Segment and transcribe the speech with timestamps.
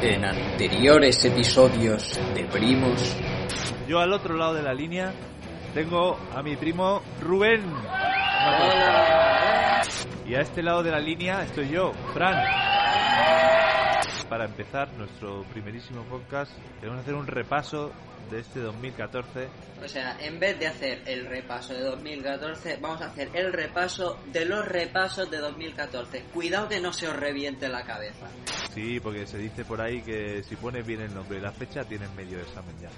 [0.00, 3.16] En anteriores episodios de Primos.
[3.88, 5.12] Yo al otro lado de la línea
[5.74, 7.64] tengo a mi primo Rubén.
[10.24, 12.36] Y a este lado de la línea estoy yo, Fran.
[14.28, 17.90] Para empezar nuestro primerísimo podcast, queremos hacer un repaso
[18.30, 19.48] de este 2014.
[19.82, 24.18] O sea, en vez de hacer el repaso de 2014, vamos a hacer el repaso
[24.32, 26.24] de los repasos de 2014.
[26.32, 28.26] Cuidado que no se os reviente la cabeza.
[28.74, 31.84] Sí, porque se dice por ahí que si pones bien el nombre y la fecha,
[31.84, 32.90] tienes medio examen ya.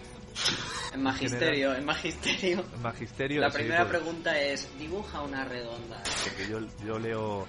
[0.95, 2.65] En magisterio, en magisterio.
[2.75, 3.41] En magisterio.
[3.41, 6.03] La sí, primera pues, pregunta es, dibuja una redonda.
[6.25, 7.47] Porque yo, yo leo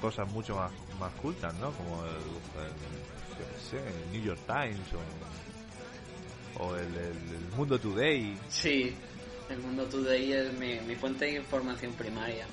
[0.00, 1.70] cosas mucho más, más cultas, ¿no?
[1.72, 2.20] Como el,
[3.70, 4.98] sé, el New York Times o,
[6.58, 8.36] o el, el- el Mundo Today.
[8.48, 8.94] Sí,
[9.50, 12.46] el mundo today es mi, mi fuente de información primaria.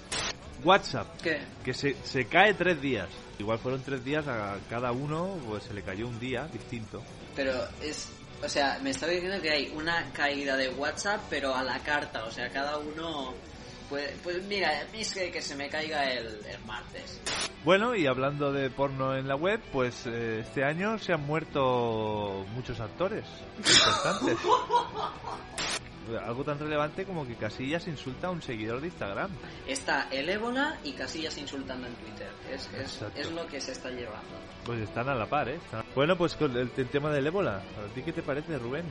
[0.63, 1.40] WhatsApp, ¿Qué?
[1.63, 3.07] que se, se cae tres días.
[3.38, 7.02] Igual fueron tres días a cada uno, pues se le cayó un día distinto.
[7.35, 8.09] Pero es...
[8.43, 12.26] O sea, me estaba diciendo que hay una caída de WhatsApp, pero a la carta.
[12.26, 13.34] O sea, cada uno...
[13.90, 17.20] Pues, pues mira, es que, que se me caiga el, el martes.
[17.65, 22.46] Bueno, y hablando de porno en la web, pues eh, este año se han muerto
[22.54, 23.26] muchos actores
[23.57, 24.37] importantes.
[26.26, 29.29] Algo tan relevante como que Casillas insulta a un seguidor de Instagram.
[29.68, 32.29] Está el ébola y Casillas insultando en Twitter.
[32.51, 34.40] Es, es, es lo que se está llevando.
[34.65, 35.55] Pues están a la par, ¿eh?
[35.63, 37.57] Están- Bueno, pues con el, el tema del ébola.
[37.57, 38.85] ¿A ti qué te parece, Rubén?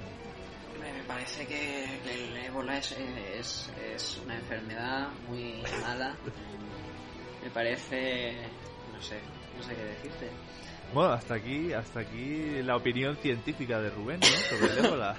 [1.09, 6.15] Parece que, que el ébola es, es, es una enfermedad muy mala.
[7.43, 8.37] Me parece...
[8.93, 9.19] no sé,
[9.57, 10.31] no sé qué decirte.
[10.93, 14.27] Bueno, hasta aquí, hasta aquí la opinión científica de Rubén, ¿no?
[14.59, 15.17] Sobre el ébola.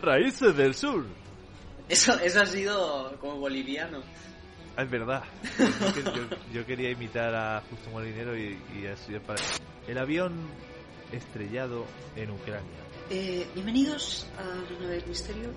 [0.00, 1.04] Raíces del sur.
[1.88, 4.02] Eso, eso ha sido como boliviano.
[4.76, 5.24] Ah, Es verdad.
[5.58, 9.40] Yo, que- yo- yo quería imitar a Justo Molinero y, y así para...
[9.88, 10.32] El avión
[11.12, 12.78] estrellado en Ucrania.
[13.10, 15.48] Eh, bienvenidos a la nave del misterio.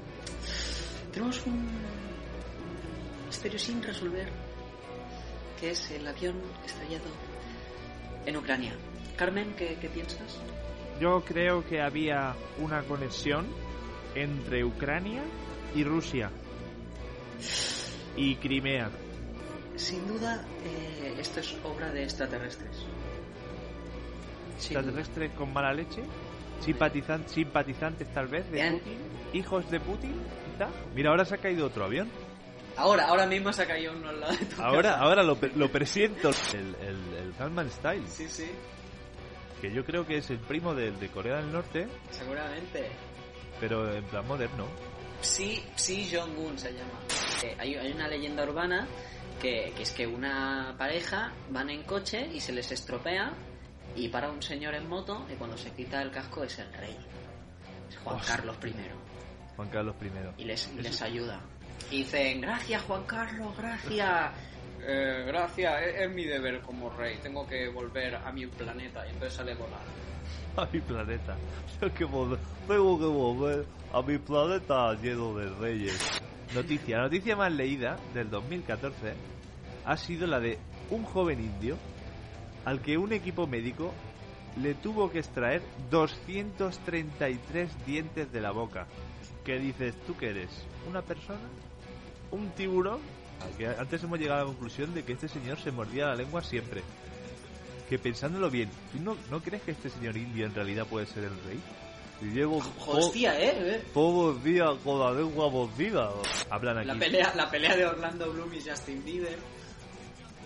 [1.11, 1.69] Tenemos un
[3.27, 4.29] misterio sin resolver,
[5.59, 7.09] que es el avión estrellado
[8.25, 8.73] en Ucrania.
[9.17, 10.39] Carmen, ¿qué, qué piensas?
[11.01, 13.45] Yo creo que había una conexión
[14.15, 15.21] entre Ucrania
[15.75, 16.31] y Rusia.
[18.15, 18.89] Y Crimea.
[19.75, 22.77] Sin duda, eh, esto es obra de extraterrestres.
[24.57, 24.79] Sin duda.
[24.79, 26.01] Extraterrestres con mala leche.
[26.61, 28.79] Simpatizan- simpatizantes tal vez de Bien.
[28.79, 28.97] Putin.
[29.33, 30.13] Hijos de Putin,
[30.51, 30.69] quizá.
[30.95, 32.09] Mira, ahora se ha caído otro avión.
[32.77, 34.99] Ahora, ahora mismo se ha caído uno al lado de tu Ahora, casa.
[35.01, 36.29] ahora lo, lo presiento.
[36.53, 38.49] El, el, el Gangnam Style, Sí, sí,
[39.59, 42.89] que yo creo que es el primo del de Corea del Norte, seguramente.
[43.59, 44.65] pero en plan moderno.
[45.21, 46.99] Psi, Psi Jong-un se llama.
[47.43, 48.87] Eh, hay, hay una leyenda urbana
[49.41, 53.33] que, que es que una pareja van en coche y se les estropea
[53.95, 56.95] y para un señor en moto y cuando se quita el casco es el rey.
[57.89, 58.35] Es Juan Hostia.
[58.35, 58.73] Carlos I.
[59.55, 60.41] Juan Carlos I.
[60.41, 61.41] Y les, y les ayuda.
[61.89, 64.31] Y dicen, gracias Juan Carlos, gracias.
[64.83, 67.15] Eh, gracias, es, es mi deber como rey.
[67.21, 69.79] Tengo que volver a mi planeta y entonces sale volar.
[70.57, 71.37] A mi planeta.
[71.79, 76.21] Tengo que volver, tengo que volver a mi planeta lleno de reyes.
[76.55, 76.97] Noticia.
[76.97, 79.13] La noticia más leída del 2014
[79.85, 80.57] ha sido la de
[80.89, 81.77] un joven indio
[82.65, 83.93] al que un equipo médico
[84.61, 88.87] le tuvo que extraer 233 dientes de la boca.
[89.45, 89.95] ¿Qué dices?
[90.05, 90.49] ¿Tú qué eres?
[90.89, 91.39] ¿Una persona?
[92.31, 92.99] ¿Un tiburón?
[93.57, 96.43] Que antes hemos llegado a la conclusión de que este señor se mordía la lengua
[96.43, 96.83] siempre.
[97.89, 101.23] Que pensándolo bien, ¿tú no, no crees que este señor indio en realidad puede ser
[101.23, 101.59] el rey?
[102.21, 103.83] Y llevo Hostia, ¿eh?
[103.95, 106.11] todo el día con la lengua mordida.
[106.51, 106.87] Hablan aquí.
[106.87, 109.39] La pelea, la pelea de Orlando Bloom y Justin Bieber.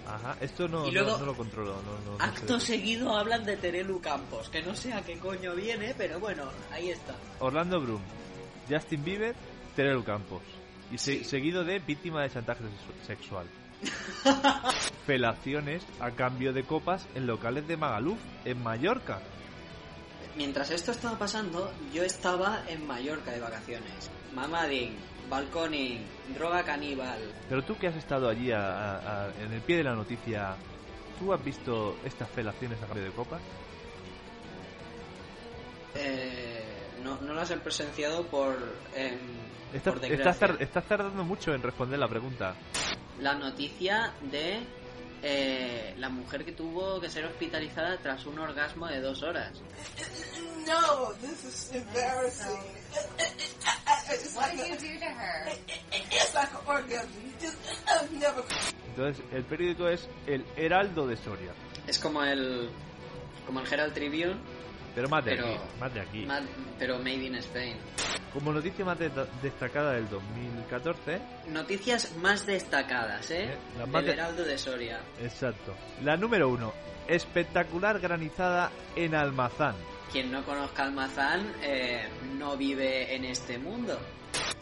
[0.07, 1.73] Ajá, esto no, Y no- luego, no, lo controlo.
[1.73, 2.67] No, Acto sé.
[2.77, 6.89] seguido hablan de Terelu Campos, que no sé a qué coño viene, pero bueno, ahí
[6.89, 7.15] está.
[7.39, 8.01] Orlando Bloom,
[8.69, 9.35] Justin Bieber,
[9.75, 10.41] Terelu Campos.
[10.91, 11.23] Y se- Sí.
[11.23, 13.47] seguido de víctima de chantaje sexu- sexual.
[15.05, 19.19] Felaciones a cambio de copas en locales de Magaluf, en Mallorca.
[20.37, 24.09] Mientras esto estaba pasando, yo estaba en Mallorca de vacaciones.
[24.33, 24.95] Mamading,
[25.29, 27.19] balconing, droga caníbal.
[27.49, 28.59] Pero tú que has estado allí a-
[28.95, 30.55] a- a- en el pie de la noticia,
[31.19, 33.41] ¿tú has visto estas felaciones a cambio de copas?
[35.95, 36.63] Eh,
[37.03, 38.55] no, no las he presenciado por,
[39.73, 40.47] Estás, por estás desgracia.
[40.47, 42.55] tar- estás tardando mucho en responder la pregunta.
[43.21, 44.59] La noticia de
[45.23, 49.53] eh, la mujer que tuvo que ser hospitalizada tras un orgasmo de dos horas.
[50.67, 52.59] No, this is embarrassing.
[54.35, 55.47] What did you do to her?
[55.91, 57.09] it's like an orgasm.
[57.23, 57.57] You just
[57.87, 58.43] I've never.
[58.89, 61.51] Entonces, el periódico es el Heraldo de Soria.
[61.87, 62.69] Es como el
[63.45, 64.35] como el Herald Tribune,
[64.95, 66.27] pero más de Pero- aquí, más de aquí.
[66.79, 67.77] Pero made in Spain.
[68.33, 73.45] Como noticia más de- destacada del 2014, Noticias más destacadas, ¿eh?
[73.53, 73.57] Eh,
[73.91, 74.99] Del de- Heraldo de Soria.
[75.21, 75.73] exacto.
[76.03, 76.73] La número uno,
[77.07, 79.75] espectacular granizada en Almazán.
[80.15, 82.07] Quien no conozca Almazán eh,
[82.37, 83.99] no vive en este mundo.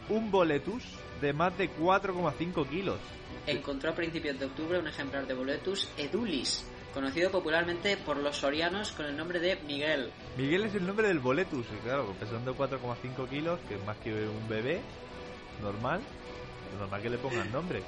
[0.09, 0.83] Un boletus
[1.21, 2.97] de más de 4,5 kilos.
[3.45, 8.94] Encontró a principios de octubre un ejemplar de Boletus edulis, conocido popularmente por los sorianos
[8.94, 10.09] con el nombre de Miguel.
[10.38, 14.11] Miguel es el nombre del boletus, y claro, pesando 4,5 kilos, que es más que
[14.11, 14.81] un bebé
[15.61, 16.01] normal,
[16.73, 17.83] es normal que le pongan nombre.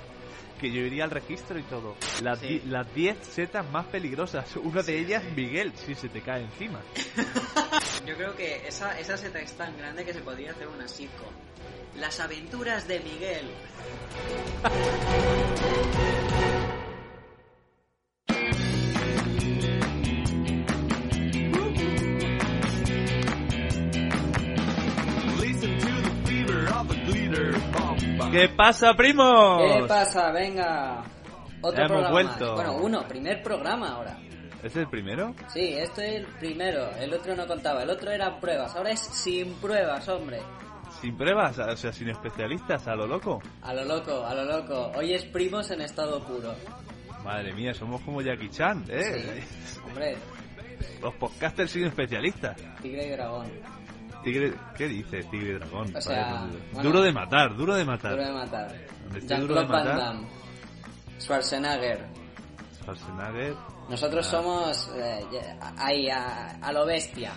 [0.59, 1.95] Que yo iría al registro y todo.
[2.23, 2.47] Las Sí.
[2.47, 6.81] di- las 10 setas más peligrosas, una de ellas Miguel, si se te cae encima.
[8.05, 11.29] Yo creo que esa, esa seta es tan grande que se podría hacer una sitcom.
[11.99, 13.49] Las aventuras de Miguel.
[28.31, 29.61] ¿Qué pasa, primos?
[29.61, 30.31] ¿Qué pasa?
[30.31, 31.03] Venga.
[31.61, 32.11] Otro Ya hemos programa.
[32.11, 32.45] vuelto.
[32.45, 32.55] más.
[32.55, 34.17] Bueno, uno, primer programa ahora.
[34.55, 35.35] ¿Este ¿Es el primero?
[35.53, 36.89] Sí, esto es el primero.
[36.99, 37.83] El otro no contaba.
[37.83, 38.75] El otro eran pruebas.
[38.75, 40.39] Ahora es sin pruebas, hombre.
[41.01, 43.41] Sin pruebas, o sea, sin especialistas, a lo loco.
[43.61, 44.91] A lo loco, a lo loco.
[44.95, 46.53] Hoy es primos en estado puro.
[47.23, 49.43] Madre mía, somos como Jackie Chan, ¿eh?
[49.43, 49.79] Sí.
[49.85, 50.15] Hombre,
[51.01, 52.55] Los podcasters sin especialistas.
[52.81, 53.51] tigre y dragón.
[54.25, 55.29] Tigre, ¿qué dices?
[55.31, 55.95] Tigre y dragón.
[55.95, 56.89] O sea, bueno.
[56.89, 58.11] duro de matar, duro de matar.
[58.11, 58.75] Duro de matar.
[59.39, 59.97] Duro de Van matar.
[59.97, 60.27] Damme.
[61.19, 62.05] Schwarzenegger.
[62.81, 63.55] Schwarzenegger.
[63.89, 64.31] Nosotros Ah.
[64.31, 65.23] somos eh,
[65.77, 67.31] ahí, a, a lo bestia.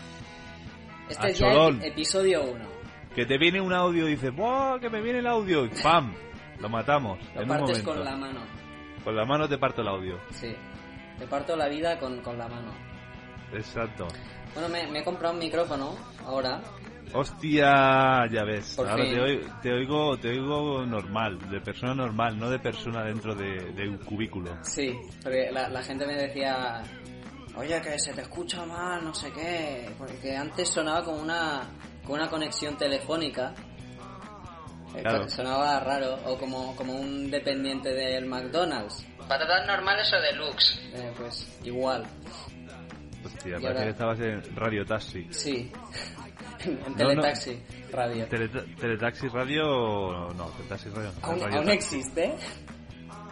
[1.09, 1.77] Este A es ya cholón.
[1.83, 2.65] el episodio 1.
[3.15, 4.79] Que te viene un audio y dices, ¡buah!
[4.81, 5.65] Que me viene el audio.
[5.67, 6.15] Y ¡pam!
[6.61, 7.19] Lo matamos.
[7.35, 8.41] Lo en partes con la mano.
[9.05, 10.19] Con la mano te parto el audio.
[10.31, 10.55] Sí.
[11.19, 12.73] Te parto la vida con, con la mano.
[13.53, 14.09] Exacto.
[14.55, 16.61] Bueno, me, me he comprado un micrófono ahora.
[17.15, 18.75] Hostia, ya ves.
[18.77, 19.15] Por Ahora fin.
[19.15, 23.73] te oigo, te oigo, te oigo normal, de persona normal, no de persona dentro de,
[23.73, 24.59] de un cubículo.
[24.63, 26.83] Sí, porque la, la gente me decía,
[27.57, 31.63] oye, que se te escucha mal, no sé qué, porque antes sonaba como una,
[32.03, 33.55] como una conexión telefónica.
[34.95, 35.29] Eh, Claro.
[35.29, 39.05] Sonaba raro, o como, como un dependiente del McDonald's.
[39.29, 40.81] ¿Patatas normales o deluxe?
[40.95, 42.05] Eh, pues igual,
[43.39, 45.27] Hostia, Y parece ahora- que estabas en Radio Taxi.
[45.31, 45.73] sí.
[46.65, 46.97] en No, no.
[46.97, 47.59] Teletaxi,
[47.93, 48.27] radio.
[48.29, 49.65] Teleta- Teletaxi Radio.
[50.37, 51.11] No, Teletaxi Radio.
[51.23, 52.35] no, ¿Aún, Radio aún existe?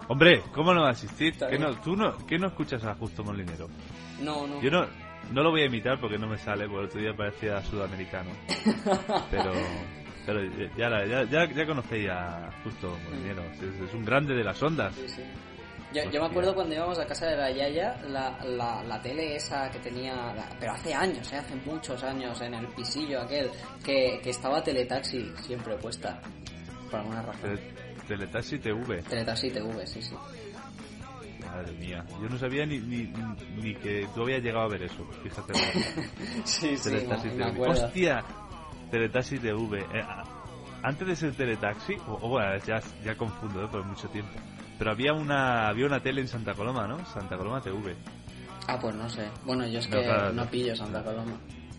[0.08, 1.32] Hombre, ¿cómo no va a existir?
[1.32, 1.68] Está ¿Qué bien.
[1.70, 3.68] no, ¿Tú no, qué no escuchas a Justo Molinero?
[4.20, 4.62] No, no.
[4.62, 4.86] Yo no,
[5.32, 8.30] no lo voy a imitar porque no me sale, porque el otro día parecía sudamericano.
[9.30, 9.52] Pero,
[10.24, 10.40] pero
[10.76, 13.42] ya, ya, ya, ya conocéis a Justo Molinero.
[13.52, 14.92] Es, es un grande de las ondas.
[14.94, 15.22] Sí, sí.
[16.04, 19.36] Yo, yo me acuerdo cuando íbamos a casa de la Yaya, la, la, la tele
[19.36, 21.36] esa que tenía, la- pero hace años, ¿eh?
[21.38, 23.50] hace muchos años, en el pisillo aquel,
[23.82, 26.20] que, que estaba Teletaxi siempre puesta,
[26.90, 27.40] por alguna razón.
[27.56, 27.74] Tele-
[28.06, 29.02] Teletaxi TV.
[29.02, 30.14] Teletaxi TV, sí, sí.
[31.40, 32.04] Madre mía.
[32.20, 33.10] Yo no sabía ni, ni,
[33.56, 35.04] ni que tú habías llegado a ver eso.
[35.22, 35.52] Fíjate.
[36.44, 37.52] Sí, sí, Teletaxi me, me TV.
[37.52, 37.84] acuerdo.
[37.86, 38.24] Hostia,
[38.90, 39.78] Teletaxi TV.
[39.80, 40.04] Eh,
[40.82, 43.68] antes de ser Teletaxi, o, o bueno, ya, ya confundo, ¿eh?
[43.70, 44.38] por mucho tiempo.
[44.78, 47.04] Pero había una había una tele en Santa Coloma, ¿no?
[47.06, 47.94] Santa Coloma TV.
[48.68, 49.28] Ah, pues no sé.
[49.44, 51.32] Bueno, yo es No, que claro, no pillo Santa Coloma.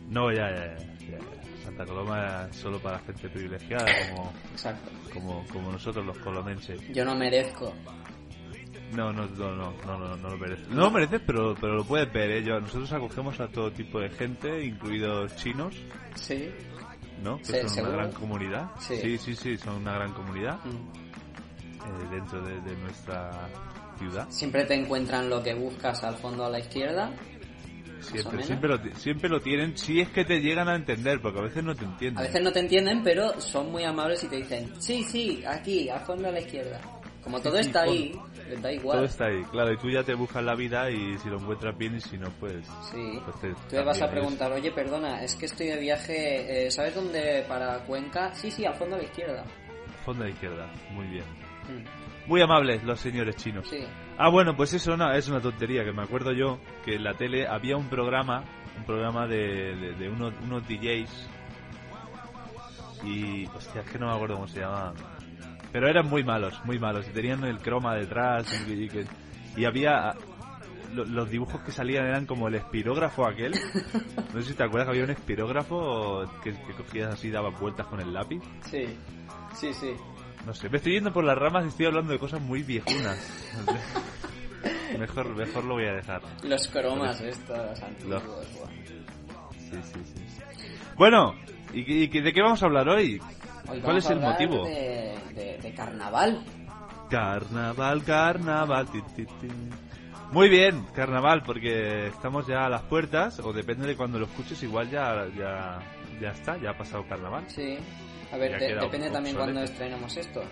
[0.10, 1.63] No, ya, ya, ya, ya.
[1.63, 4.89] Santa Coloma es solo para gente privilegiada como, Exacto.
[5.13, 6.81] como, como nosotros los colomenses.
[6.93, 7.74] Yo no merezco.
[8.93, 10.69] No, no, no, no, no, no, no lo mereces.
[10.69, 12.43] No lo mereces, pero, pero lo puedes ver, ¿eh?
[12.43, 15.75] Yo- nosotros acogemos a todo tipo de gente, incluidos chinos,
[16.15, 16.50] Sí.
[17.22, 17.38] ¿no?
[17.39, 17.93] Que Sí, son ¿seguro?
[17.93, 18.69] una gran comunidad.
[18.79, 18.95] Sí.
[18.95, 21.06] sí, sí, sí, son una gran comunidad Mm.
[21.88, 23.32] Eh, dentro de, de nuestra
[23.98, 24.27] ciudad.
[24.29, 27.12] Siempre te encuentran lo que buscas al fondo a la izquierda.
[28.00, 31.44] Siempre, siempre, lo, siempre lo tienen, si es que te llegan a entender, porque a
[31.44, 32.20] veces no te entienden.
[32.20, 35.89] A veces no te entienden, pero son muy amables y te dicen, sí, sí, aquí,
[35.89, 36.79] al fondo a la izquierda.
[37.24, 38.17] Como todo sí, está ahí,
[38.48, 39.00] les da igual.
[39.00, 41.77] Todo está ahí, claro, y tú ya te buscas la vida y si lo encuentras
[41.77, 42.65] bien y si no, pues...
[42.89, 43.20] Sí.
[43.25, 46.72] pues te- Tú le vas a preguntar, oye, perdona, es que estoy de viaje, eh,
[46.72, 48.34] ¿sabes dónde para Cuenca?
[48.36, 49.44] Sí, sí, al fondo a la izquierda.
[50.06, 51.25] Fondo de izquierda, muy bien.
[51.67, 53.67] Mm, Muy amables los señores chinos.
[53.69, 53.79] Sí.
[54.17, 57.13] Ah, bueno, pues eso no, es una tontería, que me acuerdo yo que en la
[57.13, 58.43] tele había un programa,
[58.77, 61.29] un programa de, de, de unos, unos DJs
[63.03, 64.95] y, hostia, es que no me acuerdo cómo se llamaban.
[65.71, 69.05] Pero eran muy malos, muy malos, y tenían el croma detrás y, y que-
[69.55, 70.13] y había...
[70.93, 73.53] lo- los dibujos que salían eran como el espirógrafo aquel.
[74.33, 77.59] No sé si te acuerdas que había un espirógrafo que, que cogías así y dabas
[77.59, 78.41] vueltas con el lápiz.
[78.62, 78.86] Sí,
[79.55, 79.93] sí, sí.
[80.48, 83.18] No sé, me estoy yendo por las ramas y estoy hablando de cosas muy viejunas.
[84.98, 86.22] mejor, mejor lo voy a dejar.
[86.42, 88.24] Los cromas estos antiguos.
[89.60, 90.24] Sí, sí, sí.
[90.96, 91.36] Bueno,
[91.74, 93.22] ¿y, y de qué vamos a hablar hoy?
[93.70, 94.63] Hoy ¿Cuál es el motivo?
[94.66, 96.42] De, de- de carnaval.
[97.10, 98.88] Carnaval, carnaval.
[98.89, 99.48] ti, ti, ti.
[100.32, 104.63] Muy bien, carnaval, porque estamos ya a las puertas, o depende de cuando lo escuches,
[104.63, 105.80] igual ya, ya,
[106.22, 107.44] ya está, ya ha pasado carnaval.
[107.50, 107.77] Sí.
[108.31, 110.43] A ver, de- depende también cuando estrenemos esto.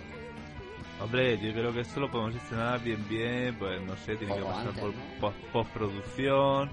[1.00, 4.40] Hombre, yo creo que esto lo podemos estrenar bien, bien, pues no sé, tiene que
[4.42, 5.00] pasar antes, por ¿no?
[5.20, 6.70] pos- postproducción,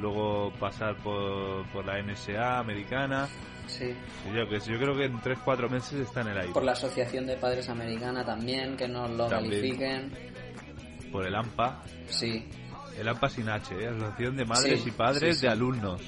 [0.00, 3.28] luego pasar por, por la NSA americana.
[3.68, 3.94] Sí.
[4.34, 6.52] Yo, que yo creo que en 3-4 meses está en el aire.
[6.52, 9.60] Por la Asociación de Padres Americana también, que nos lo También.
[9.62, 10.12] califiquen.
[11.12, 11.80] Por el AMPA.
[12.08, 12.48] Sí.
[12.98, 13.86] El AMPA sin H, ¿eh?
[13.86, 15.46] Asociación de Madres Sí, y Padres sí, sí.
[15.46, 16.02] de Alumnos.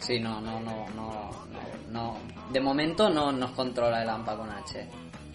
[0.00, 2.18] Sí, no, no, no, no, no, no.
[2.52, 4.88] De momento no nos controla el AMPA con H.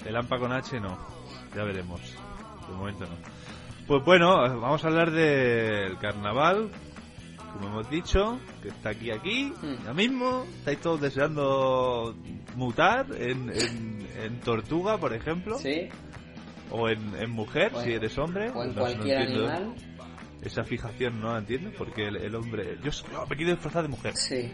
[0.05, 0.97] El AMPA con H no.
[1.55, 2.01] Ya veremos.
[2.67, 3.15] De momento no.
[3.87, 6.69] Pues bueno, vamos a hablar del carnaval.
[7.53, 9.85] Como hemos dicho, que está aquí, aquí, Hmm.
[9.85, 10.43] ya mismo.
[10.59, 12.13] Estáis todos deseando
[12.55, 15.57] mutar en, en, en tortuga, por ejemplo.
[15.59, 15.87] ¿Sí?
[16.71, 18.49] O en, en mujer, si eres hombre.
[18.49, 19.73] O en No sé, no cualquier animal.
[20.45, 22.77] Esa fijación no la entiendo, porque el, el hombre...
[22.83, 22.91] Yo,
[23.27, 24.15] me quiero disfrazar de mujer.
[24.15, 24.51] Sí.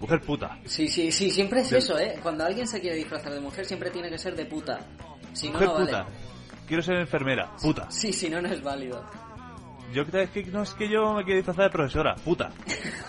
[0.00, 0.58] Mujer puta.
[0.64, 2.18] Sí, sí, sí, siempre es De- eso, ¿eh?
[2.22, 4.80] Cuando alguien se quiere disfrazar de mujer, siempre tiene que ser de puta.
[5.34, 5.86] Si no, mujer no vale.
[5.86, 6.06] puta.
[6.66, 7.50] Quiero ser enfermera.
[7.60, 7.90] Puta.
[7.90, 9.04] Sí, si no, no es válido.
[9.92, 12.50] Yo es que no es que yo me quiero disfrazar de profesora, puta.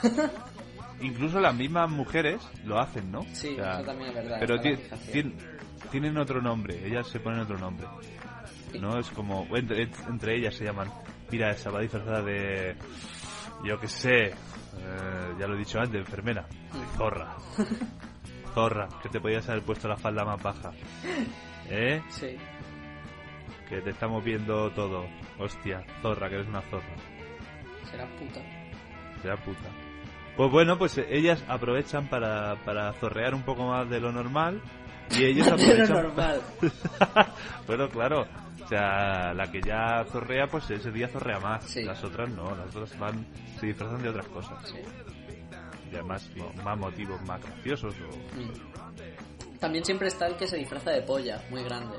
[1.02, 3.24] Incluso las mismas mujeres lo hacen, ¿no?
[3.34, 4.38] Sí, O sea, eso también es verdad.
[4.40, 4.60] Pero
[5.92, 7.88] tienen otro nombre, ellas se ponen otro nombre.
[8.72, 8.80] Sí.
[8.80, 10.90] No es como entre, entre ellas se llaman,
[11.32, 12.76] mira, esa va disfrazada de
[13.64, 14.34] yo qué sé, eh,
[15.40, 16.46] ya lo he dicho antes, enfermera,
[16.98, 17.36] zorra.
[18.54, 20.72] Zorra, que te podías haber puesto la falda más baja.
[21.70, 22.02] ¿Eh?
[22.10, 22.38] Sí.
[23.68, 25.06] Que te estamos viendo todo.
[25.40, 26.96] Hostia, zorra, que eres una zorra.
[27.92, 28.42] Será puta.
[29.22, 29.70] Será puta.
[30.38, 34.62] Pues bueno, pues ellas aprovechan para, para zorrear un poco más de lo normal.
[35.12, 35.90] Y ellos aprovechan.
[35.90, 36.42] normal.
[37.68, 38.26] bueno, claro.
[38.64, 41.64] O sea, la que ya zorrea, pues ese día zorrea más.
[41.66, 41.84] Sí.
[41.84, 43.26] Las otras no, las otras van,
[43.60, 44.58] se disfrazan de otras cosas.
[44.68, 44.78] Sí.
[45.92, 46.30] Y además,
[46.64, 47.94] más motivos más graciosos.
[47.94, 48.38] O...
[48.40, 49.60] Mm.
[49.60, 51.96] También siempre está el que se disfraza de polla, muy grande.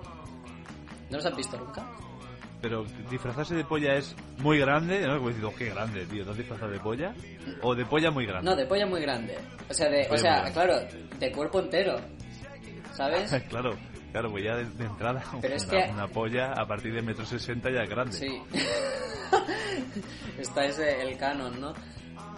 [1.11, 1.87] ¿No los has visto nunca?
[2.61, 5.19] Pero disfrazarse de polla es muy grande, ¿no?
[5.19, 7.15] Como diciendo, qué grande, tío, ¿te has disfrazado de polla?
[7.63, 8.51] O de polla muy grande.
[8.51, 9.39] No, de polla muy grande.
[9.69, 10.81] O sea, de, o sea claro,
[11.19, 11.97] de cuerpo entero.
[12.97, 13.31] ¿Sabes?
[13.49, 13.77] claro,
[14.13, 17.03] claro, pues ya de, de entrada Pero es una, que- una polla a partir de
[17.03, 18.13] metro sesenta ya es grande.
[18.13, 18.43] Sí.
[20.39, 21.71] Está ese el canon, ¿no?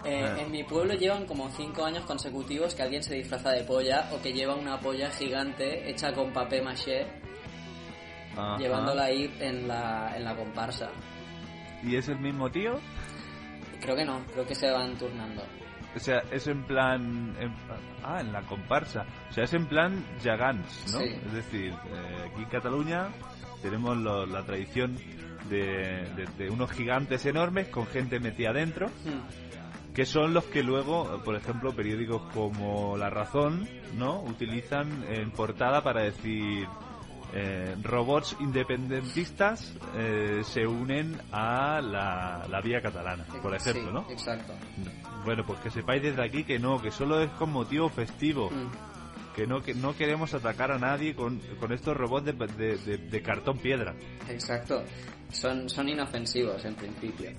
[0.05, 0.37] Eh, Ah.
[0.39, 4.21] En mi pueblo llevan como cinco años consecutivos que alguien se disfraza de polla o
[4.21, 7.05] que lleva una polla gigante hecha con papel maché,
[8.33, 8.57] Ajá.
[8.57, 10.89] llevándola ahí en la, en la comparsa.
[11.83, 12.79] ¿Y es el mismo tío?
[13.81, 15.43] Creo que no, creo que se van turnando.
[15.95, 17.35] O sea, es en plan...
[17.39, 17.53] en-
[18.03, 19.05] ah, en la comparsa.
[19.29, 20.99] O sea, es en plan Jagans, ¿no?
[20.99, 21.05] Sí.
[21.25, 23.07] Es decir, eh, aquí en Cataluña
[23.61, 24.95] tenemos lo- la tradición
[25.49, 29.93] de, de- de unos gigantes enormes con gente metida dentro, Hmm.
[29.95, 33.67] que son los que luego, por ejemplo, periódicos como La Razón,
[33.97, 34.21] ¿no?
[34.21, 36.67] Utilizan en portada para decir...
[37.33, 44.05] eh, robots independentistas eh, se unen a la, la vía catalana, por ejemplo, Sí, ¿no?
[44.11, 44.53] Exacto.
[45.25, 48.69] Bueno, pues que sepáis desde aquí que no, que solo es con motivo festivo, Hmm.
[49.35, 52.97] que no que no queremos atacar a nadie con, con estos robots de, de- de-
[52.97, 53.93] de cartón piedra.
[54.27, 54.83] Exacto.
[55.31, 57.29] Son, son inofensivos en principio.
[57.29, 57.35] Eh,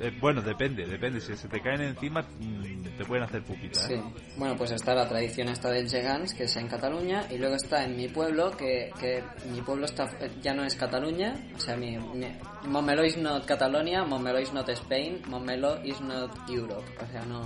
[0.00, 1.20] eh, bueno, depende, depende.
[1.20, 3.80] Si se te caen encima, mm, te pueden hacer pupita.
[3.80, 3.94] Sí.
[3.94, 4.02] ¿eh?
[4.36, 7.84] Bueno, pues está la tradición esta del Gegants, que es en Cataluña, y luego está
[7.84, 10.08] en mi pueblo, que, que mi pueblo está
[10.40, 12.28] ya no es Cataluña, o sea, mi, mi
[12.66, 17.42] Montmeló is not Catalonia, Montmeló is not Spain, Montmeló is not Europe, o sea, no...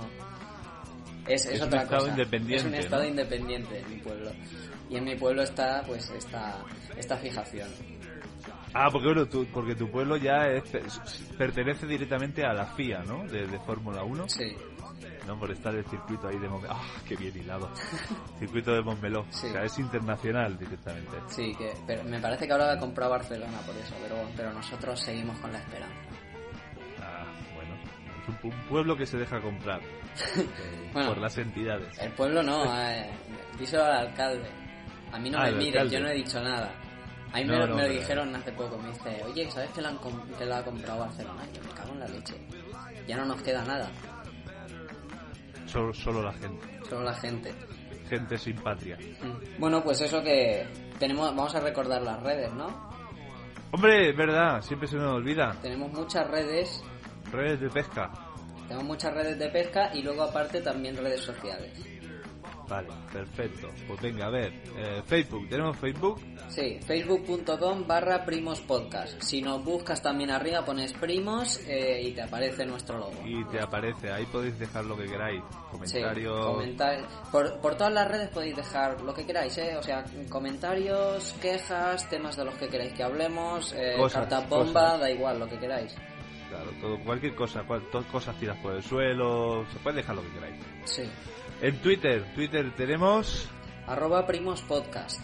[1.27, 2.11] Es, es, Es un otra estado cosa.
[2.11, 3.09] independiente, Es un estado ¿no?
[3.09, 4.31] independiente en mi pueblo.
[4.89, 6.63] Y en mi pueblo está, pues, esta,
[6.97, 7.69] esta fijación.
[8.73, 10.63] Ah, porque bueno, tu, porque tu pueblo ya es-
[11.37, 13.25] pertenece directamente a la FIA, ¿no?
[13.27, 14.29] De, de Fórmula 1.
[14.29, 14.55] Sí.
[15.27, 15.37] ¿no?
[15.39, 16.73] Por estar el circuito ahí de Montmeló.
[16.75, 17.69] ¡Ah, qué bien hilado!
[18.39, 19.25] circuito de Montmeló.
[19.29, 19.47] Sí.
[19.47, 21.11] O sea, es internacional directamente.
[21.27, 24.51] Sí, que, pero me parece que ahora la ha comprado Barcelona por eso, pero, pero
[24.53, 25.95] nosotros seguimos con la esperanza.
[27.01, 27.25] Ah,
[27.55, 27.75] bueno.
[28.21, 30.47] Es un, un pueblo que se deja comprar eh,
[30.93, 31.09] Bueno.
[31.09, 31.97] por las entidades.
[31.99, 33.09] El pueblo no, eh,
[33.59, 34.49] díselo al alcalde.
[35.11, 36.73] A mí no Ah, me mires, yo no he dicho nada.
[37.33, 39.69] A mí No, me, lo- no, me pero- dijeron hace poco, me dice, oye, ¿sabes
[39.71, 39.99] que, la han
[40.37, 41.43] que la ha comprado Barcelona?
[41.53, 42.35] Yo me cago en la leche.
[43.07, 43.89] Ya no nos queda nada,
[45.65, 46.67] Solo, solo la gente.
[46.89, 47.53] solo la gente.
[48.09, 48.97] Gente sin patria.
[49.21, 49.59] Mm.
[49.59, 50.67] Bueno, pues eso que
[50.99, 52.89] tenemos, vamos a recordar las redes, ¿no?
[53.71, 55.55] Hombre, es verdad, siempre se me olvida.
[55.61, 56.83] Tenemos muchas redes,
[57.31, 58.11] Redes de pesca.
[58.67, 61.71] Tenemos muchas redes de pesca y luego aparte también redes sociales.
[62.71, 63.67] Vale, perfecto.
[63.85, 64.53] Pues venga, a ver.
[64.77, 66.21] eh, Facebook, ¿tenemos Facebook?
[66.47, 69.21] Sí, facebook.com barra primos podcast.
[69.21, 73.13] Si nos buscas también arriba pones primos eh, y te aparece nuestro logo.
[73.25, 75.41] Y te aparece, ahí podéis dejar lo que queráis.
[75.83, 76.45] Sí, Comentarios.
[76.45, 79.75] comentar- por, por todas las redes podéis dejar lo que queráis, ¿eh?
[79.77, 84.81] O sea, comentarios, quejas, temas de los que queráis que hablemos, eh, Cosas, cartas bomba,
[84.85, 84.99] cosas.
[85.01, 85.93] da igual, lo que queráis.
[86.49, 90.21] Claro, todo, cualquier cosa, cual, todas cosas tiras por el suelo, se puede dejar lo
[90.21, 90.55] que queráis.
[90.85, 91.03] Sí.
[91.61, 93.49] En Twitter, Twitter tenemos...
[93.87, 95.19] Arroba primos podcast.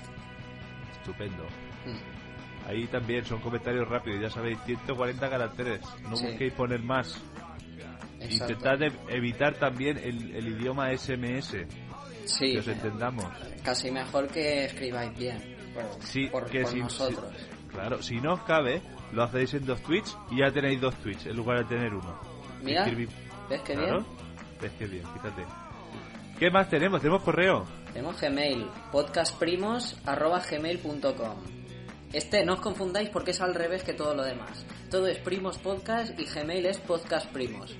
[0.99, 1.43] Estupendo.
[1.85, 2.67] Mm.
[2.69, 5.81] Ahí también son comentarios rápidos, ya sabéis, 140 caracteres.
[6.09, 6.27] No Sí.
[6.27, 7.21] busquéis poner más.
[8.19, 8.53] Exacto.
[8.53, 11.65] Intentad ev- evitar también el, el idioma SMS,
[12.25, 13.25] Sí, que os entendamos.
[13.63, 15.37] casi mejor que escribáis bien.
[15.73, 17.31] Por, Sí, por- que por si- nosotros.
[17.37, 18.81] si- claro, si no os cabe,
[19.13, 22.19] lo hacéis en dos tweets y ya tenéis dos tweets en lugar de tener uno.
[22.61, 24.05] Mira, ¿ves claro, bien?
[24.59, 25.43] ves que bien, fíjate.
[26.39, 27.01] ¿Qué más tenemos?
[27.01, 27.65] Tenemos correo.
[27.93, 31.37] Tenemos Gmail, podcastprimos.gmail.com.
[32.13, 34.63] Este, no os confundáis porque es al revés que todo lo demás.
[34.91, 37.75] Todo es primos podcast y Gmail es podcast primos.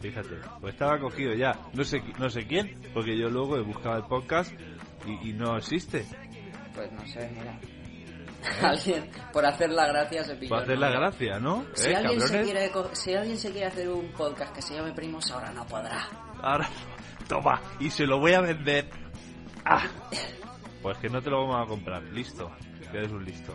[0.00, 1.58] Fíjate, pues estaba cogido ya.
[1.72, 4.52] No sé, no sé quién, porque yo luego he buscado el podcast
[5.04, 6.06] y, y no existe.
[6.74, 7.58] Pues no sé, mira.
[8.62, 10.54] alguien, por hacer la gracia, se pilló.
[10.54, 11.64] A hacer la gracia, ¿no?
[11.74, 14.92] Si, ¿Eh, alguien se quiere, si alguien se quiere hacer un podcast que se llame
[14.92, 16.08] Primos, ahora no podrá.
[16.42, 16.68] Ahora,
[17.28, 18.88] toma, y se lo voy a vender.
[19.64, 19.86] ¡Ah!
[20.82, 22.50] Pues que no te lo vamos a comprar, listo.
[22.90, 23.52] Que eres un listo.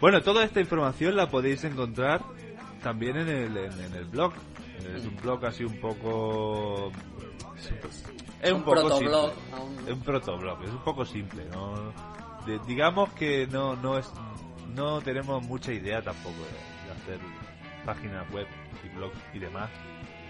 [0.00, 2.20] Bueno, toda esta información la podéis encontrar
[2.82, 4.34] también en el, en, en el blog.
[4.94, 6.92] Es un blog así un poco...
[8.42, 9.78] Es un, Un protoblog, aún.
[9.86, 11.92] Es un protoblog, es un poco simple, ¿no?
[12.46, 14.10] De- digamos que no, no es...
[14.74, 17.18] No tenemos mucha idea tampoco de, de hacer
[17.84, 18.46] páginas web
[18.84, 19.70] y blogs y demás.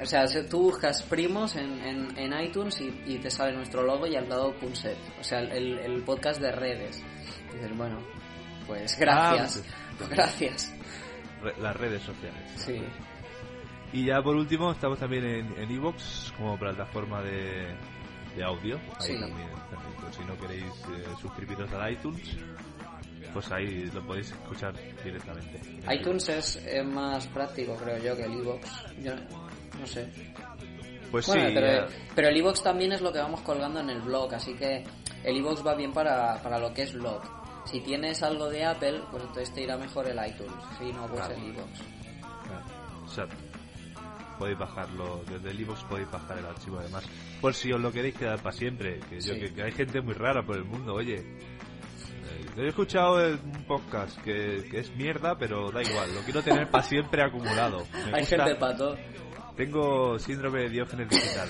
[0.00, 4.04] O sea, tú buscas primos en, en, en iTunes y, y te sale nuestro logo
[4.06, 4.96] y al lado Punset.
[5.20, 7.00] O sea, el, el podcast de redes.
[7.52, 7.98] Y dices, bueno,
[8.66, 9.62] pues gracias.
[10.00, 10.74] Ah, gracias.
[11.42, 12.42] Re- las redes sociales.
[12.56, 12.82] Sí.
[13.92, 17.74] Y ya por último estamos también en en Evox como plataforma de,
[18.36, 18.76] de audio.
[19.00, 19.20] Ahí Sí.
[19.20, 22.36] también, también, pues, si no queréis eh, suscribiros al iTunes,
[23.34, 24.74] pues ahí lo podéis escuchar
[25.04, 25.60] directamente.
[25.92, 28.66] iTunes es, eh, más práctico, creo yo, que el iVoox.
[29.02, 29.12] Yo
[29.78, 30.08] no sé.
[31.10, 31.54] Pues Bueno, sí,
[32.14, 34.82] pero, el iVoox también es lo que vamos colgando en el blog, así que
[35.24, 37.20] el iVoox va bien para, para lo que es blog.
[37.66, 40.52] Si tienes algo de Apple, pues entonces te irá mejor el iTunes.
[40.78, 41.34] Si no, pues Claro.
[41.34, 41.80] el iVoox.
[42.46, 42.64] claro,
[43.04, 43.36] exacto.
[44.42, 47.04] Podéis bajarlo, desde el iVoox podéis bajar el archivo además.
[47.40, 49.40] Por si os lo queréis quedar para siempre, que yo Sí.
[49.40, 51.18] que, que hay gente muy rara por el mundo, oye.
[51.18, 56.68] Eh, He escuchado un podcast que, que es mierda, pero da igual, lo quiero tener
[56.68, 57.86] para siempre acumulado.
[58.06, 58.96] Me Hay gusta- gente pato.
[59.56, 61.48] Tengo síndrome de Diógenes digital.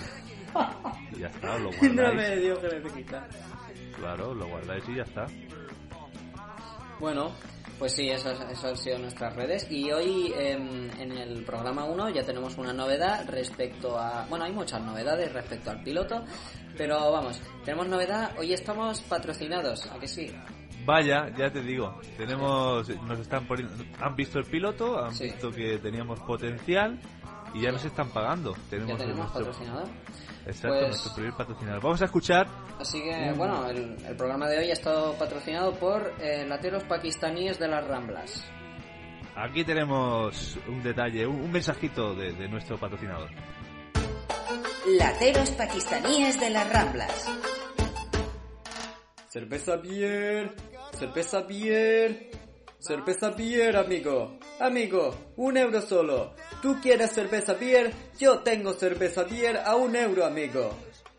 [1.13, 2.29] Y ya está, lo Síndrome guardáis.
[2.31, 3.29] de Diógenes digital.
[3.99, 5.27] Claro, lo guardáis y ya está.
[7.01, 7.33] Bueno,
[7.83, 9.67] pues sí, esas, esas han sido nuestras redes.
[9.69, 14.25] Y hoy em, en el programa 1 ya tenemos una novedad respecto a...
[14.31, 16.25] Bueno, hay muchas novedades respecto al piloto,
[16.79, 18.39] pero vamos, tenemos novedad.
[18.39, 20.33] Hoy estamos patrocinados, ¿a que sí?
[20.85, 25.25] Vaya, ya te digo, tenemos, nos están poniendo, han visto el piloto, han Sí.
[25.25, 27.01] visto que teníamos potencial
[27.55, 28.55] y ya nos están pagando.
[28.71, 29.89] Tenemos, Ya tenemos nuestro, patrocinador.
[30.47, 31.83] exacto, Pues- nuestro primer patrocinador.
[31.83, 32.47] Vamos a escuchar,
[32.81, 37.59] Así que, bueno, el, el programa de hoy ha estado patrocinado por eh, lateros pakistaníes
[37.59, 38.45] de las Ramblas.
[39.37, 43.31] aquí tenemos un detalle, un, un mensajito de, de nuestro patrocinador.
[44.99, 47.31] Lateros pakistaníes de las Ramblas.
[49.29, 50.55] Cerveza Bier,
[50.99, 52.31] cerveza Bier,
[52.83, 54.39] cerveza Bier, amigo.
[54.59, 56.35] Amigo, un euro solo.
[56.61, 57.93] ¿Tú quieres cerveza Bier?
[58.19, 60.71] Yo tengo cerveza Bier a un euro, amigo.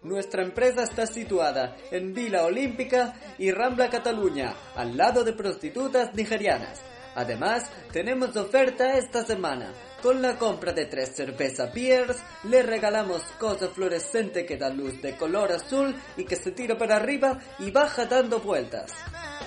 [0.02, 6.82] Nuestra empresa está situada en Vila Olímpica y Rambla Cataluña, al lado de prostitutas nigerianas.
[7.15, 9.71] Además, tenemos oferta esta semana.
[10.02, 15.15] Con la compra de tres cerveza beers, le regalamos cosa fluorescente que da luz de
[15.15, 18.91] color azul y que se tira para arriba y baja dando vueltas.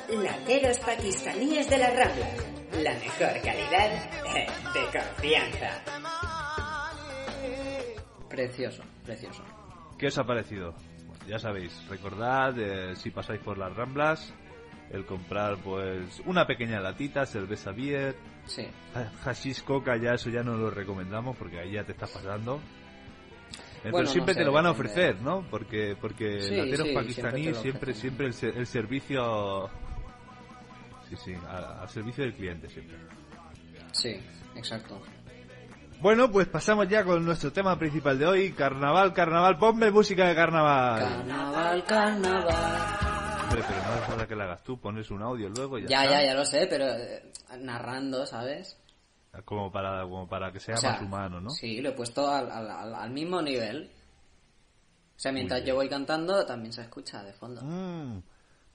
[0.08, 2.28] Lateros pakistaníes de la Rambla.
[2.82, 3.92] La mejor calidad
[4.34, 5.82] eh, de confianza.
[8.28, 9.42] Precioso, precioso.
[9.98, 10.74] ¿Qué os ha parecido?
[11.06, 14.32] Bueno, ya sabéis, recordad eh, si pasáis por las Ramblas,
[14.90, 18.66] el comprar pues una pequeña latita, cerveza beer, Sí.
[18.94, 22.60] ha- hashish coca, ya eso ya no lo recomendamos porque ahí ya te estás pasando.
[23.84, 25.44] Eh, Bueno, Pero siempre no te lo van a ofrecer, ¿no?
[25.50, 29.70] Porque porque Sí, lateros sí, pakistaníes siempre siempre siempre, el, el servicio
[31.08, 32.96] sí sí al servicio del cliente siempre.
[33.92, 34.16] Sí,
[34.56, 35.00] exacto.
[36.00, 40.34] Bueno, pues pasamos ya con nuestro tema principal de hoy, carnaval, carnaval, ponme música de
[40.34, 41.00] carnaval.
[41.00, 43.25] Carnaval, carnaval.
[43.48, 45.88] Hombre, pero no hace falta que la hagas tú, pones un audio luego y ya,
[45.88, 46.20] Ya, está.
[46.20, 48.78] ya, ya lo sé, pero eh, narrando, ¿sabes?
[49.44, 51.50] Como para, como para que sea O sea, más humano, ¿no?
[51.50, 53.90] Sí, lo he puesto al, al- al- al mismo nivel.
[55.16, 57.60] O sea, mientras yo voy cantando, también se escucha de fondo.
[57.62, 58.22] Mm.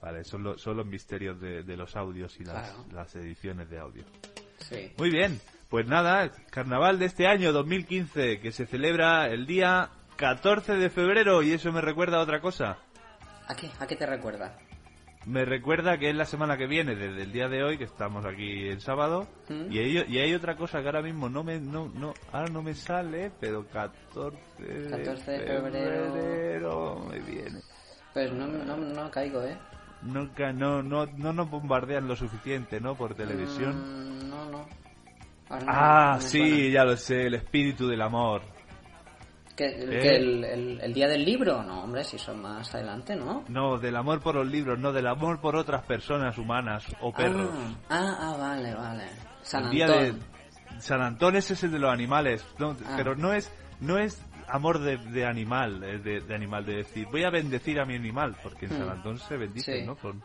[0.02, 2.86] Vale, son, lo- son los misterios de, de los audios y las, Claro.
[2.92, 4.04] las ediciones de audio.
[4.60, 4.92] Sí.
[4.98, 10.76] Muy bien, pues nada, carnaval de este año 2015 que se celebra el día 14
[10.76, 12.78] de febrero y eso me recuerda a otra cosa.
[13.52, 13.70] ¿A qué?
[13.80, 14.58] ¿A qué te recuerda?
[15.26, 18.26] Me recuerda que es la semana que viene, desde el día de hoy, que estamos
[18.26, 19.70] aquí el sábado, ¿Mm?
[19.70, 22.64] y, hay, y hay otra cosa que ahora mismo no me, no, no, ahora no
[22.64, 26.14] me sale, pero 14 de, 14 de febrero.
[26.14, 27.60] febrero me viene.
[28.14, 29.58] Pues no, no, no caigo, ¿eh?
[30.02, 32.96] Nunca, no, no, no nos bombardean lo suficiente, ¿no?
[32.96, 33.76] Por televisión.
[33.76, 34.66] Mm, no, no.
[35.50, 38.44] Ahora ah, no sí, ya lo sé, el espíritu del amor.
[39.62, 40.00] ¿Que, el, ¿Eh?
[40.02, 41.62] que el, el- el día del libro?
[41.64, 43.44] No, hombre, si son más adelante, ¿no?
[43.48, 47.50] No, del amor por los libros, no, del amor por otras personas humanas o perros.
[47.90, 49.04] Ah, ah, ah, vale, vale.
[49.44, 50.20] San el día Antón.
[50.74, 52.94] de San Antón ese es el de los animales, no, Ah.
[52.98, 57.08] pero no es no es amor de, de animal, es de, de animal de decir
[57.12, 58.78] voy a bendecir a mi animal, porque en Hmm.
[58.80, 59.86] San Antón se bendice, Sí.
[59.86, 59.96] ¿no?
[59.96, 60.22] Con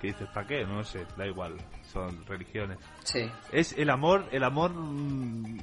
[0.00, 1.56] que dices para qué, no sé, da igual,
[1.92, 2.78] son religiones.
[3.04, 3.30] Sí.
[3.52, 5.58] Es el amor, el amor mm,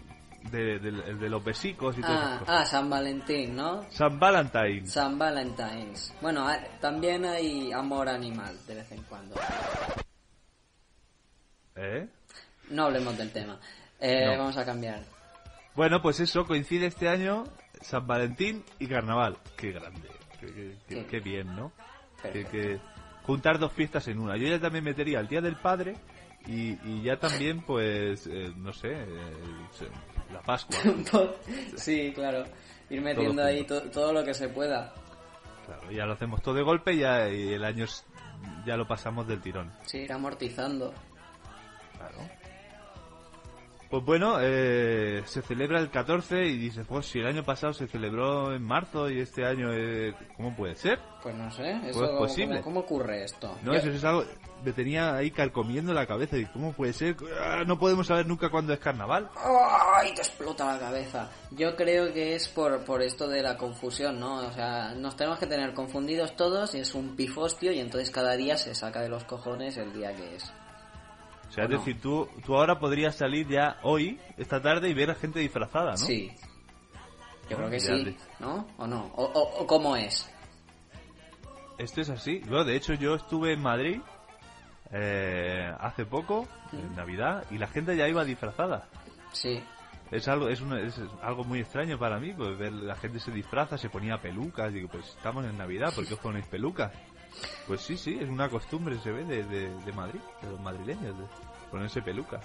[0.52, 2.56] de, de- los besicos y todas esas Ah, cosas.
[2.62, 3.84] ah, San Valentín, ¿no?
[3.92, 4.86] San Valentine.
[4.88, 5.18] San.
[6.22, 9.36] Bueno, ah, también hay amor animal de vez en cuando.
[11.76, 12.08] ¿Eh?
[12.70, 13.60] No hablemos del tema.
[14.00, 14.38] Eh, No.
[14.40, 15.04] Vamos a cambiar.
[15.76, 17.44] Bueno, pues eso coincide este año
[17.82, 19.38] San Valentín y Carnaval.
[19.56, 21.08] Qué grande, qué, qué- qué- Sí.
[21.10, 21.72] qué bien, ¿no?
[22.22, 22.80] Que,
[23.24, 24.38] juntar dos fiestas en una.
[24.38, 25.96] Yo ya también metería el Día del Padre
[26.48, 29.34] y, y ya también, pues, eh, no sé, eh,
[30.32, 30.78] la Pascua.
[31.76, 32.44] sí, claro.
[32.90, 34.94] Ir metiendo Todo ahí to- todo lo que se pueda.
[35.66, 38.06] Claro, ya lo hacemos todo de golpe y ya y el año es-
[38.66, 39.72] ya lo pasamos del tirón.
[39.86, 40.94] Sí, ir amortizando.
[41.98, 42.18] Claro.
[43.90, 47.88] Pues bueno, eh, se celebra el 14 y dices, pues si el año pasado se
[47.88, 51.00] celebró en marzo y este año, eh, ¿cómo puede ser?
[51.24, 52.62] Pues no sé, eso, Pues ¿cómo- posible.
[52.62, 53.56] ¿cómo, ocurre esto?
[53.64, 54.26] No, Yo- eso es algo,
[54.66, 57.16] me tenía ahí carcomiendo la cabeza y ¿cómo puede ser?
[57.42, 59.30] Ah, No podemos saber nunca cuándo es carnaval.
[59.38, 60.14] ¡Ay!
[60.14, 61.30] Te explota la cabeza.
[61.52, 64.40] Yo creo que es por, por esto de la confusión, ¿no?
[64.48, 68.36] O sea, nos tenemos que tener confundidos todos y es un pifostio y entonces cada
[68.36, 70.52] día se saca de los cojones el día que es.
[71.48, 71.78] O sea, ¿O es no?
[71.80, 75.92] decir, tú, tú ahora podrías salir ya hoy, esta tarde, y ver a gente disfrazada,
[75.92, 75.98] ¿no?
[75.98, 76.32] Sí.
[77.50, 78.68] Yo creo que sí, ¿no?
[78.78, 79.12] ¿O no?
[79.16, 80.30] ¿O, o- o cómo es?
[81.78, 82.40] Esto es así.
[82.40, 84.02] Bueno, de hecho, yo estuve en Madrid
[84.92, 88.88] eh, hace poco, en Navidad, y la gente ya iba disfrazada.
[89.32, 89.62] Sí.
[90.12, 93.32] Es algo, es, una- es algo muy extraño para mí, pues ver la gente se
[93.32, 96.92] disfraza, se ponía pelucas, digo, pues estamos en Navidad, ¿por qué os ponéis pelucas?
[97.68, 101.18] Pues sí, sí, es una costumbre, se ve, de, de, de Madrid, de los madrileños,
[101.18, 101.24] de
[101.72, 102.44] ponerse pelucas.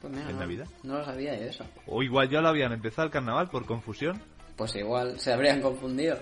[0.00, 0.66] Pues mira, En no, Navidad.
[0.82, 1.64] no lo sabía eso.
[1.86, 4.20] O igual ya lo habían empezado el carnaval por confusión.
[4.56, 6.18] Pues igual se habrían confundido.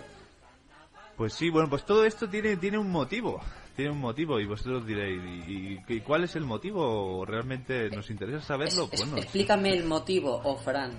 [1.17, 3.41] Pues sí, bueno, pues todo esto tiene, tiene un motivo,
[3.77, 7.25] tiene un motivo y vosotros diréis, ¿y, y- y cuál es el motivo?
[7.27, 8.85] ¿Realmente nos interesa saberlo?
[8.85, 10.93] Es- es- Bueno, explícame el motivo, oh Fran.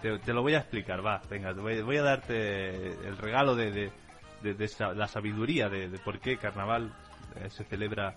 [0.00, 3.54] Te, te lo voy a explicar, va, venga, te voy, voy a darte el regalo
[3.54, 3.92] de, de-
[4.42, 6.92] de- de la sabiduría de, de por qué carnaval
[7.36, 8.16] eh, se celebra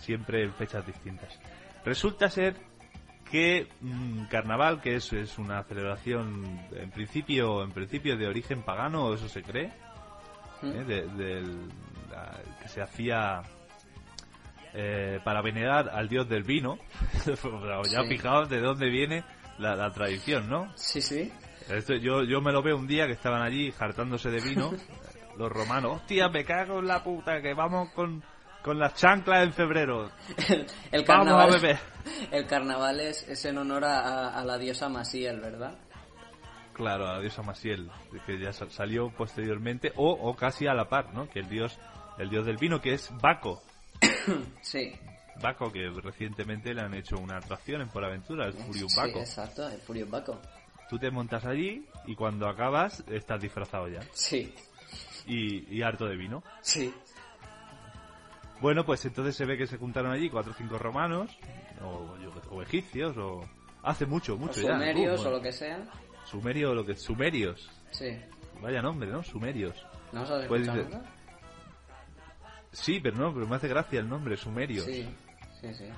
[0.00, 1.38] siempre en fechas distintas.
[1.84, 2.56] Resulta ser
[3.30, 9.12] que mm, carnaval, que es, es una celebración en principio, en principio de origen pagano,
[9.14, 9.72] eso se cree,
[10.62, 10.66] ¿Mm?
[10.70, 10.84] ¿eh?
[10.84, 11.68] de- del-
[12.10, 13.42] la- que se hacía
[14.74, 16.78] eh, para venerar al dios del vino.
[17.90, 18.08] Ya Sí.
[18.08, 19.24] fijaos de dónde viene
[19.58, 20.70] la, la tradición, ¿no?
[20.76, 21.32] Sí, sí.
[21.68, 24.72] Esto, yo, yo me lo veo un día que estaban allí hartándose de vino,
[25.38, 28.22] Los romanos, hostia, me cago en la puta, que vamos con,
[28.62, 30.10] con las chanclas en febrero.
[30.48, 31.78] El, el Vamos carnaval, a beber.
[32.30, 35.76] El carnaval es, es en honor a, la diosa Masiel, ¿verdad?
[36.74, 37.90] Claro, a la diosa Masiel,
[38.26, 41.28] que ya sa- salió posteriormente, o, o casi a la par, ¿no?
[41.30, 41.78] Que el dios,
[42.18, 43.62] el dios del vino, que es Baco.
[44.62, 44.92] Sí.
[45.40, 49.18] Baco, que recientemente le han hecho una atracción en Por Aventura, el Furium Sí, Baco.
[49.18, 50.40] exacto, el Furious Baco.
[50.88, 54.00] Tú te montas allí y cuando acabas estás disfrazado ya.
[54.12, 54.54] Sí,
[55.26, 56.42] Y, y harto de vino.
[56.62, 56.92] sí.
[58.60, 61.36] Bueno, pues entonces se ve que se juntaron allí cuatro o cinco romanos,
[61.82, 62.16] o,
[62.50, 63.42] o egipcios, o...
[63.82, 64.72] Hace mucho, O mucho ya.
[64.74, 65.84] sumerios Uh, o lo que sea.
[66.24, 66.94] Sumerio o lo que...
[66.96, 67.70] Sumerios.
[67.90, 68.16] Sí.
[68.62, 69.22] Vaya nombre, ¿no?
[69.22, 69.74] Sumerios.
[70.12, 70.86] ¿No has Pues dice-?
[72.72, 74.86] Sí, pero no, pero me hace gracia el nombre, Sumerios.
[74.86, 75.06] Sí,
[75.60, 75.84] sí, sí.
[75.84, 75.92] ¿eh?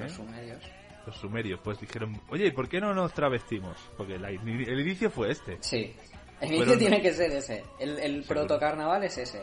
[0.00, 0.62] Los sumerios.
[1.06, 1.60] Los sumerios.
[1.62, 3.76] Pues dijeron, oye, ¿por qué no nos travestimos?
[3.96, 5.58] Porque la- el inicio fue este.
[5.60, 5.94] Sí.
[6.40, 7.64] El no- tiene que ser ese.
[7.78, 9.42] El, protocarnaval es ese.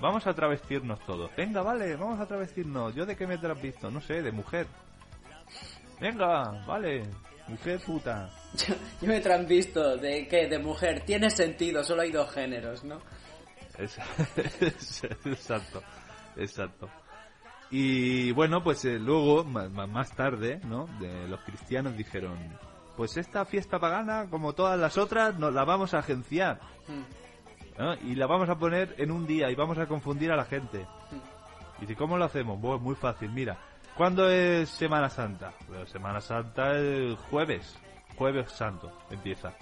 [0.00, 1.30] Vamos a travestirnos todos.
[1.36, 2.94] Venga, vale, vamos a travestirnos.
[2.94, 3.90] ¿Yo de qué me visto?
[3.90, 4.66] No sé, de mujer.
[6.00, 7.02] Venga, vale.
[7.48, 8.30] Mujer puta.
[8.54, 12.84] Yo, yo me he transvisto de que de mujer tiene sentido, solo hay dos géneros,
[12.84, 13.00] ¿no?
[15.24, 15.82] Exacto,
[16.36, 16.88] exacto.
[17.70, 20.86] Y bueno, pues eh, luego, más tarde, ¿no?
[21.00, 22.38] De los cristianos dijeron,
[22.96, 26.60] pues esta fiesta pagana, como todas las otras, nos la vamos a agenciar.
[26.88, 27.94] Mm, ¿no?
[27.94, 30.86] Y la vamos a poner en un día y vamos a confundir a la gente.
[31.78, 32.58] Y dice, ¿cómo lo hacemos?
[32.60, 33.58] Pues muy fácil, mira.
[33.96, 35.52] ¿Cuándo es Semana Santa?
[35.66, 37.76] Pues Semana Santa el jueves.
[38.16, 39.52] Jueves Santo empieza.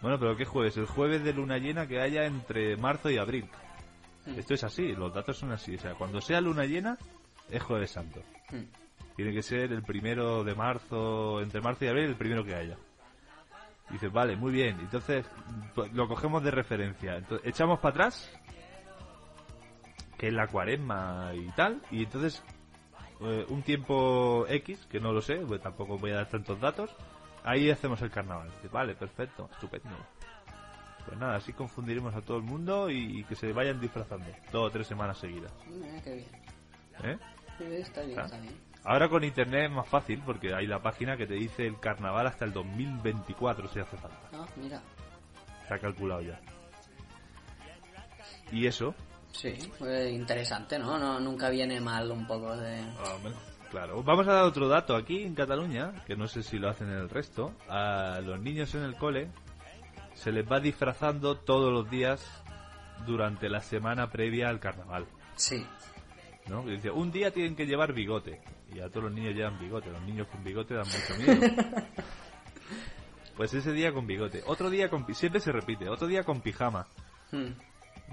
[0.00, 0.76] Bueno, pero ¿qué jueves?
[0.76, 3.48] El jueves de luna llena que haya entre marzo y abril.
[4.26, 5.74] Esto es así, los datos son así.
[5.74, 6.96] O sea, cuando sea luna llena,
[7.50, 8.20] es jueves santo.
[8.50, 8.81] mm.
[9.16, 12.76] Tiene que ser el primero de marzo, entre marzo y abril, el primero que haya.
[13.90, 14.78] Dices, vale, muy bien.
[14.80, 15.26] Entonces,
[15.74, 17.16] pues, lo cogemos de referencia.
[17.16, 18.30] Entonces, echamos para atrás,
[20.16, 22.42] que es la cuaresma y tal, y entonces,
[23.20, 26.90] eh, un tiempo X, que no lo sé, pues tampoco voy a dar tantos datos,
[27.44, 28.48] ahí hacemos el carnaval.
[28.50, 29.90] Dices, vale, perfecto, estupendo.
[31.04, 34.68] Pues nada, así confundiremos a todo el mundo y, y que se vayan disfrazando, dos
[34.68, 35.52] o tres semanas seguidas.
[35.66, 36.28] Mira, qué bien.
[37.02, 37.18] ¿Eh?
[37.80, 38.22] Está bien, Ah.
[38.24, 38.71] está bien.
[38.84, 42.26] Ahora con internet es más fácil porque hay la página que te dice el carnaval
[42.26, 44.28] hasta el 2024 si hace falta.
[44.32, 44.82] Ah, mira.
[45.62, 46.40] Está calculado ya.
[48.50, 48.94] Y eso,
[49.32, 50.98] Sí, pues interesante, ¿no?
[50.98, 52.82] no Nunca viene mal un poco de...
[53.70, 54.02] claro.
[54.02, 56.98] Vamos a dar otro dato aquí en Cataluña, que no sé si lo hacen en
[56.98, 57.52] el resto.
[57.68, 59.30] A los niños en el cole
[60.14, 62.24] se les va disfrazando todos los días
[63.06, 65.06] durante la semana previa al carnaval.
[65.36, 65.66] Sí.
[66.48, 66.62] ¿no?
[66.64, 68.40] Dice, un día tienen que llevar bigote.
[68.74, 69.90] Y a todos los niños llevan bigote.
[69.90, 71.54] Los niños con bigote dan mucho miedo.
[73.36, 74.42] pues ese día con bigote.
[74.46, 75.12] Otro día con...
[75.14, 75.88] Siempre se repite.
[75.88, 76.86] Otro día con pijama.
[77.32, 77.52] Mm,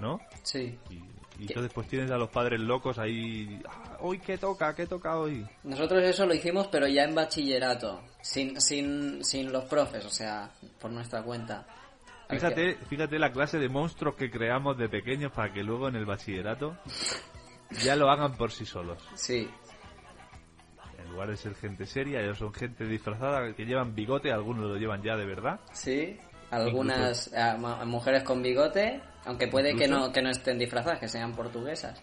[0.00, 0.20] ¿No?
[0.42, 0.78] Sí.
[0.90, 0.94] Y,
[1.38, 3.60] y entonces pues tienes a los padres locos ahí...
[3.68, 5.46] "Ah, hoy qué toca, qué toca hoy.
[5.64, 8.02] Nosotros eso lo hicimos, pero ya en bachillerato.
[8.22, 11.66] Sin, sin, sin los profes, o sea, por nuestra cuenta.
[12.28, 16.04] Fíjate, fíjate la clase de monstruos que creamos de pequeños para que luego en el
[16.06, 16.76] bachillerato
[17.82, 19.02] ya lo hagan por sí solos.
[19.14, 19.50] Sí.
[21.10, 24.76] En lugar de ser gente seria, ellos son gente disfrazada que llevan bigote, algunos lo
[24.76, 25.58] llevan ya de verdad.
[25.72, 26.16] Sí.
[26.52, 30.06] Algunas ah, ma- mujeres con bigote, aunque puede que Incluso.
[30.06, 32.00] no, que no estén disfrazadas, que sean portuguesas.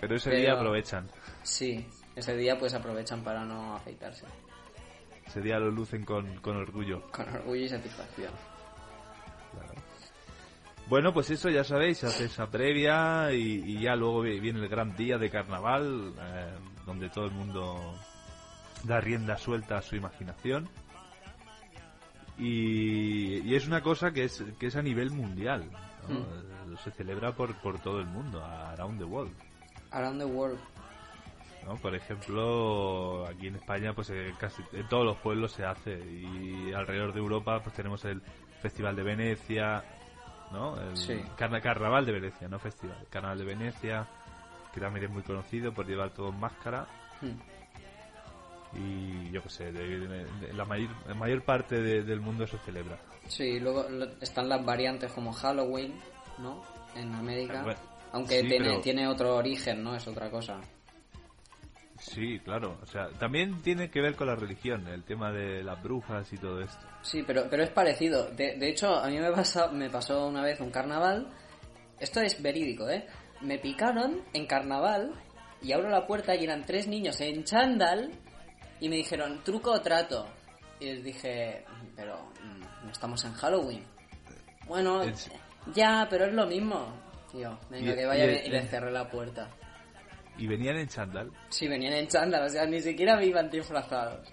[0.00, 1.08] Pero ese Pero- día aprovechan.
[1.42, 1.84] Sí.
[2.14, 4.24] Ese día pues aprovechan para no afeitarse.
[5.26, 7.10] Ese día lo lucen con, con orgullo.
[7.10, 8.32] Con orgullo y satisfacción.
[10.86, 14.60] Bueno, pues eso ya sabéis, se hace esa previa y, y ya luego vi- viene
[14.60, 16.52] el gran día de carnaval, eh,
[16.84, 17.98] donde todo el mundo
[18.84, 20.68] da rienda suelta a su imaginación.
[22.38, 25.64] Y, y es una cosa que es, que es a nivel mundial.
[26.08, 26.18] ¿no?
[26.18, 29.32] Eh, Se celebra por, por todo el mundo, around the world.
[29.92, 30.58] Around the world.
[31.64, 31.76] ¿no?
[31.76, 36.72] Por ejemplo, aquí en España, pues eh, casi en todos los pueblos se hace y
[36.74, 38.20] alrededor de Europa, pues tenemos el
[38.60, 39.84] Festival de Venecia,
[40.50, 40.78] ¿no?
[40.80, 41.22] El Sí.
[41.36, 42.96] carna- Carnaval de Venecia, no festival.
[43.10, 44.06] Carnaval de Venecia,
[44.72, 46.86] que también es muy conocido por llevar todo en máscara
[47.20, 47.38] Hmm.
[48.76, 52.46] Y yo qué sé, de, de- de la mayor, la mayor parte de- del mundo
[52.46, 52.98] se celebra.
[53.28, 55.94] Sí, luego lo- están las variantes como Halloween,
[56.38, 56.62] ¿no?
[56.94, 57.62] En América.
[57.62, 57.78] Bueno,
[58.12, 59.94] Aunque sí, tiene, pero- tiene otro origen, ¿no?
[59.96, 60.60] Es otra cosa.
[61.98, 62.78] Sí, claro.
[62.82, 66.36] O sea, también tiene que ver con la religión, el tema de las brujas y
[66.36, 66.86] todo esto.
[67.02, 68.28] Sí, pero, pero es parecido.
[68.30, 71.28] De, de hecho, a mí me, pasa, me pasó una vez un carnaval.
[71.98, 73.06] Esto es verídico, ¿eh?
[73.40, 75.12] Me picaron en carnaval
[75.62, 78.10] y abro la puerta y eran tres niños en chándal
[78.80, 80.26] y me dijeron, truco o trato.
[80.80, 81.64] Y les dije,
[81.96, 83.84] pero mm, no estamos en Halloween.
[84.66, 85.02] Bueno,
[85.74, 86.92] Ya, pero es lo mismo.
[87.32, 88.42] Tío, venga, Y- que vaya y- bien.
[88.46, 89.48] Y le y- cerré la puerta.
[90.36, 91.30] Y venían en chándal.
[91.48, 94.28] Sí, venían en chándal, o sea, ni siquiera me iban disfrazados.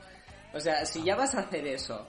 [0.54, 2.08] O sea, si ya vas a hacer eso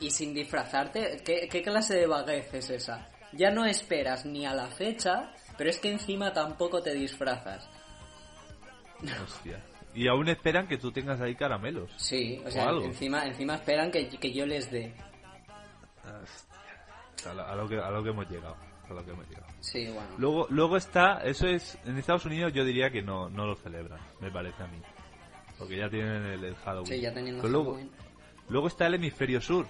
[0.00, 3.08] y sin disfrazarte, ¿qué, qué clase de vaguez es esa?
[3.32, 7.68] Ya no esperas ni a la fecha, pero es que encima tampoco te disfrazas.
[9.24, 9.58] Hostia.
[9.94, 11.90] Y aún esperan que tú tengas ahí caramelos.
[11.96, 12.84] Sí, o O sea, algo.
[12.84, 14.94] encima, encima esperan que, que yo les dé.
[17.26, 18.56] A lo, a lo que, a lo que hemos llegado.
[18.88, 19.46] A lo que hemos llegado.
[19.60, 20.08] Sí, bueno.
[20.18, 24.00] Luego, luego está, eso es, en Estados Unidos yo diría que no, no lo celebran,
[24.20, 24.78] me parece a mí.
[25.58, 26.86] Porque ya tienen el, el Halloween.
[26.86, 27.90] Sí, ya teniendo Pero luego, Halloween.
[28.48, 29.66] luego está el hemisferio sur.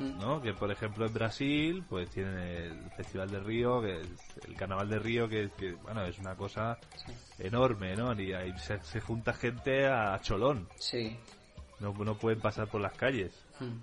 [0.00, 0.40] ¿No?
[0.40, 4.08] Que por ejemplo en Brasil, pues tienen el Festival de Río, que es
[4.48, 6.78] el Carnaval de Río, que, que, bueno, es una cosa
[7.38, 8.18] enorme, ¿no?
[8.20, 11.16] Y ahí se, se junta gente a cholón, Sí.
[11.80, 13.32] no, no pueden pasar por las calles.
[13.60, 13.78] Mm.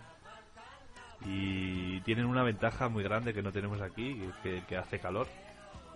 [1.25, 5.27] Y tienen una ventaja muy grande que no tenemos aquí, que, que hace calor.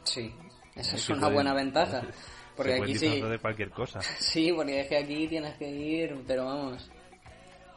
[0.04, 0.34] Sí,
[0.76, 2.02] esa es una pueden- buena ventaja.
[2.58, 3.22] Porque se aquí sí.
[3.22, 4.02] de cualquier cosa.
[4.20, 6.92] Sí, porque es que aquí tienes que ir, pero vamos.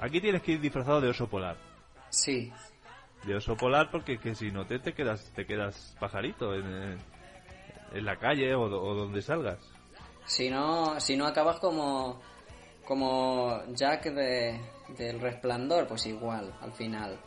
[0.01, 1.57] Aquí tienes que ir disfrazado de oso polar.
[2.15, 2.53] Sí,
[3.25, 6.99] De oso polar porque que si no te, te quedas te quedas pajarito en,
[7.93, 9.59] en- la calle o, do- o donde salgas.
[10.27, 12.21] si no, si no acabas como
[12.87, 14.61] como Jack de,
[14.99, 17.19] del Resplandor, pues igual, al final.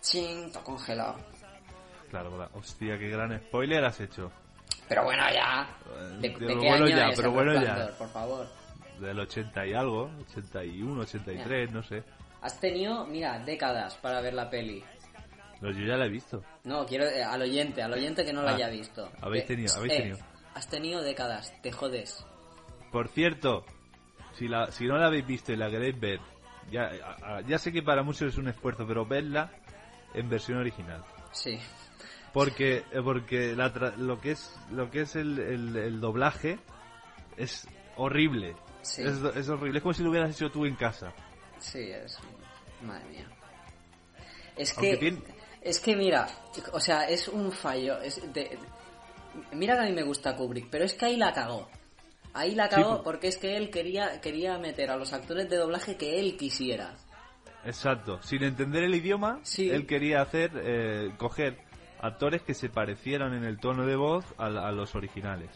[0.00, 1.16] Ching, todo congelado.
[2.10, 4.30] Claro, hostia, qué gran spoiler has hecho.
[4.88, 5.68] Pero bueno, ya.
[6.20, 7.90] ¿De, Eh, de pero qué bueno año ya, es pero el bueno ya.
[7.98, 8.46] Por favor?
[9.00, 12.02] Del 80 y algo, 81, 83, no sé.
[12.44, 14.84] Has tenido, mira, décadas para ver la peli.
[15.62, 16.44] No, yo ya la he visto.
[16.64, 19.10] No, quiero eh, al oyente, al oyente que no la Ah, haya visto.
[19.22, 20.18] habéis Eh, tenido- habéis eh, tenido.
[20.54, 22.26] Has tenido décadas, te jodes.
[22.92, 23.64] Por cierto,
[24.34, 26.20] si, la, si no la habéis visto y la queréis ver,
[26.70, 29.50] ya, a- a- ya sé que para muchos es un esfuerzo, pero vedla
[30.12, 31.02] en versión original.
[31.32, 31.58] Sí.
[32.34, 36.58] Porque, eh, porque la tra- lo que es, lo que es el, el- el doblaje
[37.38, 38.54] es horrible.
[38.82, 39.02] Sí.
[39.02, 39.78] Es, es horrible.
[39.78, 41.12] Es como si lo hubieras hecho tú en casa.
[41.64, 42.18] Sí, es.
[42.82, 43.26] Madre mía.
[44.56, 44.96] Es Aunque que.
[44.98, 45.22] tiene-
[45.62, 46.28] Es que mira,
[46.72, 47.98] o sea, es un fallo.
[48.02, 48.58] Es de-
[49.52, 51.68] mira que a mí me gusta Kubrick, pero es que ahí la cagó.
[52.34, 53.02] Ahí la Sí, cagó pues.
[53.02, 56.94] porque es que él quería, quería meter a los actores de doblaje que él quisiera.
[57.64, 58.20] Exacto.
[58.22, 59.70] Sin entender el idioma, Sí.
[59.70, 61.56] él quería hacer, eh, coger
[62.00, 65.48] actores que se parecieran en el tono de voz a los originales.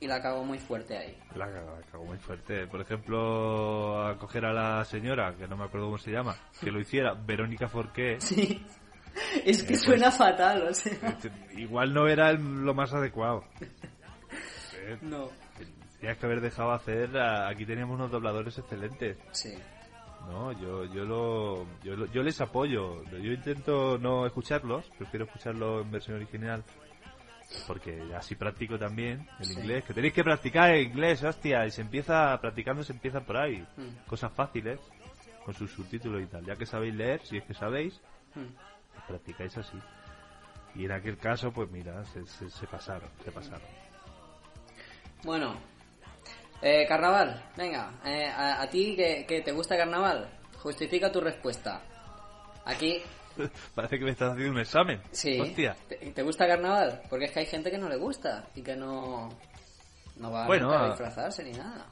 [0.00, 1.16] Y la cagó muy fuerte ahí.
[1.34, 2.66] La la cagó muy fuerte.
[2.68, 6.70] Por ejemplo, a coger a la señora, que no me acuerdo cómo se llama, que
[6.70, 8.18] lo hiciera, Verónica Forqué.
[8.20, 8.64] Sí.
[9.44, 10.92] Es que Eh, suena fatal, o sea.
[11.08, 13.42] Este, Igual no era el- lo más adecuado.
[14.76, 15.28] Eh, No.
[15.98, 17.16] Tenías que haber dejado hacer.
[17.18, 19.16] a- Aquí teníamos unos dobladores excelentes.
[19.32, 19.54] Sí.
[20.28, 23.02] No, yo, yo lo, yo lo- yo les apoyo.
[23.10, 26.62] Yo intento no escucharlos, prefiero escucharlo en versión original.
[27.66, 29.54] Porque así practico también el Sí.
[29.60, 29.84] inglés.
[29.84, 31.64] Que tenéis que practicar el inglés, hostia.
[31.66, 33.66] Y se empieza, practicando se empieza por ahí.
[33.76, 34.06] Mm.
[34.06, 34.78] Cosas fáciles,
[35.44, 36.44] con sus subtítulos y tal.
[36.44, 38.00] Ya que sabéis leer, si es que sabéis,
[38.34, 38.44] Mm.
[38.92, 39.78] pues practicáis así.
[40.74, 43.66] Y en aquel caso, pues mira, se, se, se pasaron, se pasaron.
[45.24, 45.56] Bueno,
[46.62, 50.28] eh, carnaval, venga, eh, a, a ti que, que te gusta carnaval,
[50.62, 51.80] justifica tu respuesta.
[52.64, 53.02] Aquí,
[53.74, 55.00] Parece que me estás haciendo un examen.
[55.12, 55.76] sí, Hostia.
[55.88, 57.00] ¿Te, gusta carnaval?
[57.08, 59.28] Porque es que hay gente que no le gusta y que no,
[60.16, 61.86] no va Bueno, a a- disfrazarse ni nada.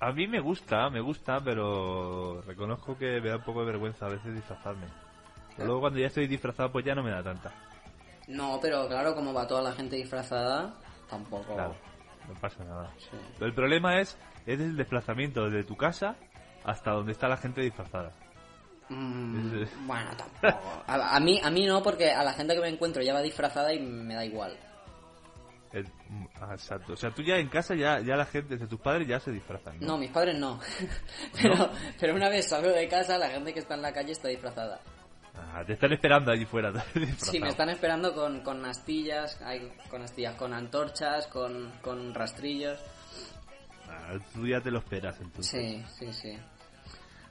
[0.00, 4.06] A mí me gusta, me gusta, pero reconozco que me da un poco de vergüenza
[4.06, 4.86] a veces disfrazarme.
[5.58, 7.52] Luego cuando ya estoy disfrazado, pues ya no me da tanta.
[8.26, 10.72] No, pero claro, como va toda la gente disfrazada,
[11.10, 11.52] tampoco.
[11.54, 11.74] Claro,
[12.28, 12.90] no pasa nada.
[12.98, 13.44] Sí.
[13.44, 16.16] El problema es, es el desplazamiento desde tu casa
[16.64, 18.12] hasta donde está la gente disfrazada.
[18.90, 20.82] Mm, bueno, tampoco.
[20.86, 23.22] A, a mí, a mí no, porque a la gente que me encuentro ya va
[23.22, 24.56] disfrazada y me da igual.
[25.72, 25.86] El-
[26.40, 26.94] ah, exacto.
[26.94, 29.30] O sea, tú ya en casa, ya, ya la gente, de tus padres ya se
[29.30, 29.78] disfrazan.
[29.80, 29.86] ¿no?
[29.86, 30.58] No, mis padres no.
[31.40, 34.28] pero, pero una vez salgo de casa, la gente que está en la calle está
[34.28, 34.80] disfrazada.
[35.32, 36.72] Ah, te están esperando allí fuera.
[37.18, 42.78] Sí, me están esperando con, con astillas, hay, con astillas, con antorchas, con, con rastrillos.
[43.88, 45.50] Ah, tú ya te lo esperas entonces.
[45.50, 46.38] Sí, sí, sí.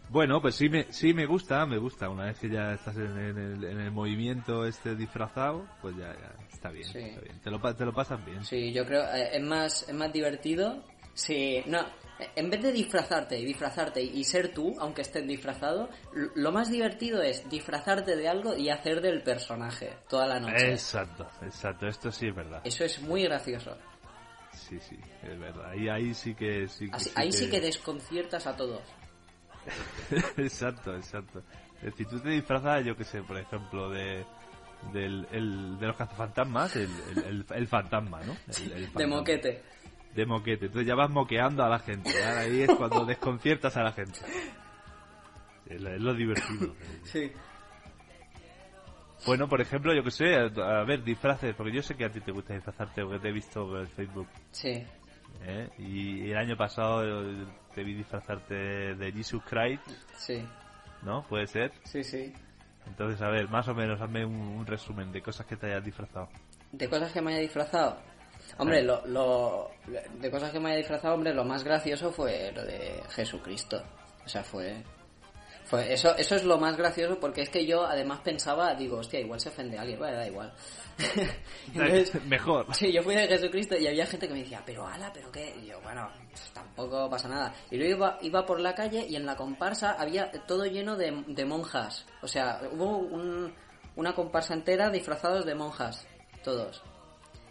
[0.09, 2.09] Bueno, pues sí me, sí me gusta, me gusta.
[2.09, 6.13] Una vez que ya estás en, en el, en el movimiento este disfrazado, pues ya,
[6.13, 6.97] ya está bien, Sí.
[6.99, 7.39] está bien.
[7.41, 8.43] Te lo, te lo pasas bien.
[8.43, 10.83] Sí, yo creo eh, es más es más divertido.
[11.13, 11.85] Sí, no,
[12.35, 15.89] en vez de disfrazarte y disfrazarte y ser tú, aunque estés disfrazado,
[16.35, 20.71] lo más divertido es disfrazarte de algo y hacer del personaje toda la noche.
[20.71, 21.87] Exacto, exacto.
[21.87, 22.61] Esto sí es verdad.
[22.63, 23.77] Eso es muy gracioso.
[24.53, 25.69] Sí, sí, es verdad.
[25.71, 26.67] Ahí, ahí sí que...
[26.67, 28.81] Sí, Así- ahí sí que desconciertas a todos.
[30.37, 31.43] exacto, exacto.
[31.77, 34.25] Es decir, tú te disfrazas, yo que sé, por ejemplo, de,
[34.93, 38.35] del el, de los cazafantasmas, el, el, el, el fantasma, ¿no?
[38.57, 39.63] El- el De moquete.
[40.15, 40.65] De moquete.
[40.65, 42.11] Entonces ya vas moqueando a la gente.
[42.23, 44.19] Ahí es cuando desconciertas a la gente.
[45.67, 46.73] Es lo, es lo divertido.
[47.03, 47.31] Sí.
[49.25, 50.45] Bueno, por ejemplo, yo que sé, a,
[50.79, 53.31] a ver, disfraces, porque yo sé que a ti te gusta disfrazarte, porque te he
[53.33, 54.27] visto en Facebook.
[54.51, 54.83] Sí.
[55.45, 55.69] ¿Eh?
[55.77, 57.01] Y el año pasado
[57.73, 59.87] te vi disfrazarte de Jesus Christ,
[60.17, 60.43] Sí.
[61.03, 61.23] ¿no?
[61.27, 61.71] Puede ser.
[61.83, 62.33] Sí, sí.
[62.87, 65.83] Entonces, a ver, más o menos, hazme un, un resumen de cosas que te hayas
[65.85, 66.29] disfrazado.
[66.71, 67.97] De cosas que me haya disfrazado.
[68.57, 69.71] Hombre, lo, lo,
[70.19, 73.81] de cosas que me haya disfrazado, hombre, lo más gracioso fue lo de Jesucristo.
[74.25, 74.83] O sea, fue...
[75.69, 79.19] fue eso, eso es lo más gracioso porque es que yo además pensaba, digo, hostia,
[79.19, 80.53] igual se ofende a alguien, bueno, da igual.
[81.73, 82.65] Entonces, Mejor.
[82.73, 85.55] Sí, yo fui de Jesucristo y había gente que me decía, pero ala, pero qué.
[85.61, 87.53] Y yo, bueno, pues, tampoco pasa nada.
[87.71, 91.23] Y luego iba, iba por la calle y en la comparsa había todo lleno de,
[91.27, 92.05] de monjas.
[92.21, 93.53] O sea, hubo un-
[93.95, 96.05] una comparsa entera disfrazados de monjas.
[96.43, 96.81] Todos.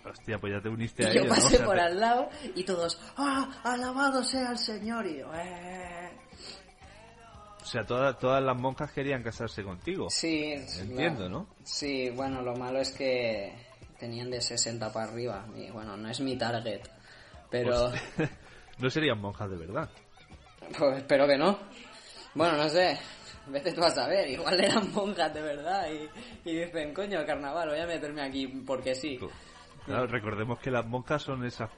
[0.05, 3.49] Hostia, pues ya te uniste a Y yo pasé por al lado y todos, ¡ah!
[3.63, 5.07] ¡Alabado sea el Señor!
[5.07, 5.98] Y yo, "Eh".
[7.69, 10.09] O sea, todas, todas las monjas querían casarse contigo.
[10.09, 11.47] Sí, Entiendo, la- ¿no?
[11.65, 13.53] Sí, bueno, lo malo es que
[14.01, 15.45] tenían de 60 para arriba.
[15.55, 16.81] Y bueno, no es mi target.
[17.51, 17.91] Pero.
[18.17, 18.31] Pues,
[18.79, 19.91] no serían monjas de verdad.
[20.79, 21.59] Pues espero que no.
[22.33, 22.99] Bueno, no sé.
[23.47, 27.25] A veces tú vas a ver, igual eran monjas de verdad y, y dicen, coño,
[27.27, 29.19] carnaval, voy a meterme aquí porque sí.
[29.85, 31.69] Claro, recordemos que las monjas son esas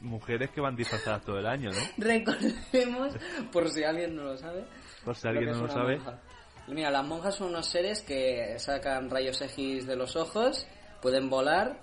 [0.00, 1.78] mujeres que van disfrazadas todo el año, ¿no?
[1.98, 3.14] Recordemos,
[3.52, 4.64] por si alguien no lo sabe.
[5.04, 5.96] Por si alguien no lo sabe.
[5.98, 6.20] monja.
[6.68, 10.66] Mira, las monjas son unos seres que sacan rayos X de los ojos,
[11.02, 11.78] pueden volar,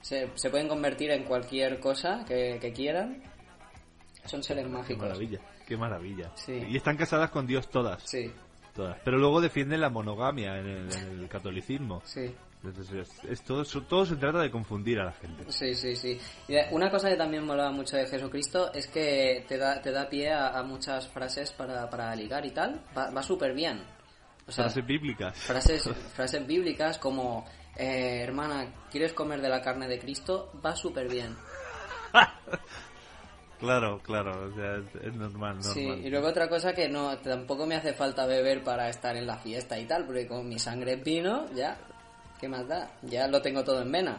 [0.00, 3.22] se, se pueden convertir en cualquier cosa que, que quieran.
[4.24, 5.02] Son seres Qué mágicos.
[5.08, 6.30] maravilla, qué maravilla.
[6.36, 6.52] Sí.
[6.68, 8.04] Y están casadas con Dios todas.
[8.04, 8.32] Sí,
[8.72, 8.98] todas.
[9.04, 12.00] Pero luego defienden la monogamia en el, en el catolicismo.
[12.04, 12.32] sí.
[12.64, 15.44] Entonces, es, es todo, todo se trata de confundir a la gente.
[15.50, 16.18] Sí, sí, sí.
[16.48, 20.08] Y una cosa que también molaba mucho de Jesucristo es que te da, te da
[20.08, 22.84] pie a, a muchas frases para, para ligar y tal.
[22.96, 23.82] Va, va súper bien.
[24.46, 25.36] O sea, Frases bíblicas.
[25.38, 27.44] frases, frases bíblicas como,
[27.76, 30.52] eh, hermana, ¿quieres comer de la carne de Cristo?
[30.64, 31.36] Va súper bien.
[33.58, 35.62] Claro, claro, o sea, es, es normal, normal.
[35.62, 39.24] Sí, y luego otra cosa que no, tampoco me hace falta beber para estar en
[39.24, 41.78] la fiesta y tal, porque con mi sangre es vino, ya,
[42.42, 42.90] ¿qué más da?
[43.02, 44.18] Ya lo tengo todo en vena.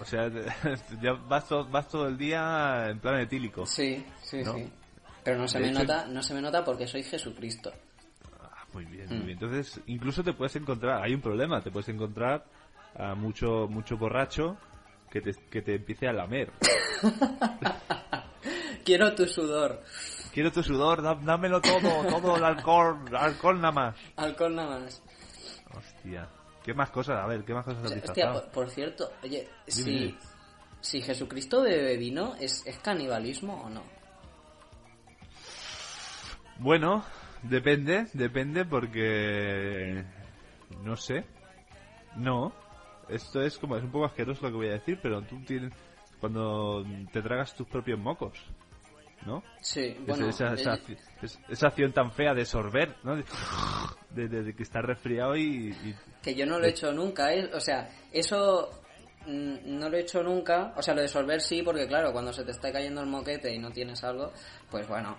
[0.00, 0.30] O sea,
[1.02, 3.66] ya vas, to- vas todo el día en plan etílico.
[3.66, 4.54] Sí, sí, ¿No?
[4.54, 4.72] sí.
[5.24, 7.72] Pero no se De me hecho- nota, no se me nota porque soy Jesucristo.
[8.40, 9.14] Ah, muy bien, Mm.
[9.16, 9.38] muy bien.
[9.42, 12.44] Entonces, incluso te puedes encontrar, hay un problema, te puedes encontrar
[12.96, 14.56] a mucho mucho borracho
[15.10, 16.52] que te, que te empiece a lamer.
[18.84, 19.82] Quiero tu sudor.
[20.32, 23.96] Quiero tu sudor, dá- dámelo todo, todo el alcohol, alcohol nada más.
[24.16, 25.02] Alcohol nada más.
[25.74, 26.28] Hostia.
[26.66, 27.22] ¿Qué más cosas?
[27.22, 28.42] A ver, ¿qué más cosas has Hostia, disfrazado?
[28.42, 30.14] por, por cierto, oye, si, dime.
[30.80, 33.84] si Jesucristo bebe vino, ¿es, ¿es canibalismo o no?
[36.58, 37.04] Bueno,
[37.42, 40.04] depende, depende porque...
[40.82, 41.24] No sé.
[42.16, 42.52] No.
[43.08, 45.72] Esto es como, es un poco asqueroso lo que voy a decir, pero tú tienes...
[46.18, 48.42] Cuando te tragas tus propios mocos,
[49.24, 49.42] ¿no?
[49.60, 53.16] Sí, bueno, esa, esa, eh, es- esa acción tan fea de sorber, ¿no?
[53.16, 53.24] De,
[54.10, 57.32] de- de- de que estás resfriado y, y- que yo no lo he hecho nunca,
[57.34, 57.50] ¿eh?
[57.54, 58.70] O sea, eso
[59.26, 60.72] mm, no lo he hecho nunca.
[60.76, 63.52] O sea, lo de sorber sí, porque claro, cuando se te está cayendo el moquete
[63.52, 64.32] y no tienes algo,
[64.70, 65.16] pues bueno.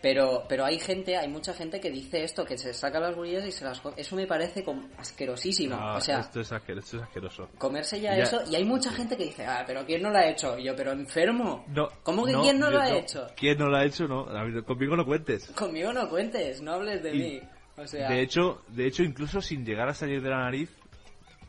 [0.00, 3.44] Pero, pero hay gente, hay mucha gente que dice esto, que se saca las burillas
[3.46, 3.96] y se las come.
[3.98, 5.74] Eso me parece com- asquerosísimo.
[5.76, 7.48] Ah, o sea, esto es, asqueroso, esto es asqueroso.
[7.58, 8.22] comerse ya, Ya.
[8.22, 8.40] eso.
[8.48, 10.56] Y hay mucha gente que dice, ah, pero ¿quién no lo ha hecho?
[10.56, 11.64] Y yo, pero enfermo.
[11.68, 13.26] No, ¿Cómo que quién no lo ha hecho?
[13.36, 14.06] ¿Quién no lo ha hecho?
[14.06, 14.26] No,
[14.64, 15.48] conmigo no cuentes.
[15.48, 17.40] Conmigo no cuentes, no hables de Y- mí.
[17.76, 20.70] O sea, De hecho, de hecho, incluso sin llegar a salir de la nariz,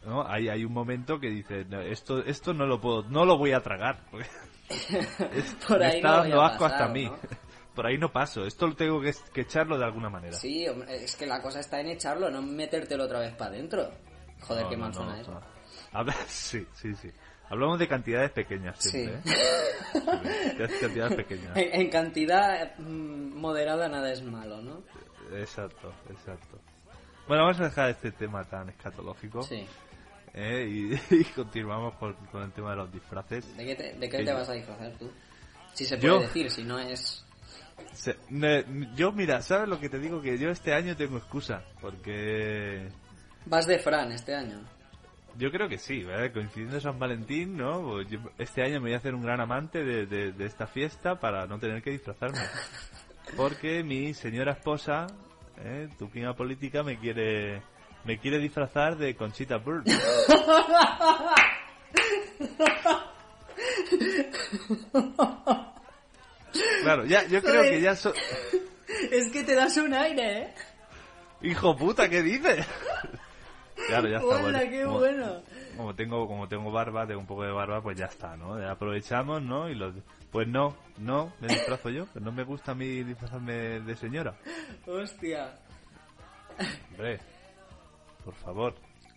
[0.06, 0.28] ¿no?
[0.28, 3.52] Hay, hay un momento que dice, "No, esto, esto no lo puedo, no lo voy
[3.52, 4.00] a tragar.
[4.90, 7.10] me está no dando asco hasta a mí.
[7.80, 8.46] Por ahí no paso.
[8.46, 10.34] Esto lo tengo que, que echarlo de alguna manera.
[10.34, 13.90] Sí, es que la cosa está en echarlo, no metértelo otra vez para adentro.
[14.42, 15.22] Joder, No, qué mal no, suena no.
[15.22, 15.42] eso.
[15.94, 17.10] Habla- sí, sí, sí.
[17.50, 19.32] Hablamos de cantidades pequeñas siempre, Sí.
[19.32, 20.02] ¿eh?
[20.70, 21.56] Sí, cantidades pequeñas.
[21.56, 24.84] En, en cantidad mm, moderada nada es malo, ¿no?
[25.38, 26.60] Exacto, exacto.
[27.30, 29.66] Bueno, vamos a dejar este tema tan escatológico Sí.
[30.34, 30.68] ¿eh?
[30.70, 33.56] y, y continuamos con, con el tema de los disfraces.
[33.56, 35.10] ¿De qué te, de qué te yo- vas a disfrazar tú?
[35.74, 37.26] Si se Yo- puede decir, si no es...
[37.94, 38.18] Se-
[38.96, 40.22] yo, mira, ¿sabes lo que te digo?
[40.22, 42.88] Que yo este año tengo excusa, porque
[43.46, 44.60] Vas de Fran este año.
[45.38, 46.32] yo creo que sí, ¿verdad?
[46.34, 47.82] coincidiendo San Valentín, ¿no?
[47.82, 50.68] Pues yo este año me voy a hacer un gran amante de, de- de esta
[50.68, 52.40] fiesta para no tener que disfrazarme.
[53.38, 55.08] Porque mi señora esposa,
[55.64, 55.88] ¿eh?
[56.00, 57.62] tu prima política, me quiere
[58.06, 59.84] me quiere disfrazar de Conchita Burr.
[66.90, 68.14] Claro, ya, yo creo que ya so...
[69.12, 70.54] Es que te das un aire, ¿eh?
[71.44, 72.66] Hijo puta, ¿qué dices?
[73.88, 74.60] Claro, ya está Hola, bueno.
[74.70, 75.42] qué Como- bueno.
[75.78, 78.56] Como tengo, como tengo barba, tengo un poco de barba, pues ya está, ¿no?
[78.70, 79.70] Aprovechamos, ¿no?
[79.70, 79.96] Y los,
[80.32, 84.36] pues no, no, me disfrazo yo, pues no me gusta a mí disfrazarme de señora.
[84.86, 85.58] Hostia.
[86.92, 87.20] Hombre,
[88.26, 88.76] por favor.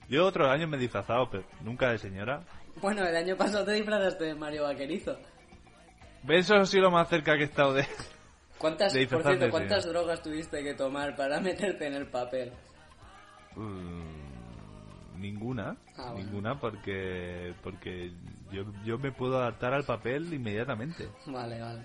[0.08, 2.40] Yo otros años me he disfrazado, pero nunca de señora.
[2.76, 5.18] Bueno, el año pasado te disfrazaste de Mario Vaquerizo.
[6.28, 7.86] Eso ha sido lo más cerca que he estado de...
[8.58, 9.88] ¿Cuántas, De por cierto, cuántas sí.
[9.88, 12.52] drogas tuviste que tomar para meterte en el papel?
[13.56, 16.18] Mm, ninguna, Ah, bueno.
[16.26, 18.12] ninguna porque porque
[18.52, 21.08] yo, yo me puedo adaptar al papel inmediatamente.
[21.26, 21.84] Vale, vale.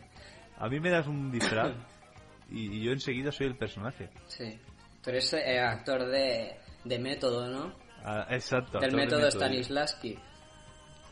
[0.60, 1.72] A mí me das un disfraz
[2.52, 4.10] y, y yo enseguida soy el personaje.
[4.28, 4.60] Sí.
[5.04, 7.74] Tú eres eh, actor de, de método, ¿no?
[8.04, 8.80] Ah, exacto.
[8.80, 10.18] Del de método Stanislavski.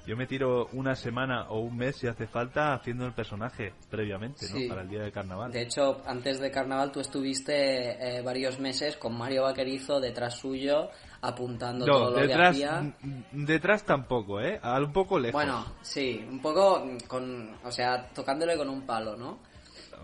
[0.05, 4.47] Yo me tiro una semana o un mes si hace falta haciendo el personaje previamente,
[4.51, 4.57] ¿no?
[4.57, 4.67] Sí.
[4.67, 5.51] Para el día de carnaval.
[5.51, 10.89] De hecho, antes de carnaval tú estuviste eh, varios meses con Mario Vaquerizo detrás suyo,
[11.21, 12.93] apuntando todo lo detrás, que hacía.
[13.31, 14.59] detrás tampoco, ¿eh?
[14.63, 15.33] Un poco lejos.
[15.33, 19.39] Bueno, sí, un poco con, o sea, tocándole con un palo, ¿no?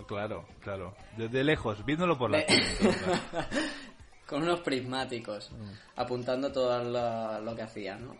[0.07, 0.95] Claro, claro.
[1.15, 2.47] Desde lejos, viéndolo por la De-
[4.27, 5.71] con unos prismáticos, Mm.
[5.97, 8.15] apuntando todo lo, lo que hacía, ¿no?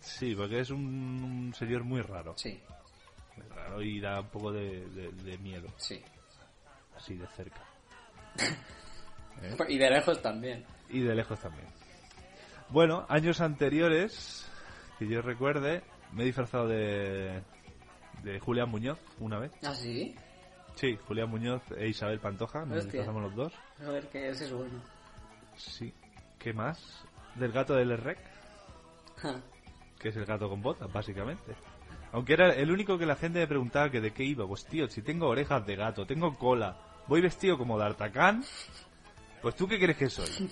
[0.00, 2.34] Sí, porque es un, un señor muy raro.
[2.36, 2.58] Sí,
[3.36, 6.02] Muy raro y da un poco de, de- de miedo, sí.
[6.96, 7.60] así de cerca.
[9.68, 10.64] Y de lejos también.
[10.90, 11.66] Y de lejos también.
[12.68, 14.46] Bueno, años anteriores,
[14.98, 15.82] que yo recuerde,
[16.12, 17.40] me he disfrazado de,
[18.22, 19.50] de Julián Muñoz una vez.
[19.64, 20.14] ¿Ah, sí?
[20.74, 22.92] Sí, Julián Muñoz e Isabel Pantoja, nos Hostia.
[23.00, 23.52] disfrazamos los dos.
[23.86, 24.78] A ver, que ese es bueno.
[25.56, 25.94] Sí.
[26.38, 27.02] ¿Qué más?
[27.36, 28.18] Del gato del Rec,
[29.16, 29.40] Ja.
[30.00, 31.54] Que es el gato con botas, básicamente.
[32.12, 34.46] Aunque era el único que la gente me preguntaba que de qué iba.
[34.46, 36.76] Pues tío, si tengo orejas de gato, tengo cola,
[37.06, 38.42] voy vestido como D'Artagnan,
[39.42, 40.50] pues tú qué crees que soy?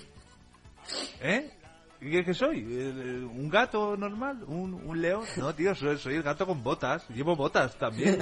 [1.21, 1.51] ¿Eh?
[1.99, 2.61] ¿Qué crees que soy?
[2.61, 4.45] ¿Eh, ¿Un gato normal?
[4.47, 5.25] ¿Un, un león?
[5.37, 7.09] No, tío, soy, soy el gato con botas.
[7.09, 8.21] Llevo botas también.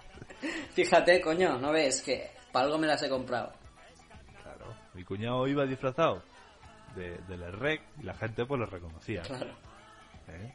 [0.74, 2.02] Fíjate, coño, ¿no ves?
[2.02, 3.52] Que para algo me las he comprado.
[4.42, 4.74] Claro.
[4.94, 6.22] Mi cuñado iba disfrazado
[6.96, 9.22] de, del rec y la gente pues lo reconocía.
[9.22, 9.67] Claro.
[10.30, 10.54] ¿Eh?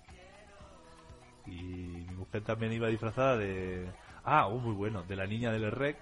[1.45, 3.87] Y mi mujer también iba disfrazada de...
[4.23, 5.97] Ah, oh, muy bueno, de la niña del rec.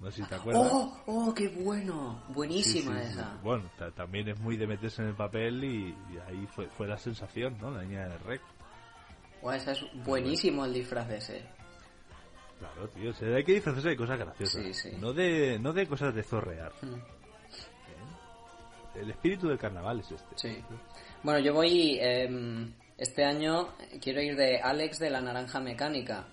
[0.00, 0.70] No sé si te acuerdas.
[0.72, 1.02] ¡Oh!
[1.06, 2.22] ¡Oh, qué bueno!
[2.28, 3.12] Buenísima sí, sí.
[3.12, 3.38] esa.
[3.42, 6.86] Bueno, ta- también es muy de meterse en el papel y, y ahí fue, fue
[6.86, 7.70] la sensación, ¿no?
[7.70, 8.40] La niña del rec.
[9.40, 11.44] Guau, esa es buenísimo el disfraz ese.
[12.58, 14.62] Claro, tío, o sea, hay que disfrazarse de cosas graciosas.
[14.62, 14.96] Sí, sí.
[15.00, 16.72] No de, no de cosas de zorrear.
[16.82, 18.98] Mm.
[18.98, 20.36] El espíritu del carnaval es este.
[20.36, 20.64] Sí.
[21.22, 21.98] Bueno, yo voy.
[22.00, 26.26] em, este año quiero ir de Alex de la Naranja Mecánica.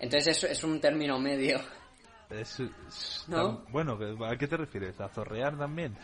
[0.00, 1.60] Entonces es, es un término medio.
[2.30, 3.56] Es- es ¿No?
[3.62, 5.00] tan- bueno, ¿a qué te refieres?
[5.00, 5.96] ¿A zorrear también?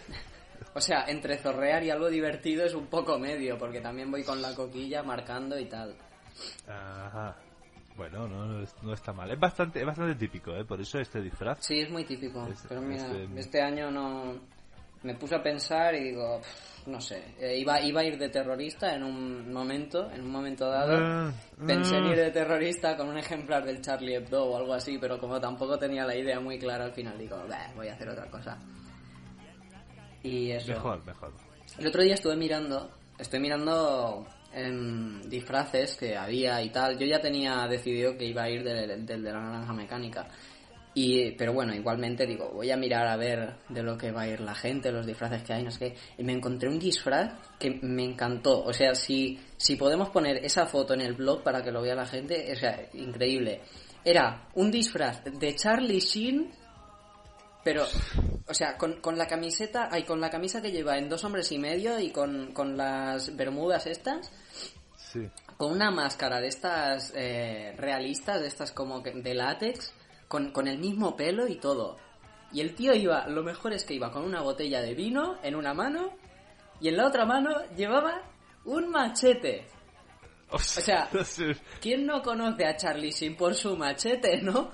[0.74, 4.40] O sea, entre zorrear y algo divertido es un poco medio, porque también voy con
[4.40, 5.94] la coquilla marcando y tal.
[6.66, 7.36] Ajá.
[7.96, 9.30] Bueno, no, no, es- no está mal.
[9.30, 10.64] Es bastante, es bastante típico, ¿eh?
[10.64, 11.58] Por eso este disfraz.
[11.64, 12.48] Sí, es muy típico.
[12.68, 14.40] Pero mira, este- este año no.
[15.04, 17.34] Me puse a pensar y digo, pff, no sé.
[17.38, 20.96] eh, iba, iba a ir de terrorista en un momento, en un momento dado.
[20.98, 21.32] Ah,
[21.66, 22.10] Pensé en ah.
[22.10, 25.78] ir de terrorista con un ejemplar del Charlie Hebdo o algo así, pero como tampoco
[25.78, 28.58] tenía la idea muy clara al final, digo, "Bah, voy a hacer otra cosa.
[30.22, 30.72] Y eso.
[30.72, 31.32] Mejor, mejor.
[31.78, 36.96] El otro día estuve mirando, estoy mirando em, disfraces que había y tal.
[36.98, 40.28] Yo ya tenía decidido que iba a ir del, del de la naranja mecánica.
[40.94, 44.28] Y, pero bueno, igualmente digo, voy a mirar a ver de lo que va a
[44.28, 45.96] ir la gente, los disfraces que hay, no sé qué.
[46.18, 48.62] Y me encontré un disfraz que me encantó.
[48.62, 51.96] O sea, si, si podemos poner esa foto en el blog para que lo vea
[51.96, 53.60] la gente, o sea, increíble.
[54.04, 56.52] Era un disfraz de Charlie Sheen
[57.64, 57.86] pero,
[58.46, 61.50] o sea, con, con la camiseta, ay, con la camisa que lleva en dos hombres
[61.50, 64.30] y medio y con, con las bermudas estas,
[64.96, 65.20] Sí.
[65.56, 69.94] con una máscara de estas eh, realistas, de estas como que- de látex,
[70.28, 71.96] con, con el mismo pelo y todo.
[72.52, 75.56] Y el tío iba, lo mejor es que iba con una botella de vino en
[75.56, 76.12] una mano
[76.80, 78.22] y en la otra mano llevaba
[78.64, 79.66] un machete.
[80.50, 81.08] O sea.
[81.80, 84.70] ¿Quién no conoce a Charlie Sheen por su machete, no?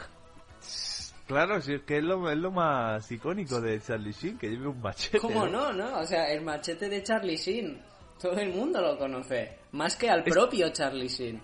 [1.26, 4.66] Claro, sí, es que es lo, es lo más icónico de Charlie Sheen, que lleve
[4.66, 5.20] un machete.
[5.20, 6.01] ¿Cómo no, no?
[6.01, 7.80] O sea, el machete de Charlie Sheen.
[8.20, 9.61] Todo el mundo lo conoce.
[9.72, 11.40] Más que al propio Charlie Sheen.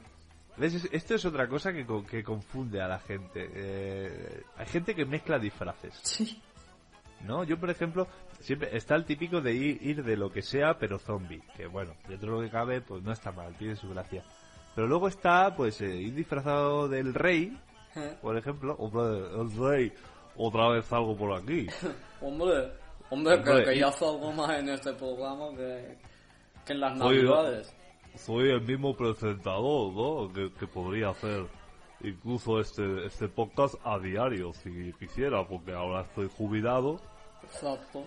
[0.57, 0.75] ¿Ves?
[0.75, 3.51] Es- Esto es otra cosa que, que confunde a la gente.
[3.55, 5.99] Eh, hay gente que mezcla disfraces.
[6.03, 6.41] Sí.
[7.21, 7.45] ¿no?
[7.45, 8.07] Yo, por ejemplo,
[8.41, 11.43] siempre está el típico de ir, ir de lo que sea, pero zombie.
[11.57, 14.23] Que bueno, dentro de lo que cabe, pues no está mal, tiene su gracia.
[14.75, 17.59] Pero luego está, pues, eh, ir disfrazado del rey,
[18.21, 18.75] por ejemplo.
[18.79, 19.93] Hombre, el rey,
[20.37, 21.67] otra vez algo por aquí.
[22.21, 22.73] Hombre,
[23.11, 25.97] hombre, Hombre, que y- ya salgo más en este programa que,
[26.67, 27.75] que en las navidades.
[28.17, 30.33] Soy el mismo presentador, ¿no?
[30.33, 31.47] Que, que podría hacer
[32.01, 37.01] incluso este, este podcast a diario, si quisiera, porque ahora estoy jubilado.
[37.43, 38.05] Exacto.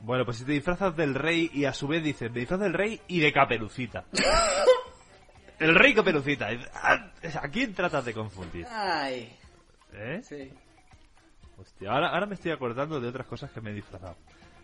[0.00, 2.72] Bueno, pues si te disfrazas del rey y a su vez dices, me disfraz del
[2.72, 4.04] rey y de caperucita.
[5.58, 6.48] el rey caperucita.
[6.72, 8.66] ¿A quién tratas de confundir?
[8.70, 9.36] Ay,
[9.92, 10.20] ¿Eh?
[10.22, 10.52] sí.
[11.56, 14.16] Hostia, ahora, ahora me estoy acordando de otras cosas que me he disfrazado.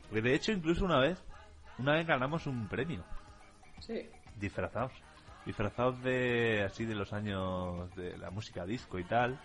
[0.09, 1.19] Porque de hecho incluso una vez,
[1.79, 3.05] una vez ganamos un premio.
[3.81, 4.09] Sí.
[4.41, 4.93] Disfrazados.
[5.47, 9.39] Disfrazados de así de los años de la música disco y tal.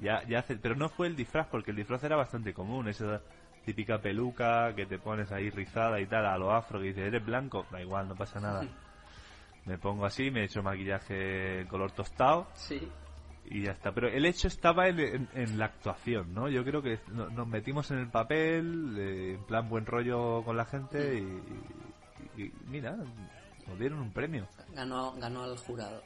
[0.00, 3.20] Ya, ya hace, pero no fue el disfraz porque el disfraz era bastante común, esa
[3.64, 7.24] típica peluca que te pones ahí rizada y tal a lo afro que dices, "¿Eres
[7.24, 8.60] blanco?" Da igual, no pasa nada.
[9.66, 12.86] Me pongo así, me he hecho maquillaje color tostado Sí.
[13.46, 13.92] y ya está.
[13.92, 16.50] Pero el hecho estaba en, en- en la actuación, ¿no?
[16.50, 20.56] Yo creo que no- nos metimos en el papel, eh, en plan buen rollo con
[20.58, 21.22] la gente y,
[22.36, 22.94] y- y mira,
[23.66, 24.46] nos dieron un premio.
[24.74, 26.02] Ganó, ganó al jurado.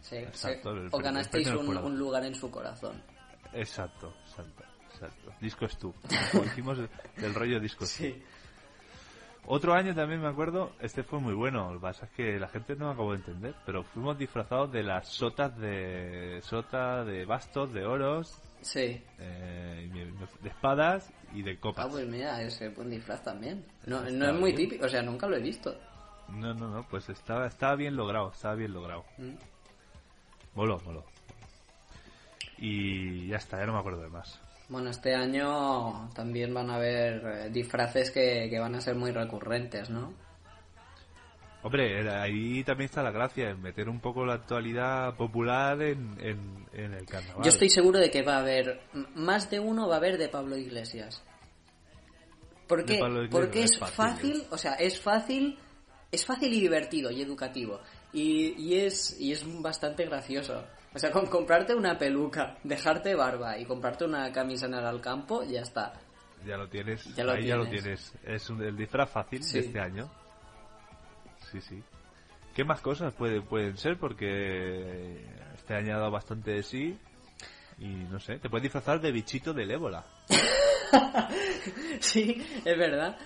[0.00, 0.88] Sí, Exacto, sí.
[0.90, 3.00] O ganasteis un, lugar en su corazón.
[3.52, 5.32] Exacto, exacto, exacto.
[5.40, 5.94] Disco es tú.
[6.32, 6.78] Como Hicimos
[7.16, 8.02] del rollo disco es tú.
[8.04, 8.22] Sí.
[9.46, 12.46] Otro año también me acuerdo, este fue muy bueno, lo que pasa es que la
[12.48, 17.72] gente no acabó de entender, pero fuimos disfrazados de las sotas de sota, de bastos,
[17.72, 19.02] de oros, Sí.
[19.18, 20.12] eh,
[20.42, 21.86] de espadas y de Ah, copas.
[21.90, 23.64] pues mira, ese buen disfraz también.
[23.84, 25.76] No, no es muy típico, o sea, nunca lo he visto.
[26.28, 29.04] No, no, no, pues estaba, estaba bien logrado, estaba bien logrado.
[29.18, 29.32] Mm.
[30.54, 31.04] Moló, moló.
[32.58, 34.40] Y ya está, ya no me acuerdo de más.
[34.68, 39.10] Bueno, este año también van a haber eh, disfraces que, que van a ser muy
[39.10, 40.14] recurrentes, ¿no?
[41.64, 46.16] Hombre, era- ahí también está la gracia, en meter un poco la actualidad popular en,
[46.20, 47.44] en, en el carnaval.
[47.44, 48.80] Yo estoy seguro de que va a haber,
[49.14, 51.22] más de uno va a haber de Pablo Iglesias.
[52.66, 52.94] ¿Por qué?
[52.94, 55.58] Iglesias Porque es es fácil, fácil, o sea, es fácil,
[56.12, 57.80] es fácil y divertido y educativo.
[58.12, 60.62] Y, y es, y es bastante gracioso.
[60.94, 65.42] O sea, con comprarte una peluca, dejarte barba y comprarte una camisa en el campo,
[65.42, 65.94] ya está.
[66.46, 68.12] Ya lo tienes, Ya lo ahí ya lo tienes.
[68.12, 68.14] tienes.
[68.42, 69.58] Es un- el disfraz fácil Sí.
[69.60, 70.10] de este año.
[71.50, 71.82] Sí, sí.
[72.54, 73.96] ¿Qué más cosas puede, pueden ser?
[73.98, 76.98] Porque este año ha dado bastante de sí.
[77.78, 80.04] Y no sé, te puedes disfrazar de bichito del ébola.
[82.00, 83.16] sí, es verdad.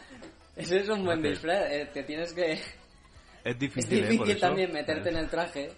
[0.57, 1.71] Ese es un buen Hacer- disfraz.
[1.71, 2.53] eh, te tienes que...
[2.53, 2.77] Es
[3.45, 4.19] Es difícil, ¿eh?
[4.33, 4.41] Eso.
[4.41, 5.71] también meterte en el traje,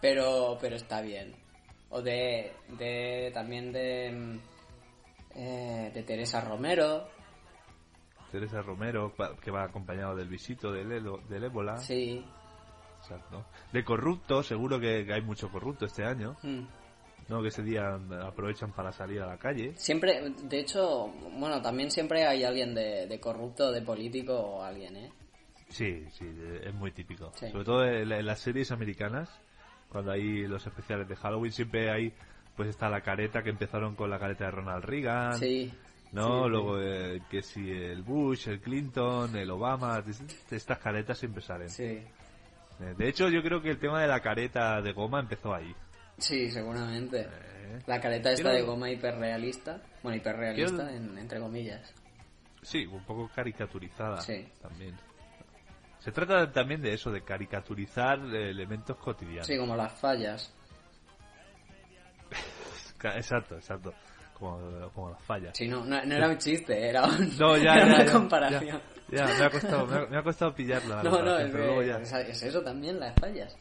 [0.00, 1.34] pero, pero está bien.
[1.88, 4.38] O de, de también de,
[5.34, 7.08] eh, de Teresa Romero,
[8.30, 11.78] Teresa Romero, que va acompañado del visito del, elo- del ébola.
[11.78, 12.24] sí.
[13.00, 13.46] Exacto.
[13.72, 16.36] De corrupto, seguro que, que hay mucho corrupto este año.
[16.42, 16.64] Mm.
[17.30, 17.40] ¿No?
[17.40, 17.94] Que ese día
[18.26, 19.72] aprovechan para salir a la calle.
[19.76, 21.06] Siempre, de hecho,
[21.38, 25.12] bueno, también siempre hay alguien de, de corrupto, de político o alguien, ¿eh?
[25.68, 26.26] Sí, sí,
[26.64, 27.32] es muy típico.
[27.36, 27.48] Sí.
[27.52, 29.30] Sobre todo en, la- en las series americanas,
[29.88, 32.12] cuando hay los especiales de Halloween, siempre hay,
[32.56, 35.72] pues está la careta que empezaron con la careta de Ronald Reagan, Sí.
[36.12, 36.42] ¿no?
[36.44, 36.50] sí.
[36.50, 40.02] Luego eh, que si el Bush, el Clinton, el Obama,
[40.50, 41.70] estas caretas siempre salen.
[41.70, 41.84] Sí.
[41.84, 45.72] Eh, De hecho, yo creo que el tema de la careta de goma empezó ahí.
[46.20, 47.22] Sí, seguramente.
[47.22, 49.80] Eh, La careta esta de goma hiperrealista.
[50.02, 51.92] Bueno, hiperrealista Quiero- en- entre comillas.
[52.62, 54.46] Sí, un poco caricaturizada Sí.
[54.60, 54.94] también.
[55.98, 59.46] Se trata también de eso, de caricaturizar eh, elementos cotidianos.
[59.46, 60.52] Sí, como las fallas.
[63.16, 63.94] Exacto, exacto.
[64.34, 65.56] Como, como las fallas.
[65.56, 68.80] Sí, no, no, no era un chiste, era, un- No, ya, era una ya, comparación.
[69.10, 71.02] Ya, ya, me ha costado, me ha, me ha costado pillarla.
[71.02, 72.20] la No, no, es, que ya.
[72.20, 73.54] es eso también, las fallas.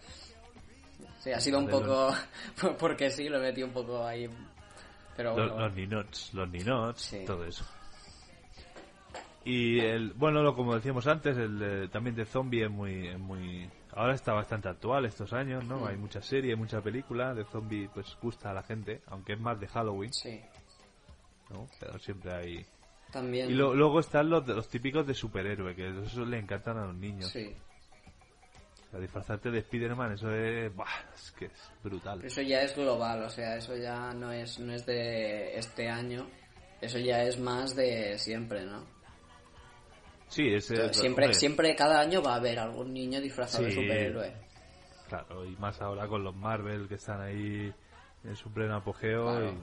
[1.19, 2.13] Sí, ha sido un De poco...
[2.79, 4.29] Porque sí, lo he metido un poco ahí.
[5.17, 5.65] Pero Los, bueno.
[5.67, 7.23] los ninots, los ninots, Sí.
[7.25, 7.65] todo eso.
[9.45, 13.69] Y el, bueno, lo como decíamos antes, el eh, también de zombie es muy, muy,
[13.93, 15.79] ahora está bastante actual estos años, ¿no?
[15.79, 15.87] Mm.
[15.87, 19.59] Hay mucha serie, mucha película de zombie, pues gusta a la gente, aunque es más
[19.59, 20.41] de Halloween, Sí,
[21.49, 21.67] ¿no?
[21.79, 22.65] Pero siempre hay.
[23.11, 23.49] también.
[23.49, 26.85] Y lo- luego están los, de- los típicos de superhéroe, que eso le encantan a
[26.85, 27.29] los niños.
[27.29, 27.55] Sí,
[28.91, 32.23] sea, disfrazarte de Spider-Man, eso es, buah, es que es brutal.
[32.25, 36.27] eso ya es global, o sea, eso ya no es, no es de este año.
[36.81, 38.85] Eso ya es más de siempre, ¿no?
[40.29, 44.33] Sí, es, siempre, hombre, siempre, cada año va a haber algún niño disfrazado de superhéroe.
[45.07, 47.73] Claro, y más ahora con los Marvel que están ahí
[48.23, 49.55] en su pleno apogeo Claro.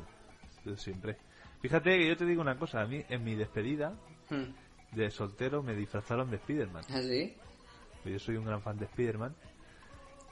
[0.64, 1.16] y siempre.
[1.62, 3.94] Fíjate que yo te digo una cosa, a mí en mi despedida
[4.28, 4.52] Hmm.
[4.92, 6.82] de soltero me disfrazaron de Spiderman.
[6.90, 7.36] ¿Ah, sí?
[8.06, 9.34] Pues Yo soy un gran fan de Spiderman.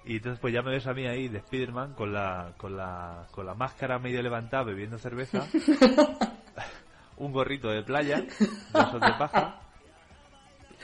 [0.05, 3.27] Y entonces pues ya me ves a mí ahí de Spiderman con la, con la,
[3.33, 5.49] con la máscara medio levantada bebiendo cerveza,
[7.17, 9.61] un gorrito de playa, de esos de paja,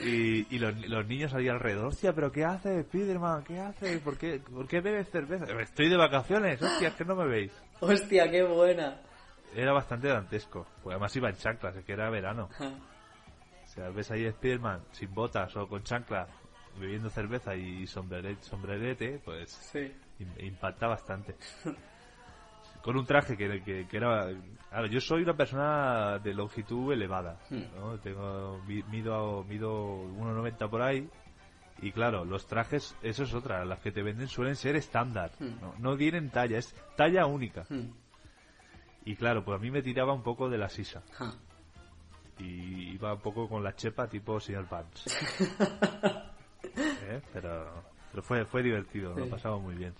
[0.01, 1.85] y, y los, los niños ahí alrededor.
[1.85, 3.45] Hostia, pero ¿qué haces Spiderman?
[3.45, 4.01] ¿Qué haces?
[4.01, 5.45] ¿Por qué, ¿Por qué bebes cerveza?
[5.61, 7.53] Estoy de vacaciones, hostia, es que no me veis.
[7.79, 8.99] Hostia, qué buena.
[9.55, 12.49] Era bastante dantesco, pues además iba en chanclas, es que era verano.
[12.59, 16.27] O sea, ves ahí Spiderman sin botas o con chanclas,
[16.81, 19.91] bebiendo cerveza y sombrerete, sombrerete pues Sí.
[20.39, 21.35] impacta bastante.
[22.83, 24.27] Con un traje que, que, que era...
[24.69, 27.37] Claro, yo soy una persona de longitud elevada,
[27.75, 27.99] ¿no?
[27.99, 29.71] Tengo, mi- mido, mido
[30.17, 31.07] 1,90 por ahí
[31.83, 35.73] y claro, los trajes, eso es otra, las que te venden suelen ser estándar, ¿no?
[35.79, 37.65] no tienen talla, es talla única.
[37.69, 37.91] Hmm.
[39.05, 41.01] Y claro, pues a mí me tiraba un poco de la sisa
[42.39, 45.05] y iba un poco con la chepa tipo señor Pants.
[46.63, 47.21] ¿Eh?
[47.33, 49.31] Pero, pero fue, fue divertido, lo Sí.
[49.31, 49.93] pasamos muy bien.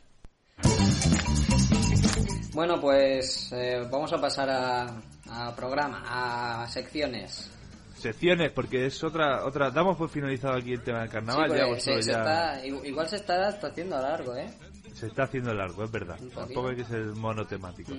[2.54, 4.88] Bueno, pues eh, vamos a pasar a,
[5.30, 7.50] a programa, a secciones.
[7.98, 11.64] Secciones, porque es otra, otra, damos por finalizado aquí el tema del carnaval, Sí, ya
[11.64, 14.50] se, vosotros se ya está, igu- igual se está, está haciendo largo, ¿eh?
[14.94, 16.18] se está haciendo largo, es verdad.
[16.34, 17.94] Tampoco hay que ser monotemático.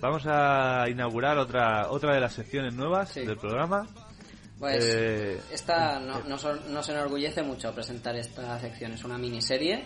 [0.00, 3.24] Vamos a inaugurar otra, otra de las secciones nuevas Sí.
[3.24, 3.86] del programa.
[4.58, 8.92] Pues Eh, esta no, nos, nos enorgullece mucho presentar esta sección.
[8.92, 9.84] Es una miniserie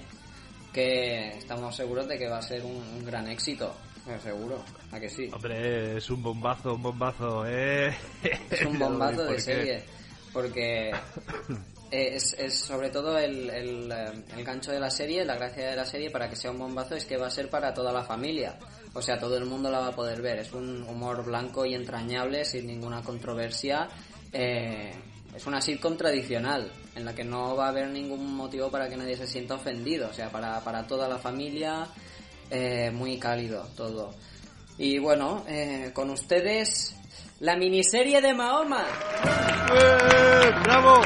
[0.73, 3.75] que estamos seguros de que va a ser un, un gran éxito.
[4.07, 5.29] Eh, seguro, ¿a que sí?
[5.33, 7.95] Hombre, es un bombazo, un bombazo, eh.
[8.51, 9.83] Es un bombazo ¿Por de serie.
[10.33, 10.91] Porque
[11.91, 15.77] es, es sobre todo el, el, eh, el gancho de la serie, la gracia de
[15.77, 18.05] la serie para que sea un bombazo es que va a ser para toda la
[18.05, 18.57] familia.
[18.95, 20.39] O sea, todo el mundo la va a poder ver.
[20.39, 23.89] Es un humor blanco y entrañable, sin ninguna controversia.
[24.33, 24.93] Eh,
[25.35, 28.97] es una sitcom tradicional, en la que no va a haber ningún motivo para que
[28.97, 30.09] nadie se sienta ofendido.
[30.11, 31.87] O sea, para, para toda la familia,
[32.51, 34.15] eh, muy cálido todo.
[34.79, 36.97] Y bueno, eh, con ustedes,
[37.41, 38.85] la miniserie de Mahoma.
[40.65, 41.03] ¡Bravo!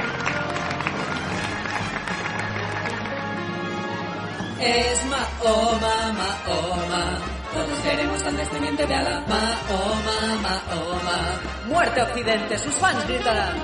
[4.61, 7.34] Es Mahoma, Mahoma.
[7.55, 9.21] Todos queremos al descendiente de Alá.
[9.29, 11.41] Mahoma, Mahoma.
[11.69, 13.57] Muerte Occidente, sus fans gritarán.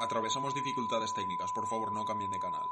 [0.00, 2.66] Atravesamos dificultades técnicas, por favor no cambien de canal.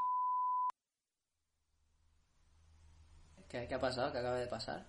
[3.48, 4.10] ¿Qué, qué ha pasado?
[4.10, 4.84] ¿Qué acaba de pasar?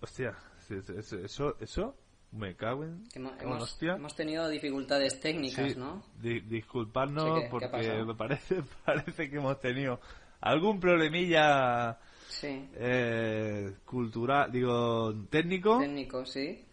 [0.00, 0.36] Hostia,
[0.68, 2.05] eso, eso, eso
[2.36, 3.04] me cago en...
[3.14, 3.94] Hemos, hostia.
[3.94, 6.02] hemos tenido dificultades técnicas, Sí, ¿no?
[6.20, 10.00] di- disculpadnos Sí, ¿qué- qué ha porque me parece, parece que hemos tenido
[10.40, 12.68] algún problemilla Sí.
[12.74, 16.64] eh, cultural, digo, técnico, Técnico, sí.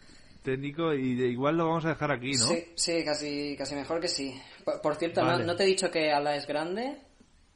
[0.41, 2.45] técnico y de- igual lo vamos a dejar aquí, ¿no?
[2.47, 4.33] Sí, sí, casi, casi mejor que sí.
[4.65, 5.45] Por, por cierto, ¿no- Vale.
[5.45, 6.97] ¿no, te he dicho que Alá es grande?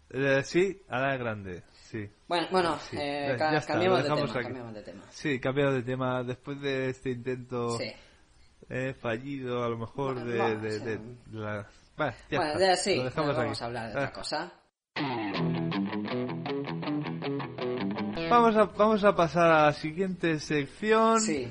[0.09, 2.09] Eh, sí, ahora es grande, sí.
[2.27, 2.97] Bueno, bueno, Sí.
[2.99, 4.43] eh, ca- ya está, cambiemos, lo de tema, aquí.
[4.43, 5.03] cambiemos de tema.
[5.09, 7.91] Sí, cambiado de tema después de este intento Sí.
[8.69, 10.85] eh, fallido, a lo mejor Bueno, de, vamos, de, sí.
[10.85, 10.99] de-
[11.31, 11.67] la...
[11.97, 13.63] Bueno, ya bueno, está, ya sí, lo dejamos vamos aquí.
[13.63, 13.97] a hablar de Ah.
[13.97, 14.51] otra cosa.
[18.29, 21.47] Vamos a, vamos a pasar a la siguiente sección Sí,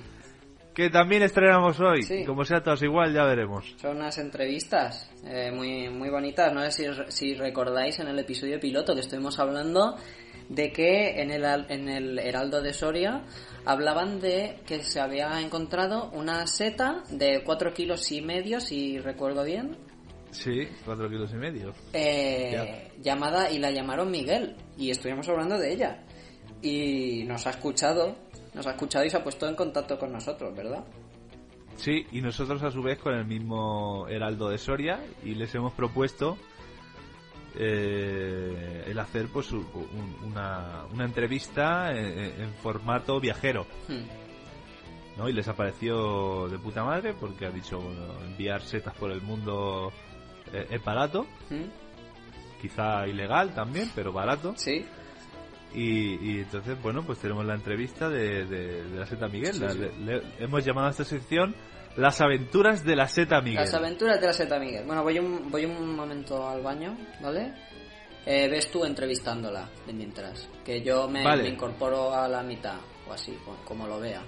[0.75, 2.03] que también estrenamos hoy.
[2.03, 2.25] Sí.
[2.25, 3.75] Como sea todos igual, ya veremos.
[3.81, 6.53] son unas entrevistas eh, muy, muy bonitas.
[6.53, 9.97] No sé si, si recordáis en el episodio piloto que estuvimos hablando
[10.49, 13.25] de que en el, en el Heraldo de Soria
[13.65, 19.43] hablaban de que se había encontrado una seta de 4 kilos y medio, si recuerdo
[19.45, 19.77] bien,
[20.33, 21.73] Sí, cuatro kilos y medio.
[21.95, 26.05] eh, llamada y la llamaron Miguel y estuvimos hablando de ella
[26.61, 28.17] y nos ha escuchado
[28.53, 30.85] nos ha escuchado y se ha puesto en contacto con nosotros ¿verdad?
[31.77, 35.73] Sí, y nosotros a su vez con el mismo Heraldo de Soria y les hemos
[35.75, 36.37] propuesto
[37.59, 43.67] eh, el hacer pues un- un- una, una entrevista en, en formato viajero.
[43.89, 44.05] Hmm.
[45.19, 45.29] ¿no?
[45.29, 49.91] Y les apareció de puta madre porque ha dicho bueno, enviar setas por el mundo
[50.53, 51.65] eh, es barato, Hmm.
[52.61, 54.55] quizá ilegal también, pero barato.
[54.57, 54.85] sí
[55.75, 59.55] Y, y entonces, bueno, pues tenemos la entrevista de, de- de la Seta Miguel.
[59.55, 59.79] Sí, La- sí.
[59.79, 61.55] le- le- hemos llamado a esta sección
[61.97, 63.61] Las aventuras de la Seta Miguel.
[63.61, 64.85] Las aventuras de la seta Miguel.
[64.85, 67.55] Bueno, voy un, voy un momento al baño, ¿vale?
[68.27, 70.49] Eh, ves tú entrevistándola de mientras.
[70.65, 71.45] Que yo me, Vale.
[71.45, 72.77] me incorporo a la mitad,
[73.09, 74.21] o así, co- como lo vea.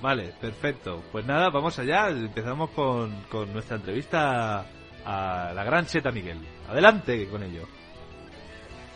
[0.00, 1.02] Vale, perfecto.
[1.12, 2.08] Pues nada, vamos allá.
[2.08, 4.64] Empezamos con, con nuestra entrevista
[5.04, 6.38] a la gran Cheta Miguel.
[6.68, 7.68] Adelante con ello.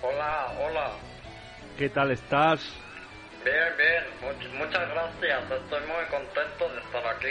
[0.02, 0.90] Hola, hola.
[1.78, 2.60] ¿Qué tal estás?
[3.44, 4.04] Bien, bien.
[4.22, 5.42] Much- muchas gracias.
[5.62, 7.28] Estoy muy contento de estar aquí.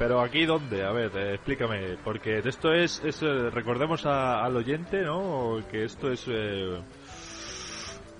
[0.00, 0.82] Pero aquí dónde?
[0.82, 5.58] A ver, eh, explícame, porque esto es, es eh, recordemos a- al oyente, ¿no?
[5.70, 6.80] Que esto es eh,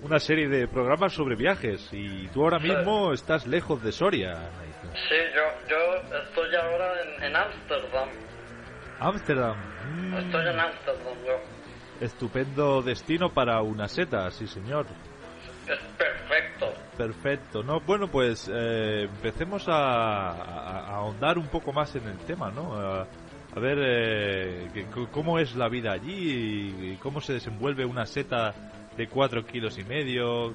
[0.03, 4.37] una serie de programas sobre viajes y tú ahora mismo estás lejos de Soria.
[5.09, 8.09] Sí, yo, yo estoy ahora en Ámsterdam.
[8.99, 9.57] Ámsterdam.
[9.83, 11.33] mm, Estoy en Ámsterdam, yo.
[12.05, 14.85] estupendo destino para una seta, sí señor.
[15.67, 15.79] Es
[16.97, 17.63] perfecto.
[17.63, 17.79] ¿no?
[17.81, 22.75] Bueno, pues eh, empecemos a, a- ahondar un poco más en el tema, ¿no?
[22.75, 23.07] A,
[23.55, 28.53] ver eh, cómo es la vida allí cómo se desenvuelve una seta
[28.95, 30.53] de cuatro kilos y medio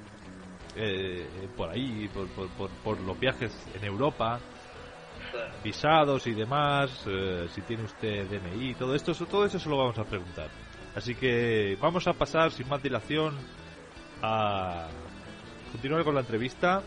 [0.76, 1.26] eh,
[1.56, 4.38] por ahí, por, por, por, los viajes en Europa,
[5.64, 9.98] visados y demás, eh, si tiene usted DNI, todo esto, todo eso se lo vamos
[9.98, 10.48] a preguntar.
[10.94, 13.34] Así que vamos a pasar sin más dilación
[14.22, 14.86] a
[15.76, 16.82] continuar con la entrevista.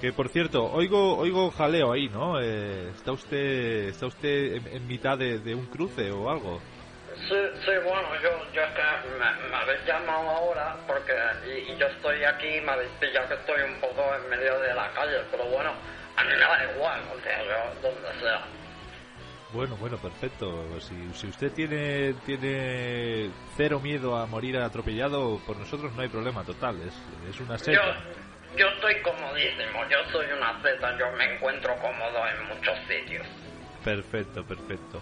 [0.00, 2.40] Que por cierto, oigo, oigo jaleo ahí, ¿no?
[2.40, 6.60] Eh, ¿Está usted, está usted en, en mitad de, de un cruce o algo?
[7.28, 11.12] Sí, sí, bueno, yo, yo es que me, me habéis llamado ahora porque
[11.46, 14.74] y, y yo estoy aquí, me habéis pillado que estoy un poco en medio de
[14.74, 15.70] la calle, pero bueno,
[16.16, 18.42] a mí me da igual, o sea, yo donde sea.
[19.54, 20.64] Bueno, bueno, perfecto.
[20.80, 26.42] Si, si usted tiene, tiene cero miedo a morir atropellado, por nosotros no hay problema
[26.42, 26.76] total.
[26.82, 26.94] Es,
[27.30, 28.00] es una Yo, seta.
[28.58, 33.24] yo estoy comodísimo, yo soy una zeta, yo me encuentro cómodo en muchos sitios.
[33.84, 35.00] Perfecto, perfecto.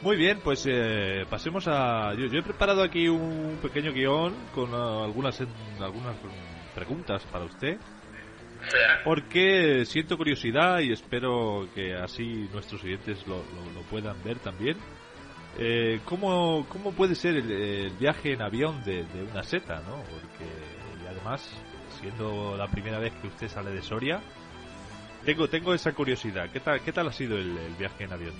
[0.00, 2.14] Muy bien, pues eh, pasemos a...
[2.14, 5.38] Yo, yo he preparado aquí un pequeño guion con ah, algunas,
[5.78, 6.16] algunas
[6.74, 7.76] preguntas para usted.
[9.04, 14.76] Porque siento curiosidad y espero que así nuestros oyentes lo, lo- lo puedan ver también.
[15.58, 19.96] Eh, ¿cómo, ¿Cómo puede ser el, el viaje en avión de, de una seta, no?
[20.04, 20.44] Porque,
[21.02, 21.42] y además,
[22.00, 24.20] siendo la primera vez que usted sale de Soria,
[25.24, 26.48] tengo, tengo esa curiosidad.
[26.52, 28.34] ¿Qué tal, qué tal ha sido el, el viaje en avión?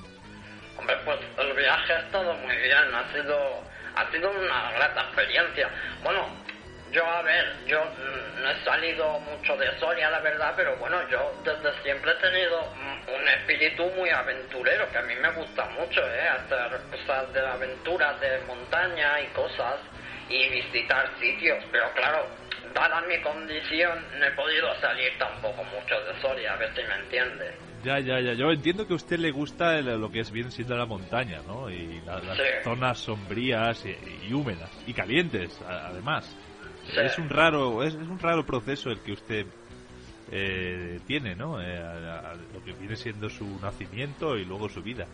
[0.78, 3.36] hombre, pues el viaje ha estado muy bien, ha sido,
[3.96, 5.68] ha sido una grata experiencia.
[6.02, 6.24] Bueno,
[6.93, 10.97] yo a ver, yo mm, no he salido mucho de Soria, la verdad, pero bueno,
[11.09, 15.66] yo desde siempre he tenido mm, un espíritu muy aventurero, que a mí me gusta
[15.70, 16.28] mucho, ¿eh?
[16.28, 19.76] Hacer cosas de aventuras, de montaña y cosas,
[20.28, 22.26] y visitar sitios, pero claro,
[22.74, 26.95] dada mi condición, no he podido salir tampoco mucho de Soria, a ver si me
[26.97, 27.53] entiende.
[27.82, 28.34] Ya, ya, ya.
[28.34, 31.70] Yo entiendo que a usted le gusta lo que es bien siendo la montaña, ¿no?
[31.70, 32.45] Y la- las Sí.
[32.62, 33.97] zonas sombrías y,
[34.28, 36.36] y húmedas y calientes, además.
[36.99, 39.47] Es un raro, es, es un raro proceso el que usted
[40.32, 41.61] eh, tiene, ¿no?
[41.61, 45.07] Eh, a- a lo que viene siendo su nacimiento y luego su vida.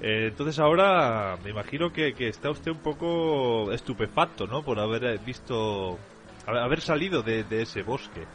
[0.00, 4.62] Eh, entonces ahora me imagino que, que está usted un poco estupefacto, ¿no?
[4.62, 5.98] Por haber visto,
[6.46, 8.26] haber haber salido de, de ese bosque.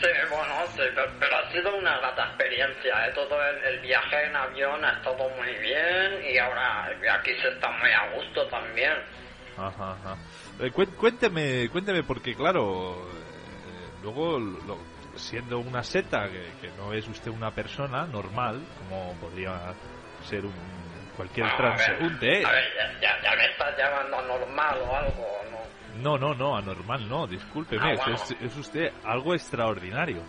[0.00, 3.08] Sí, bueno, sí, pero, pero ha sido una grata experiencia.
[3.08, 3.12] ¿eh?
[3.14, 7.70] Todo el, el viaje en avión ha estado muy bien y ahora aquí se está
[7.72, 8.92] muy a gusto también.
[9.56, 10.16] Ajá, ajá.
[10.60, 14.78] Eh, cuénteme, cuénteme, porque claro, eh, luego, lo-
[15.14, 19.74] siendo una seta, que, que no es usted una persona normal, como podría
[20.24, 20.52] ser un
[21.16, 22.46] cualquier Ah, a ver, transeúnte, ¿eh?
[22.46, 22.64] A ver,
[23.00, 25.58] ya, ya, me estás llamando anormal o algo, ¿no?
[26.00, 28.14] No, no, no, anormal no, discúlpeme, Ah, es- bueno.
[28.14, 30.22] es, es usted algo extraordinario.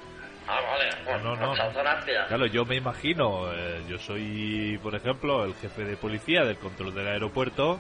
[0.48, 1.80] Ah, vale, pues No, no, no, muchas no.
[1.82, 2.28] gracias.
[2.28, 6.96] Claro, yo me imagino, eh, yo soy, por ejemplo, el jefe de policía del control
[6.96, 7.80] del aeropuerto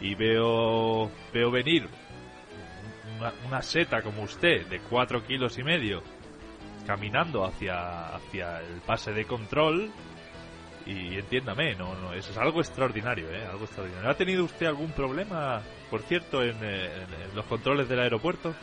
[0.00, 1.88] y veo, veo venir
[3.18, 6.02] una, una seta como usted de cuatro kilos y medio
[6.86, 9.90] caminando hacia, hacia el pase de control
[10.86, 13.44] y entiéndame, no, no, eso es algo extraordinario, ¿eh?
[13.44, 14.08] Algo extraordinario.
[14.08, 16.88] ¿Ha tenido usted algún problema, por cierto, en, eh,
[17.34, 18.54] los controles del aeropuerto?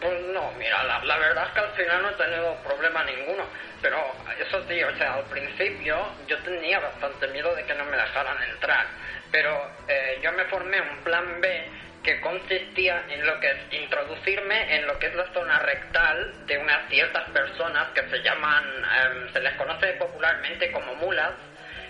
[0.00, 3.44] Pues, no, mira, la, la verdad es que al final no he tenido problema ninguno.
[3.84, 3.98] Pero
[4.40, 5.94] eso sí, o sea, al principio
[6.26, 8.86] yo tenía bastante miedo de que no me dejaran entrar.
[9.34, 11.68] Pero eh, yo me formé un plan B
[12.04, 16.56] que consistía en lo que es introducirme en lo que es la zona rectal de
[16.56, 21.32] unas ciertas personas que se llaman, em, se les conoce popularmente como mulas,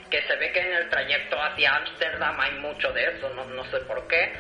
[0.09, 3.65] que se ve que en el trayecto hacia Ámsterdam hay mucho de eso, no, no
[3.67, 4.33] sé por qué,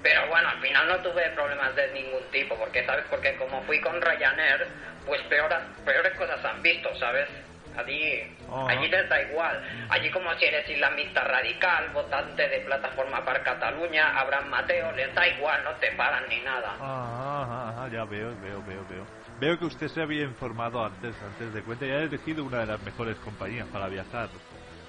[0.00, 3.06] pero bueno, al final no tuve problemas de ningún tipo, porque, ¿sabes?
[3.10, 4.68] Porque como fui con Ryanair,
[5.04, 7.26] pues peoras, peores cosas han visto, ¿sabes?
[7.76, 8.66] Allí, Ah.
[8.70, 9.62] allí les da igual.
[9.90, 15.26] Allí como si eres islamista radical, votante de Plataforma para Cataluña, Abraham Mateo, les da
[15.28, 16.76] igual, no te paran ni nada.
[16.80, 19.06] Ah, ajá, ajá, ya veo, veo, veo, veo.
[19.38, 22.66] Veo que usted se había informado antes, antes de cuenta y ha elegido una de
[22.66, 24.28] las mejores compañías para viajar.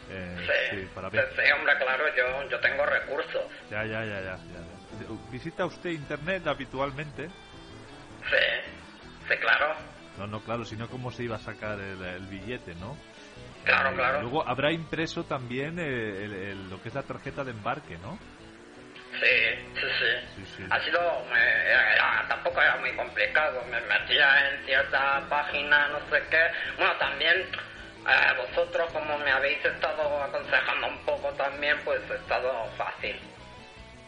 [0.09, 0.37] Eh,
[0.69, 1.17] Sí, sí, para sí,
[1.51, 3.43] hombre, claro, yo, yo tengo recursos.
[3.69, 5.07] Ya, ya, ya, ya, ya.
[5.29, 7.27] ¿Visita usted internet habitualmente?
[7.27, 8.71] Sí,
[9.29, 9.75] sí, claro.
[10.17, 12.97] No, no, claro, sino cómo se iba a sacar el, el billete, ¿no?
[13.63, 14.21] Claro, Eh, claro.
[14.21, 18.17] Luego habrá impreso también eh, el- el- lo que es la tarjeta de embarque, ¿no?
[19.19, 19.35] Sí,
[19.75, 20.35] sí, sí.
[20.35, 20.63] Sí, sí.
[20.69, 23.63] Ha sido, eh, era- era- tampoco era muy complicado.
[23.65, 26.41] Me metía en cierta página, no sé qué.
[26.77, 32.69] Bueno, también eh, vosotros, como me habéis estado aconsejando un poco también, pues ha estado
[32.77, 33.19] fácil.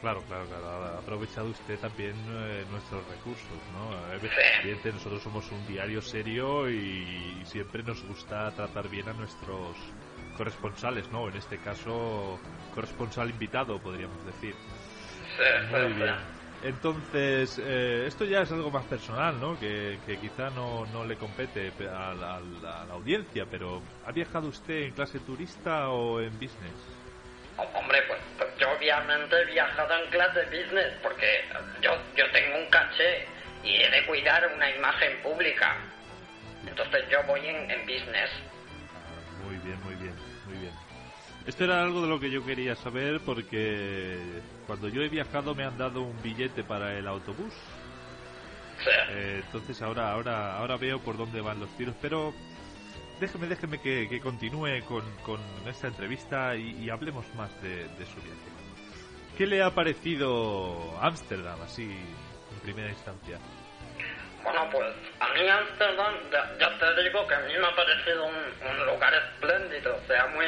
[0.01, 0.67] Claro, claro, claro.
[0.69, 4.13] Ha aprovechado usted también eh, nuestros recursos, ¿no?
[4.13, 4.59] Eh, Sí.
[4.61, 9.77] Evidente, nosotros somos un diario serio y, siempre nos gusta tratar bien a nuestros
[10.37, 11.27] corresponsales, ¿no?
[11.29, 12.39] En este caso,
[12.73, 14.55] corresponsal invitado, podríamos decir.
[15.69, 16.15] Muy bien.
[16.61, 19.57] Entonces, eh, esto ya es algo más personal, ¿no?
[19.59, 24.11] Que, que quizá no, no le compete pe- a la, a la- audiencia, pero ¿ha
[24.11, 26.75] viajado usted en clase turista o en business?
[27.57, 28.19] Hombre, pues
[28.59, 31.45] yo obviamente he viajado en clase business porque
[31.81, 33.25] yo, yo tengo un caché
[33.63, 35.77] y he de cuidar una imagen pública.
[36.65, 38.29] Entonces yo voy en, en business.
[39.45, 40.73] Muy bien, muy bien, muy bien.
[41.45, 44.17] Esto era algo de lo que yo quería saber porque
[44.67, 47.53] cuando yo he viajado me han dado un billete para el autobús.
[48.83, 48.89] Sí.
[49.09, 52.33] Eh, entonces ahora, ahora, ahora veo por dónde van los tiros, pero
[53.19, 58.49] déjeme, déjeme que, que continúe con, con esta entrevista y, hablemos más de, su viaje.
[59.37, 63.37] ¿Qué le ha parecido Ámsterdam así en primera instancia?
[64.43, 68.85] Bueno, pues a mí Amsterdam, ya, te digo que a mí me ha parecido un,
[68.85, 70.45] lugar espléndido, o sea, muy,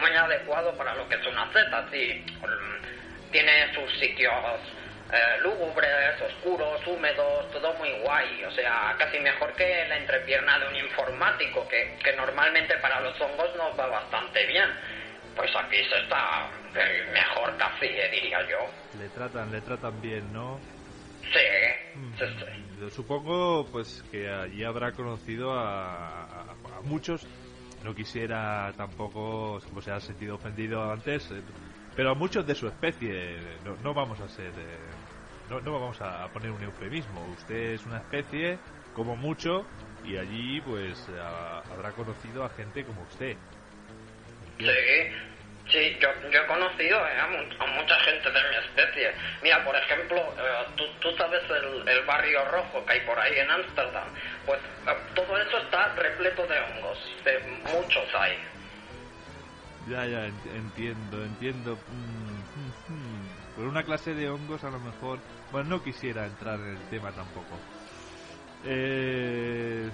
[0.00, 2.24] muy adecuado para lo que es una Z, sí.
[3.30, 4.32] Tiene sus sitios
[5.12, 10.68] eh, lúgubres, oscuros, húmedos, todo muy guay, o sea, casi mejor que la entrepierna de
[10.68, 14.68] un informático, que, que normalmente para los hongos nos va bastante bien.
[15.34, 18.58] Pues aquí se está eh, mejor casi, eh, diría yo.
[18.98, 20.60] Le tratan, le tratan bien, ¿no?
[21.32, 21.38] Sí,
[22.18, 22.80] sí, sí.
[22.80, 26.42] Yo supongo pues que allí habrá conocido a, a-
[26.78, 27.26] a muchos
[27.84, 31.42] no quisiera tampoco como se ha sentido ofendido antes eh,
[31.94, 34.78] pero a muchos de su especie no, no vamos a ser eh,
[35.48, 38.58] no, no vamos a poner un eufemismo usted es una especie
[38.94, 39.66] como mucho
[40.04, 43.36] y allí pues a- habrá conocido a gente como usted
[44.58, 44.64] Sí,
[45.70, 49.12] sí, yo, yo he conocido eh, a, mu- a mucha gente de mi especie.
[49.40, 53.38] Mira, por ejemplo, eh, tú, tú sabes el, el barrio rojo que hay por ahí
[53.38, 54.08] en Ámsterdam.
[54.46, 57.38] Pues eh, todo eso está repleto de hongos, de
[57.72, 58.36] muchos hay.
[59.88, 61.76] Ya, ya, ent- entiendo, entiendo.
[61.86, 63.54] Mm, mm, mm.
[63.54, 65.20] Por una clase de hongos a lo mejor...
[65.52, 67.56] Bueno, no quisiera entrar en el tema tampoco.
[68.64, 69.88] Eh,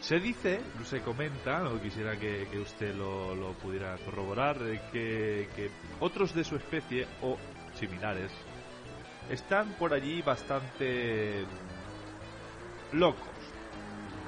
[0.00, 5.48] se dice, se comenta, no quisiera que, que usted lo, lo pudiera corroborar, eh, que,
[5.54, 5.70] que
[6.00, 7.36] otros de su especie o
[7.74, 8.32] similares
[9.28, 11.44] están por allí bastante
[12.92, 13.28] locos.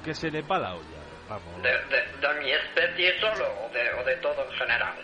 [0.04, 1.62] Que se les va la olla, vamos.
[1.62, 4.94] De, de, de mi especie solo o de, o de todo en general.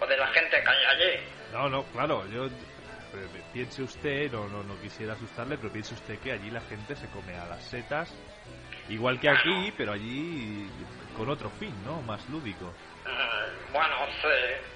[0.00, 1.24] O de la gente que hay allí.
[1.52, 2.48] No, no, claro, yo
[3.14, 6.94] eh, piense usted, no, no, no quisiera asustarle, pero piense usted que allí la gente
[6.96, 8.12] se come a las setas,
[8.88, 10.68] igual que aquí, pero allí
[11.16, 12.02] con otro fin, ¿no?
[12.02, 12.74] Más lúdico.
[13.06, 14.28] Mm, Bueno, sí,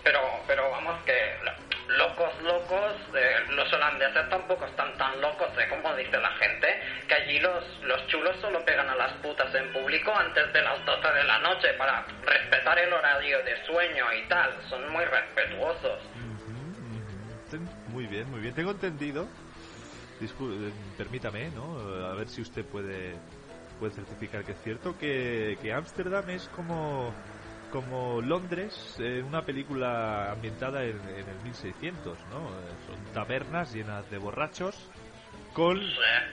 [0.02, 1.14] pero, pero vamos que
[1.44, 5.66] lo- locos, locos, eh, los holandeses tampoco están tan locos, ¿eh?
[5.68, 6.66] Como dice la gente,
[7.06, 10.84] que allí los, los chulos solo pegan a las putas en público antes de las
[10.84, 16.00] 12 de la noche para respetar el horario de sueño y tal, son muy respetuosos.
[17.98, 18.54] Muy bien, muy bien.
[18.54, 19.26] Tengo entendido,
[20.20, 21.80] discu- eh, permítame, ¿no?
[22.06, 23.16] A ver si usted puede,
[23.80, 27.12] puede certificar que es cierto, que Ámsterdam es como,
[27.72, 32.50] como Londres, en una película ambientada en, en el 1600, ¿no?
[32.50, 34.76] Eh, Son tabernas llenas de borrachos
[35.52, 35.80] con,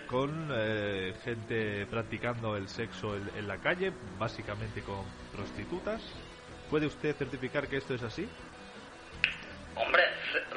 [0.05, 5.03] con eh, gente practicando el sexo en, en la calle, básicamente con
[5.33, 6.03] prostitutas.
[6.69, 8.27] ¿Puede usted certificar que esto es así?
[9.75, 10.03] Hombre,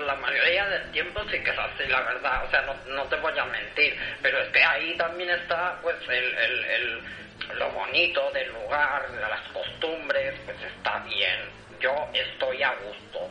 [0.06, 2.44] la mayoría del tiempo sí que es así, la verdad.
[2.46, 3.96] O sea, no, no te voy a mentir.
[4.22, 7.02] Pero es que ahí también está, pues, el, el, el-
[7.58, 11.40] lo bonito del lugar, las costumbres, pues está bien.
[11.80, 13.30] Yo estoy a gusto.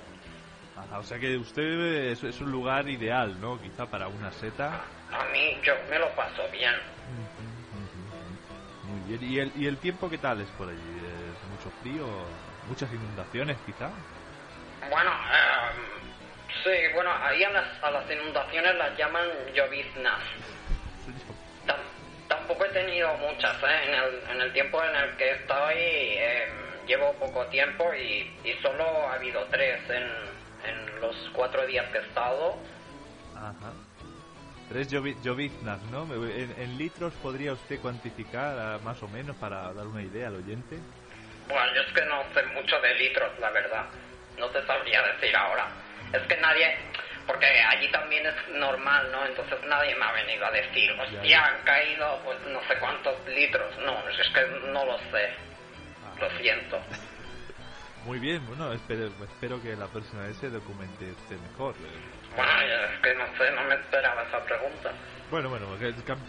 [0.75, 3.61] Ajá, o sea que usted es, es un lugar ideal, ¿no?
[3.61, 4.81] Quizá para una seta.
[5.11, 6.73] A mí, yo me lo paso bien.
[8.83, 9.31] Muy bien.
[9.31, 10.77] ¿Y el, ¿Y el tiempo qué tal es por allí?
[10.79, 12.07] ¿Es mucho frío?
[12.67, 13.91] ¿Muchas inundaciones quizá?
[14.89, 15.69] Bueno, eh,
[16.63, 20.19] sí, bueno, ahí a las, a las inundaciones las llaman lloviznas.
[21.65, 23.83] Tam- tampoco he tenido muchas, ¿eh?
[23.87, 26.47] En el, en el tiempo en el que estoy, eh,
[26.87, 30.03] llevo poco tiempo y, y solo ha habido tres en,
[30.69, 32.57] en los cuatro días que he estado.
[33.35, 33.73] Ajá.
[34.69, 36.03] Tres llovi- lloviznas, ¿no?
[36.13, 40.35] En, en litros podría usted cuantificar ah, más o menos para dar una idea al
[40.35, 40.77] oyente.
[41.47, 43.85] Bueno, yo es que no sé mucho de litros, la verdad.
[44.37, 45.67] No te sabría decir ahora.
[46.13, 46.75] Es que nadie...
[47.25, 49.25] Porque allí también es normal, ¿no?
[49.25, 53.77] Entonces nadie me ha venido a decir, hostia, han caído pues no sé cuántos litros.
[53.79, 55.33] No, es que no lo sé.
[56.21, 56.79] Lo siento.
[58.05, 61.75] Muy bien, bueno, espero, espero que la próxima vez se documente usted mejor.
[61.75, 62.33] eh.
[62.33, 62.51] Bueno,
[62.93, 64.91] es que no sé, no me esperaba esa pregunta.
[65.29, 65.67] Bueno, bueno,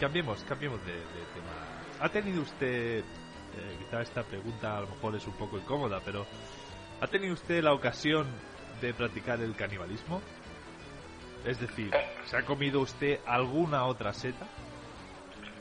[0.01, 1.79] cambiemos, cambiemos de, de tema.
[2.01, 6.27] ¿Ha tenido usted, eh, quizá esta pregunta a lo mejor es un poco incómoda, pero
[7.01, 8.27] ¿ha tenido usted la ocasión
[8.81, 10.23] de practicar el canibalismo?
[11.45, 11.91] Es decir,
[12.25, 14.47] ¿se ha comido usted alguna otra seta?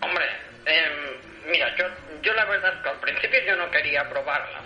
[0.02, 0.26] Hombre,
[0.66, 1.86] em, mira, yo,
[2.22, 4.64] yo la verdad es que al principio yo no quería probarlas.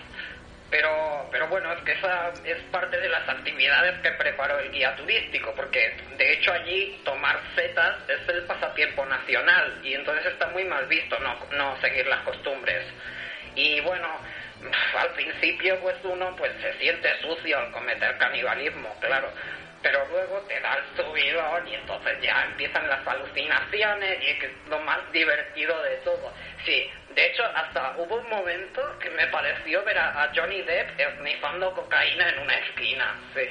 [0.69, 4.95] Pero, pero bueno, es que esa es parte de las actividades que preparó el guía
[4.95, 10.63] turístico, porque de hecho allí tomar setas es el pasatiempo nacional y entonces está muy
[10.63, 12.85] mal visto no, no seguir las costumbres.
[13.53, 14.07] Y bueno,
[14.97, 19.29] al principio pues uno pues se siente sucio al cometer canibalismo, claro.
[19.81, 24.79] Pero luego te da el subidón y entonces ya empiezan las alucinaciones y es lo
[24.81, 26.31] más divertido de todo.
[26.65, 31.73] Sí, de hecho hasta hubo un momento que me pareció ver a, Johnny Depp esnifando
[31.73, 33.41] cocaína en una esquina, sí.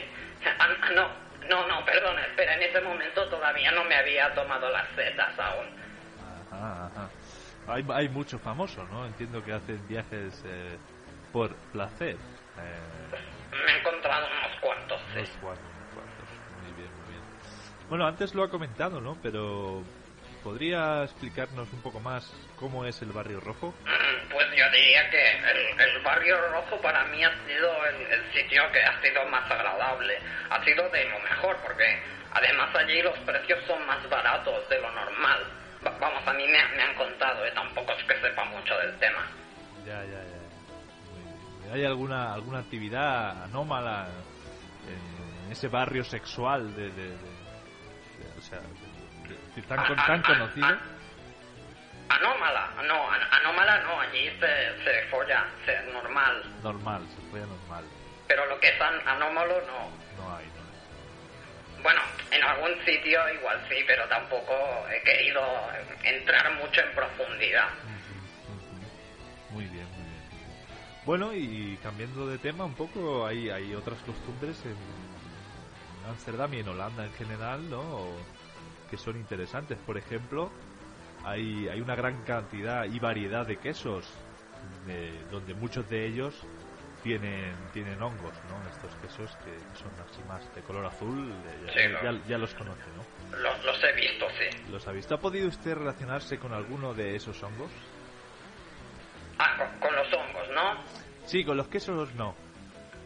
[0.58, 1.10] Ah, no,
[1.48, 5.66] no, no, perdón, espera, en ese momento todavía no me había tomado las setas aún.
[6.52, 7.10] Ajá, ajá.
[7.66, 9.06] Hay, hay muchos famosos, ¿no?
[9.06, 10.78] Entiendo que hacen viajes eh,
[11.32, 12.16] por placer.
[12.58, 13.10] Eh,
[13.64, 15.18] Me he encontrado unos cuantos, sí.
[15.18, 16.28] Unos cuantos, unos cuantos.
[16.62, 17.22] Muy bien, muy bien.
[17.88, 19.16] Bueno, antes lo ha comentado, ¿no?
[19.22, 19.84] Pero
[20.42, 23.74] ¿podría explicarnos un poco más cómo es el Barrio Rojo?
[23.84, 28.32] Mm, Pues yo diría que el, el barrio rojo para mí ha sido el, el
[28.32, 30.18] sitio que ha sido más agradable.
[30.50, 32.00] Ha sido de lo mejor porque
[32.32, 35.40] además allí los precios son más baratos de lo normal.
[35.84, 37.50] Va- vamos, a mí me, me han contado, ¿eh?
[37.54, 39.26] tampoco es que sepa mucho del tema.
[39.84, 40.39] Ya, ya, ya.
[41.72, 44.08] ¿Hay alguna alguna actividad anómala
[45.46, 50.22] en ese barrio sexual de, de- de- de- o sea, de- de- tan, con- tan
[50.22, 50.66] conocido?
[52.08, 56.42] Anómala, no, an- anómala no, allí se, se folla, se, normal.
[56.62, 57.84] Normal, se fue normal.
[58.26, 59.90] Pero lo que es an- anómalo no.
[60.22, 61.82] No hay, no hay.
[61.82, 62.00] Bueno,
[62.32, 64.52] en algún sitio igual sí, pero tampoco
[64.88, 65.40] he querido
[66.02, 67.68] entrar mucho en profundidad.
[69.50, 69.79] Muy bien.
[71.06, 74.76] Bueno, y cambiando de tema un poco, hay, hay otras costumbres en
[76.08, 78.16] Ámsterdam y en Holanda en general, ¿no?
[78.90, 79.78] Que son interesantes.
[79.78, 80.50] Por ejemplo,
[81.24, 84.06] hay, hay una gran cantidad y variedad de quesos,
[84.86, 86.34] de- donde muchos de ellos
[87.02, 88.68] tienen, tienen hongos, ¿no?
[88.68, 92.18] Estos quesos que son así más de color azul, eh, ya, Sí, ya- claro.
[92.28, 93.38] ya los conoce, ¿no?
[93.38, 94.70] Los, los he visto, sí.
[94.70, 95.14] ¿Los ha visto?
[95.14, 97.70] ¿Ha podido usted relacionarse con alguno de esos hongos?
[99.42, 100.84] Ah, con, con los hongos, ¿no?
[101.24, 102.34] Sí, con los quesos no.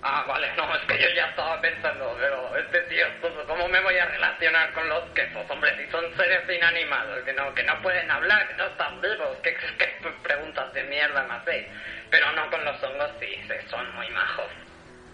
[0.03, 3.81] Ah, vale, no, es que yo ya estaba pensando, pero este tío, pues, ¿cómo me
[3.81, 5.49] voy a relacionar con los quesos?
[5.49, 9.39] Hombre, si son seres inanimados, que no, que no pueden hablar, que no están vivos,
[9.43, 9.87] ¿qué, qué
[10.23, 11.67] preguntas de mierda me hacéis?
[12.11, 13.29] Pero no con los hongos, sí,
[13.71, 14.51] son muy majos.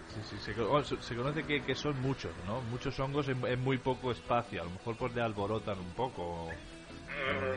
[0.09, 2.59] Sí, sí, se, oh, se- conoce que, que son muchos, ¿no?
[2.63, 4.61] Muchos hongos en, en muy poco espacio.
[4.61, 6.51] A lo mejor pues le alborotan un poco.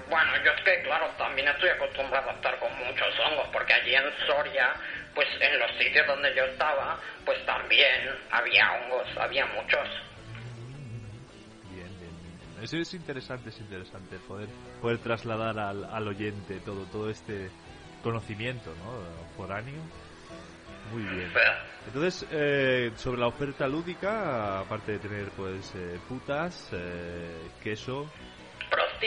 [0.08, 3.94] Bueno, yo es que, claro, también estoy acostumbrado a estar con muchos hongos, porque allí
[3.94, 4.74] en Soria,
[5.14, 9.88] pues en los sitios donde yo estaba, pues también había hongos, había muchos.
[11.70, 12.64] Bien, bien, bien.
[12.64, 14.48] Eso es interesante, es interesante poder
[14.80, 17.50] poder trasladar al, al oyente todo todo este
[18.02, 19.36] conocimiento, ¿no?
[19.36, 19.80] Foráneo.
[20.92, 21.32] Muy bien.
[21.86, 28.10] Entonces, eh, sobre la oferta lúdica, aparte de tener pues eh, putas, eh, queso,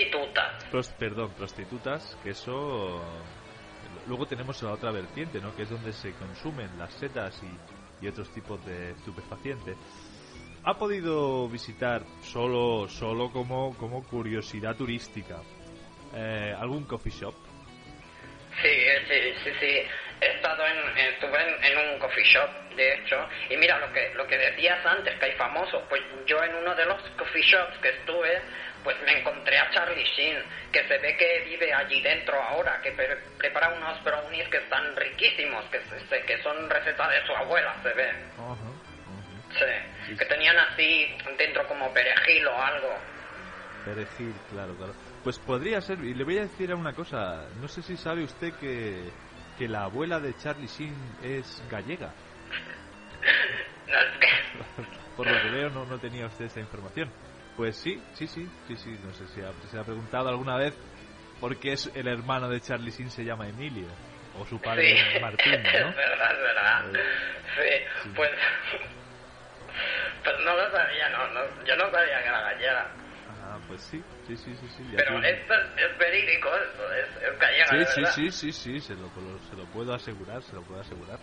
[0.06, 0.64] Prostitutas.
[0.72, 3.02] Pros- perdón, prostitutas, que eso...
[4.08, 5.54] Luego tenemos la otra vertiente, ¿no?
[5.56, 9.76] Que es donde se consumen las setas y, y otros tipos de estupefacientes.
[10.64, 15.42] ¿Ha podido visitar solo, solo como, como curiosidad turística
[16.14, 17.34] eh, algún coffee shop?
[18.62, 19.88] Sí, sí, sí, sí.
[20.20, 24.12] He estado en, estuve en, en un coffee shop, de hecho, y mira lo que
[24.16, 27.78] lo que decías antes, que hay famosos, pues yo en uno de los coffee shops
[27.84, 28.42] que estuve,
[28.84, 32.92] pues me encontré a Charlie Sheen, que se ve que vive allí dentro ahora, que
[32.94, 37.36] pre- prepara unos brownies que están riquísimos, que, se- se- que son receta de su
[37.36, 38.12] abuela, se ve.
[39.52, 43.00] Sí, que tenían así dentro como perejil o algo.
[43.86, 44.94] Perejil, claro, claro.
[45.28, 48.54] Pues podría ser, y le voy a decir una cosa, no sé si sabe usted
[48.62, 49.12] que
[49.58, 52.14] que la abuela de Charlie Sheen es gallega.
[54.78, 54.86] No.
[55.18, 57.12] Por lo que veo no, no tenía usted esa información.
[57.58, 58.98] Pues sí, sí, sí, sí, sí.
[59.04, 60.74] No sé si ha- se ha preguntado alguna vez
[61.42, 63.88] por qué es el hermano de Charlie Sheen se llama Emilio.
[64.40, 65.70] O su padre Sí, Martín, ¿no?
[65.90, 66.86] es verdad, es verdad.
[66.94, 68.32] Sí, pues...
[70.24, 73.07] Pues no lo sabía, no, no, yo no sabía que era gallega.
[73.68, 74.68] Pues sí, sí, sí, sí.
[74.78, 78.06] sí ya Pero tiene- esto es, es verídico, esto es, es gallega, Sí, de sí,
[78.06, 79.10] sí, sí, sí, se lo,
[79.50, 81.20] se lo puedo asegurar, se lo puedo asegurar.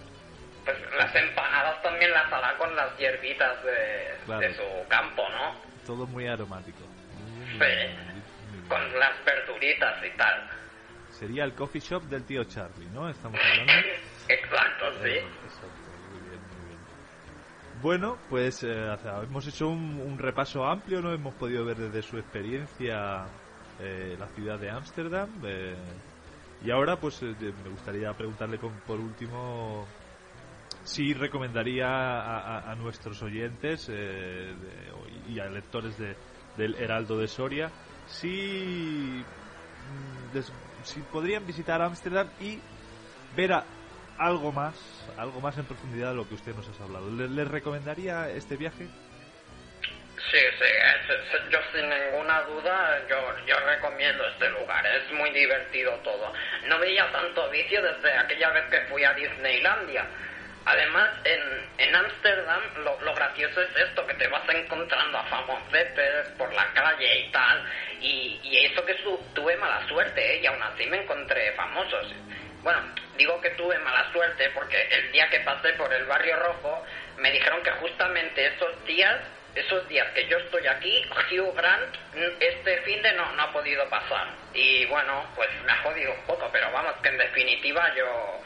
[0.64, 4.40] Pues las empanadas también las hará con las hierbitas de, Claro.
[4.40, 5.54] de su campo, ¿no?
[5.86, 6.80] Todo muy aromático.
[6.84, 7.56] Muy Sí.
[7.58, 8.68] muy muy.
[8.68, 10.50] Con las verduritas y tal.
[11.10, 13.08] Sería el coffee shop del tío Charlie, ¿no?
[13.08, 13.72] Estamos hablando.
[14.28, 15.10] Exacto, sí.
[15.10, 16.78] Eh, exacto, muy bien, muy bien.
[17.84, 21.12] Bueno, pues eh, hemos hecho un, repaso amplio, ¿no?
[21.12, 23.26] Hemos podido ver desde su experiencia
[23.78, 25.28] eh, la ciudad de Ámsterdam.
[25.44, 25.76] eh,
[26.64, 29.86] y ahora, pues eh, me gustaría preguntarle con- por último
[30.84, 34.54] si recomendaría a, a- nuestros oyentes eh,
[35.28, 36.16] y a lectores de,
[36.56, 37.70] del Heraldo de Soria
[38.06, 39.26] si,
[40.32, 40.38] mm,
[40.84, 42.60] si podrían visitar Ámsterdam y
[43.36, 43.52] ver
[44.16, 47.10] algo más, algo más en profundidad de lo que usted nos ha hablado.
[47.10, 48.86] ¿Le- ¿Les recomendaría este viaje?
[50.30, 53.16] Sí, sí, es- es- yo sin ninguna duda, yo,
[53.46, 56.32] yo recomiendo este lugar, es muy divertido todo.
[56.66, 60.06] No veía tanto vicio desde aquella vez que fui a Disneylandia.
[60.66, 66.28] Además, en en Ámsterdam lo, lo gracioso es esto, que te vas encontrando a famosetes
[66.38, 67.64] por la calle y tal,
[68.00, 70.40] y, y eso que su- tuve mala suerte, ¿eh?
[70.42, 72.14] y aún así me encontré famosos.
[72.64, 72.80] Bueno,
[73.16, 76.82] digo que tuve mala suerte porque el día que pasé por el barrio rojo
[77.18, 79.20] me dijeron que justamente esos días,
[79.54, 81.94] esos días que yo estoy aquí, Hugh Grant
[82.40, 84.28] este fin de no, no ha podido pasar.
[84.54, 88.40] Y bueno, pues me ha jodido un poco, pero vamos, que en definitiva yo,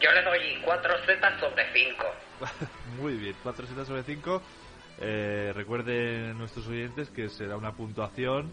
[0.00, 2.12] yo le doy cuatro setas sobre cinco.
[2.98, 4.42] Muy bien, 4 setas sobre 5.
[5.00, 8.52] Eh, recuerden nuestros oyentes que será una puntuación.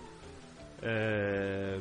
[0.83, 1.79] eh,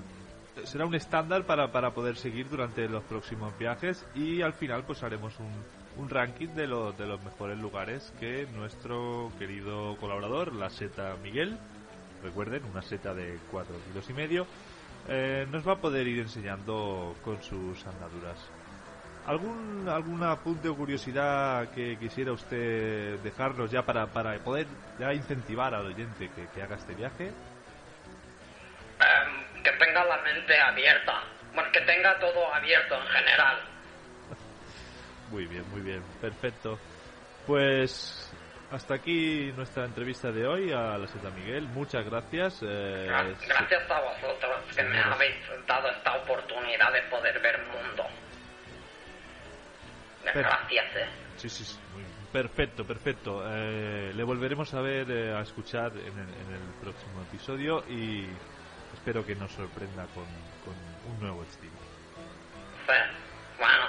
[0.64, 5.02] será un estándar para, para poder seguir durante los próximos viajes y al final pues
[5.02, 5.52] haremos un,
[5.98, 11.58] un ranking de, los de los mejores lugares que nuestro querido colaborador, la seta Miguel,
[12.22, 14.46] recuerden, una seta de 4 kilos y medio,
[15.08, 18.38] eh, nos va a poder ir enseñando con sus andaduras.
[19.26, 24.66] ¿Algún, ¿Algún apunte o curiosidad que quisiera usted dejarnos ya para, para poder
[24.98, 27.26] ya incentivar al oyente que, que haga este viaje?
[29.00, 31.22] Em, que tenga la mente abierta.
[31.54, 33.58] Bueno, que tenga todo abierto en general.
[35.30, 36.78] Muy bien, muy bien, perfecto.
[37.46, 38.32] Pues
[38.70, 41.64] hasta aquí nuestra entrevista de hoy a la Seta Miguel.
[41.68, 42.60] Muchas gracias.
[42.62, 45.36] eh, Gra- Gracias a vosotros que me habéis
[45.66, 48.04] dado esta oportunidad de poder ver mundo.
[50.24, 51.08] Pero- Gracias, eh.
[51.36, 51.78] Sí, sí.
[52.32, 53.42] Perfecto, perfecto.
[53.50, 58.26] Eh, le volveremos a ver, eh, a escuchar en el, en el próximo episodio y
[59.08, 60.24] espero que nos sorprenda con,
[60.64, 60.74] con
[61.10, 61.72] un nuevo estilo.
[62.86, 62.92] Sí.
[63.58, 63.84] Bueno.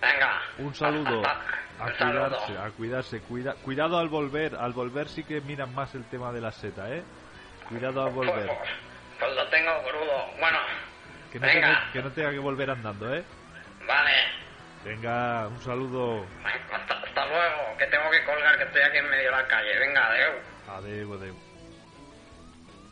[0.00, 0.40] Venga.
[0.58, 1.22] Un saludo.
[1.24, 1.40] A
[1.86, 2.28] Un saludo.
[2.28, 3.20] cuidarse, a cuidarse.
[3.20, 4.56] Cuida, cuidado al volver.
[4.56, 7.04] Al volver sí que miran más el tema de la seta, ¿eh?
[7.68, 8.46] Cuidado al volver.
[8.46, 8.58] Pues,
[9.20, 10.26] pues lo tengo crudo.
[10.40, 10.58] Bueno,
[11.30, 11.66] Que no, venga.
[11.68, 13.24] tenga, que no tenga que volver andando, ¿eh?
[13.86, 14.12] vale.
[14.84, 16.26] Venga, un saludo.
[16.72, 19.78] Hasta, hasta luego, que tengo que colgar, que estoy aquí en medio de la calle.
[19.78, 20.32] Venga, adeu.
[20.68, 21.49] Adeu, adeu.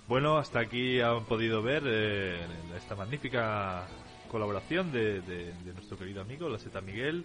[0.08, 2.38] Bueno, hasta aquí han podido ver eh,
[2.76, 3.86] esta magnífica
[4.30, 7.24] colaboración de, de- nuestro querido amigo, la Seta Miguel.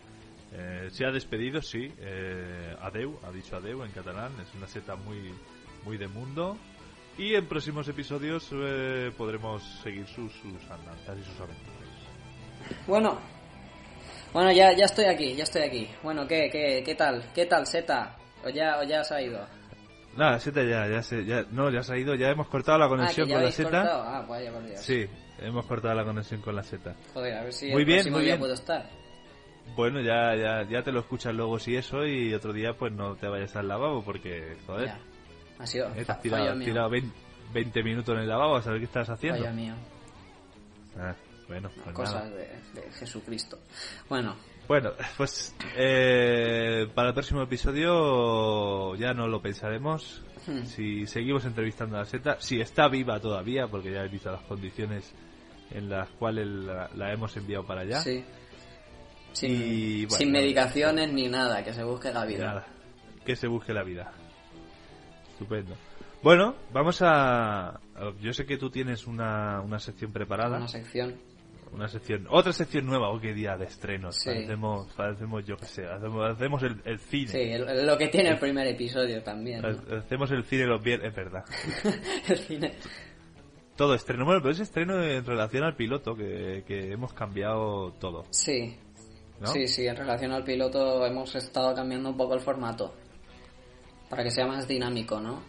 [0.52, 1.92] Eh, se ha despedido, sí.
[2.00, 4.34] eh, adeu, ha dicho adeu en catalán.
[4.42, 5.34] Es una seta muy,
[5.86, 6.58] muy de mundo.
[7.18, 12.84] Y en próximos episodios eh, podremos seguir sus, sus andanzas y sus aventuras.
[12.86, 13.18] Bueno,
[14.34, 15.90] bueno, ya, ya estoy aquí, ya estoy aquí.
[16.04, 17.24] Bueno, ¿qué, qué, qué tal?
[17.34, 18.16] ¿Qué tal, Seta?
[18.46, 19.46] ¿O ya, o ya se ha ido?
[20.16, 22.86] Nada, Seta ya, ya, se, ya, no, ya se ha ido, ya hemos cortado la
[22.86, 24.04] Ah, conexión ya con la cortado.
[24.04, 24.80] Ah, vaya, por Dios.
[24.82, 25.06] Sí,
[25.40, 26.96] hemos cortado la conexión con la Seta.
[27.14, 28.40] Joder, a ver si Muy el bien, próximo muy día bien.
[28.40, 28.90] puedo estar.
[29.76, 33.16] Bueno, ya, ya, ya te lo escuchas luego si eso y otro día pues no
[33.16, 35.00] te vayas al lavabo porque, joder, Ya.
[35.60, 36.68] Ha sido eh, fa- has tirado, fallo has mío.
[36.68, 37.16] tirado 20,
[37.54, 39.40] 20 minutos en el lavabo a saber qué estás haciendo.
[39.42, 39.74] Fallo mío.
[41.00, 41.16] Ah,
[41.48, 42.38] bueno, pues Cosas de,
[42.74, 43.58] de Jesucristo.
[44.10, 44.36] Bueno,
[44.68, 50.24] Bueno, pues eh, para el próximo episodio ya no lo pensaremos.
[50.48, 50.64] Hmm.
[50.66, 54.42] Si seguimos entrevistando a la seta, si está viva todavía, porque ya he visto las
[54.44, 55.14] condiciones
[55.72, 58.00] en las cuales la, la hemos enviado para allá.
[58.02, 58.24] sí.
[59.34, 60.42] Sin, Y, bueno, sin nada.
[60.44, 62.46] medicaciones ni nada, que se busque la vida.
[62.46, 62.68] Nada,
[63.26, 64.12] que se busque la vida.
[65.32, 65.76] Estupendo.
[66.22, 67.80] Bueno, vamos a...
[68.22, 70.58] Yo sé que tú tienes una, una sección preparada.
[70.58, 71.16] Una sección.
[71.74, 74.16] Una sección, otra sección nueva, oh, qué día de estrenos.
[74.18, 74.30] Sí.
[74.30, 77.28] Parecemos, parecemos, yo qué sé, hacemos, hacemos el, el cine.
[77.30, 79.66] Sí, el- lo que tiene el primer episodio también.
[79.66, 81.44] Hacemos el cine los viernes, es verdad.
[82.30, 82.76] el cine.
[83.76, 88.24] Todo estreno, bueno, pero es estreno en relación al piloto, que, que hemos cambiado todo,
[88.30, 88.78] Sí,
[89.42, 89.48] ¿no?
[89.48, 92.94] sí, sí, en relación al piloto hemos estado cambiando un poco el formato.
[94.12, 95.42] Para que sea más dinámico, ¿no?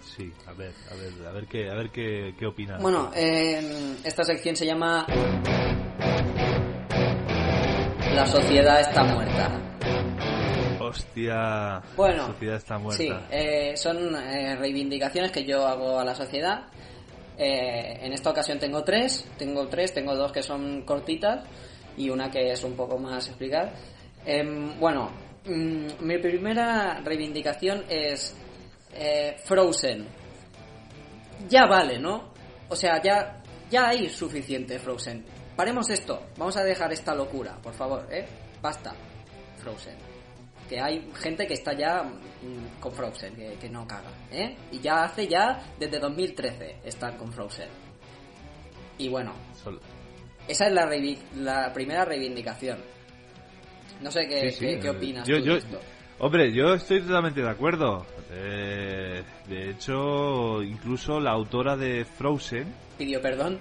[0.00, 2.80] Sí, a ver, a ver, a ver qué, a ver qué, qué opinas.
[2.80, 5.06] Bueno, eh, esta sección se llama
[8.14, 9.60] La sociedad está muerta.
[10.80, 13.02] Hostia, Bueno, la sociedad está muerta.
[13.02, 16.66] Sí, eh, son eh, reivindicaciones que yo hago a la sociedad.
[17.40, 21.44] En esta ocasión tengo tres, tengo tres, tengo dos que son cortitas
[21.96, 23.74] y una que es un poco más explicar.
[24.26, 25.10] Em, bueno,
[25.46, 28.34] mm, mi primera reivindicación es
[28.92, 30.06] eh, Frozen.
[31.48, 32.32] Ya vale, ¿no?
[32.68, 35.24] O sea, ya, ya hay suficiente Frozen.
[35.56, 38.26] Paremos esto, vamos a dejar esta locura, por favor, ¿eh?
[38.62, 38.94] Basta,
[39.58, 39.96] Frozen
[40.68, 44.54] que hay gente que está ya mm, con Frozen, que, que no caga, ¿eh?
[44.70, 47.70] Y ya hace ya, desde 2013, están con Frozen.
[48.98, 49.32] Y bueno,
[49.64, 49.80] Sol-
[50.46, 50.86] esa es la,
[51.36, 52.80] la primera reivindicación.
[54.02, 55.80] No sé qué, Sí, sí, qué- qué eh, opinas yo- tú yo- de esto.
[56.20, 58.04] Hombre, yo estoy totalmente de acuerdo.
[58.30, 63.60] Eh, de hecho, incluso la autora de Frozen Pidió perdón.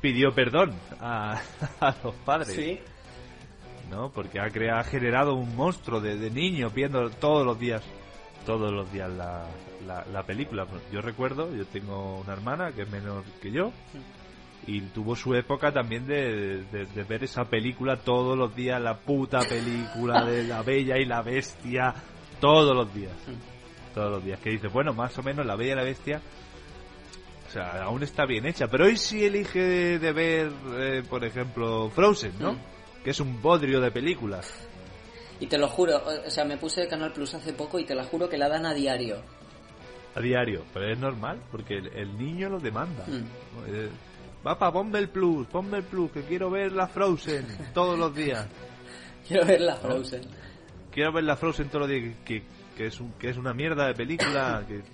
[0.00, 1.40] pidió perdón a,
[1.80, 2.54] a los padres.
[2.54, 2.78] Sí.
[3.90, 4.10] ¿no?
[4.10, 7.82] Porque ha, creado, ha generado un monstruo de, de niños viendo todos los días,
[8.44, 9.46] todos los días la,
[9.86, 10.66] la, la película.
[10.92, 13.72] Yo recuerdo, yo tengo una hermana que es menor que yo
[14.66, 18.96] y tuvo su época también de, de- de ver esa película todos los días, la
[18.98, 21.94] puta película de la Bella y la Bestia,
[22.40, 23.12] todos los días.
[23.94, 24.38] Todos los días.
[24.40, 26.20] Que dice, bueno, más o menos la Bella y la Bestia
[27.48, 28.66] o sea, aún está bien hecha.
[28.68, 32.54] Pero hoy sí elige de, de ver, eh, por ejemplo, Frozen, ¿no?
[32.54, 32.58] Mm.
[33.04, 34.52] Que es un bodrio de películas.
[35.38, 38.02] Y te lo juro, o sea, me puse Canal Plus hace poco y te lo
[38.04, 39.18] juro que la dan a diario.
[40.16, 40.64] A diario.
[40.74, 43.04] Pero es normal, porque el, el niño lo demanda.
[43.06, 43.24] Mm.
[44.46, 47.44] Papá, ponme el plus, ponme el plus, que quiero ver la Frozen
[47.74, 48.46] todos los días.
[49.26, 50.20] Quiero ver la Frozen.
[50.92, 52.46] Quiero ver la Frozen todos los días, que, que,
[52.76, 54.84] que es, un, que es una mierda de película, que,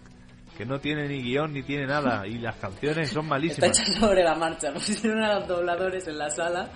[0.56, 3.78] que no tiene ni guion ni tiene nada, y las canciones son Está malísimas.
[3.78, 4.72] hecha sobre la marcha.
[4.72, 6.70] Pusieron a los dobladores en la sala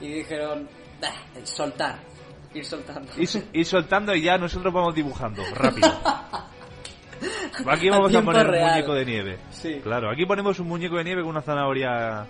[0.00, 0.68] y dijeron,
[1.00, 1.12] "Bah,
[1.44, 2.00] soltar,
[2.54, 3.12] ir soltando.
[3.16, 5.92] Ir, ir soltando y ya nosotros vamos dibujando, rápido.
[7.66, 9.38] Aquí vamos a poner un muñeco de nieve.
[9.50, 9.80] Sí.
[9.82, 12.26] Claro, aquí ponemos un muñeco de nieve con una zanahoria.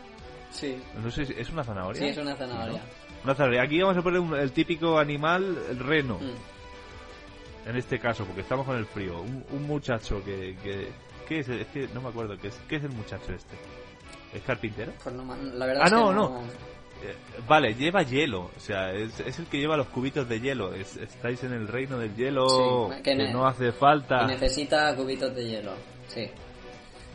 [0.51, 2.01] Sí, No sé si es una zanahoria.
[2.01, 2.81] sí, es una zanahoria.
[3.25, 3.63] Una zanahoria.
[3.63, 7.69] Aquí vamos a poner un- el típico animal, el reno, Mm.
[7.69, 9.21] en este caso, porque estamos con el frío.
[9.21, 10.89] Un, un muchacho que, que.
[11.29, 11.49] ¿Qué es?
[11.49, 12.39] Es que no me acuerdo.
[12.39, 13.57] ¿Qué es, qué es el muchacho este?
[14.33, 14.93] ¿Es carpintero?
[15.03, 16.43] Pues no, la verdad Ah, es que no, no,
[17.49, 18.51] vale, lleva hielo.
[18.57, 20.73] O sea, es, es el que lleva los cubitos de hielo.
[20.75, 22.91] Es- estáis en el reino del hielo.
[22.95, 24.27] Sí, que no hace falta.
[24.27, 25.73] Necesita cubitos de hielo.
[26.09, 26.29] Sí.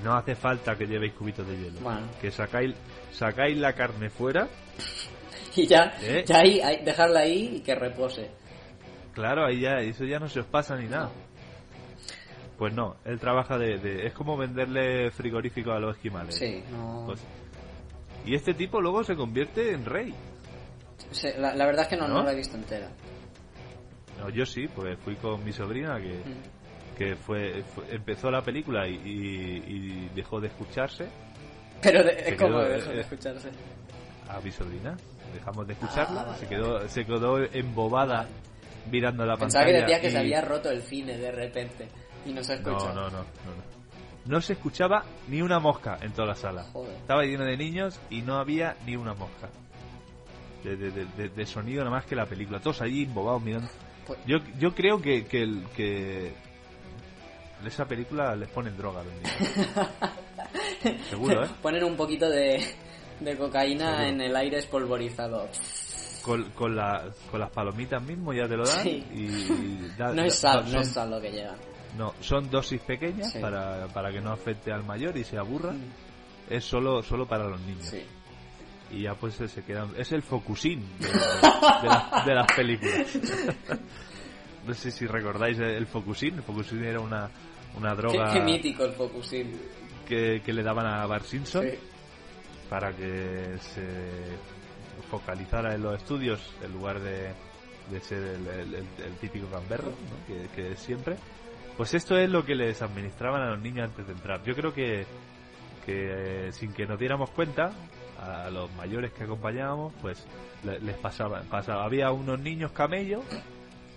[0.03, 1.80] No hace falta que llevéis cubitos de hielo.
[1.81, 2.01] Bueno.
[2.19, 2.73] Que sacáis,
[3.13, 4.47] sacáis la carne fuera.
[5.53, 6.23] Y ya, ¿Eh?
[6.26, 8.31] ya ahí, ahí- dejarla ahí y que repose.
[9.13, 11.09] Claro, ahí ya, eso ya no se os pasa ni nada.
[12.57, 16.35] Pues no, él trabaja de, de- Es como venderle frigorífico a los esquimales.
[16.35, 17.03] Sí, no.
[17.07, 17.19] Pues-
[18.26, 20.14] y este tipo luego se convierte en rey.
[21.11, 22.15] Sí, la, la verdad es que no, ¿No?
[22.15, 22.89] no la he visto entera.
[24.19, 26.98] No, yo sí, pues fui con mi sobrina que, Mm.
[26.98, 31.07] que fue, fue- empezó la película y, y- y dejó de escucharse
[31.81, 33.49] Pero de- como quedó, dejo de eh, escucharse.
[34.30, 34.95] a mi sobrina.
[35.34, 38.27] Dejamos de escucharla, Ah, vale, se quedó se quedó embobada
[38.91, 39.85] mirando la Pensaba pantalla.
[39.85, 41.88] que decía que y- se había roto el cine de repente
[42.26, 42.72] y no se escucha.
[42.93, 43.23] no, no, no, no.
[43.23, 43.81] No
[44.41, 46.64] se escuchaba ni una mosca en toda la sala.
[46.73, 46.95] Joder.
[46.98, 49.49] Estaba lleno de niños y no había ni una mosca.
[50.64, 52.60] De, de- de- de- de sonido nada más que la película.
[52.60, 53.68] Todos allí embobados mirando.
[54.06, 56.34] Pues- Yo, yo creo que, que, el- que
[57.65, 60.99] esa película les ponen droga a los niños.
[61.10, 61.49] Seguro, ¿eh?
[61.61, 62.64] Ponen un poquito de,
[63.19, 64.03] de cocaína Seguro.
[64.07, 65.48] en el aire espolvorizado.
[66.23, 68.84] Con, con, la- con las palomitas mismo ya te lo dan.
[68.84, 69.03] Sí.
[69.11, 71.56] Y, da- No es da- sal, no es sal lo que llega.
[71.97, 73.39] No, son dosis pequeñas Sí.
[73.39, 75.72] para, para que no afecte al mayor y se aburra.
[75.72, 75.84] Mm.
[76.49, 77.85] Es solo, solo para los niños.
[77.88, 78.03] Sí.
[78.91, 83.07] y ya pues se quedan es el focusin de, de las- de las películas
[84.68, 87.30] no sé si recordáis el focusin el focusin era una
[87.77, 89.57] una Qué, droga qué mítico el Focusín.
[90.05, 91.77] que, que le daban a Bart Simpson Sí.
[92.69, 93.88] para que se
[95.09, 97.31] focalizara en los estudios en lugar de,
[97.89, 100.26] de ser el, el- el- el típico gamberro ¿no?
[100.27, 101.15] que, que es siempre
[101.82, 104.72] pues esto es lo que les administraban a los niños antes de entrar yo creo
[104.72, 105.06] que
[105.84, 107.72] que eh, sin que nos diéramos cuenta,
[108.20, 110.24] a los mayores que acompañábamos, pues
[110.64, 111.84] le- les pasaba, pasaba.
[111.86, 113.24] Había unos niños camellos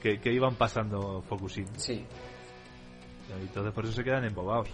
[0.02, 1.66] que, que iban pasando Focusín.
[1.77, 2.02] Sí.
[3.28, 4.70] Y entonces por eso se quedan embobados.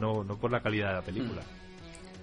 [0.00, 1.42] No, no por la calidad de la película.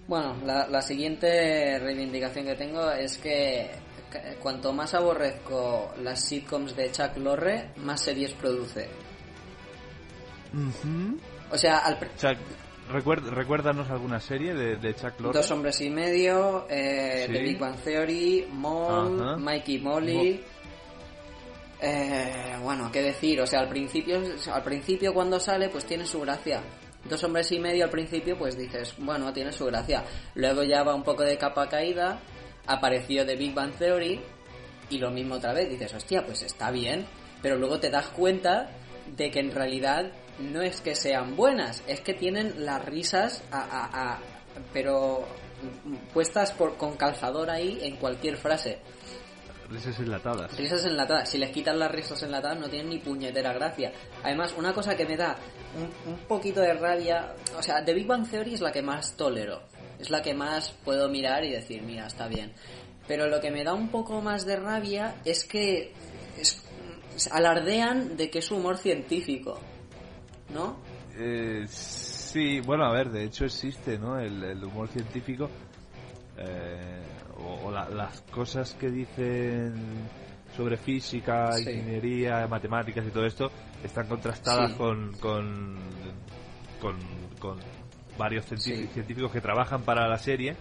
[0.06, 3.72] Bueno, la, la siguiente reivindicación que tengo es que
[4.12, 8.90] c- cuanto más aborrezco las sitcoms de Chuck Lorre, más series produce.
[11.51, 12.38] O sea, al Chuck,
[12.89, 15.38] recuérdanos alguna serie de, de Chuck Lorre.
[15.38, 17.34] Dos hombres y medio, eh, Sí.
[17.34, 19.41] The Big Bang Theory, Mom.
[19.41, 20.43] Mikey Molly.
[21.81, 24.21] Eh, bueno, qué decir, o sea, al principio,
[24.51, 26.61] al principio cuando sale, pues tiene su gracia.
[27.05, 30.03] Dos hombres y medio al principio, pues dices, bueno, tiene su gracia.
[30.35, 32.19] Luego ya va un poco de capa caída,
[32.67, 34.19] apareció The Big Bang Theory,
[34.89, 37.05] y lo mismo otra vez, dices, hostia, pues está bien,
[37.41, 38.71] pero luego te das cuenta
[39.15, 43.60] de que en realidad no es que sean buenas, es que tienen las risas a,
[43.61, 44.20] a- a-
[44.74, 45.26] pero
[46.14, 48.80] puestas por, con calzador ahí en cualquier frase.
[49.70, 50.57] Risas enlatadas.
[50.57, 51.30] Risas enlatadas.
[51.30, 53.91] Si les quitan las risas enlatadas no tienen ni puñetera gracia.
[54.24, 55.38] Además, una cosa que me da
[55.78, 57.34] un, un poquito de rabia...
[57.57, 59.61] O sea, The Big Bang Theory es la que más tolero.
[59.99, 62.52] Es la que más puedo mirar y decir, mira, está bien.
[63.07, 65.94] Pero lo que me da un poco más de rabia es que
[66.40, 66.64] es-
[67.32, 69.60] alardean de que es humor científico.
[70.53, 70.77] ¿No?
[71.17, 74.19] Eh, sí, bueno, a ver, de hecho existe, ¿no?
[74.19, 75.49] El, el humor científico
[76.38, 77.01] eh,
[77.38, 79.73] o, o la- las cosas que dicen
[80.55, 81.69] sobre física, Sí.
[81.69, 83.51] ingeniería, matemáticas y todo esto
[83.84, 84.77] están contrastadas Sí.
[84.77, 85.77] con, con,
[86.81, 86.95] con,
[87.39, 87.57] con
[88.17, 88.93] varios científicos, Sí.
[88.93, 90.55] científicos que trabajan para la serie,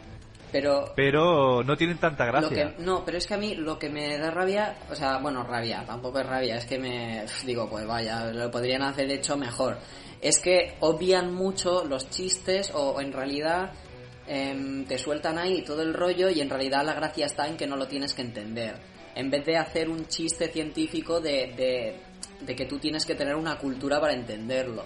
[0.51, 2.75] Pero pero no tienen tanta Lo gracia.
[2.77, 5.43] que, no, pero es que a mí lo que me da rabia, o sea, bueno,
[5.43, 9.79] rabia, tampoco es rabia, es que me digo, pues vaya, lo podrían hacer hecho mejor.
[10.21, 13.73] Es que obvian mucho los chistes o, o en realidad
[14.27, 17.67] em, te sueltan ahí todo el rollo y en realidad la gracia está en que
[17.67, 18.77] no lo tienes que entender.
[19.15, 22.01] En vez de hacer un chiste científico de, de,
[22.41, 24.85] de que tú tienes que tener una cultura para entenderlo.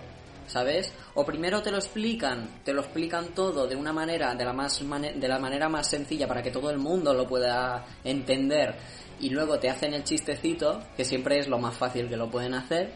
[0.52, 0.92] ¿Sabes?
[1.14, 4.78] O primero te lo explican, te lo explican todo de una manera, de la, más
[4.80, 8.74] de la manera más sencilla para que todo el mundo lo pueda entender.
[9.20, 12.54] Y luego te hacen el chistecito, que siempre es lo más fácil que lo pueden
[12.54, 12.92] hacer,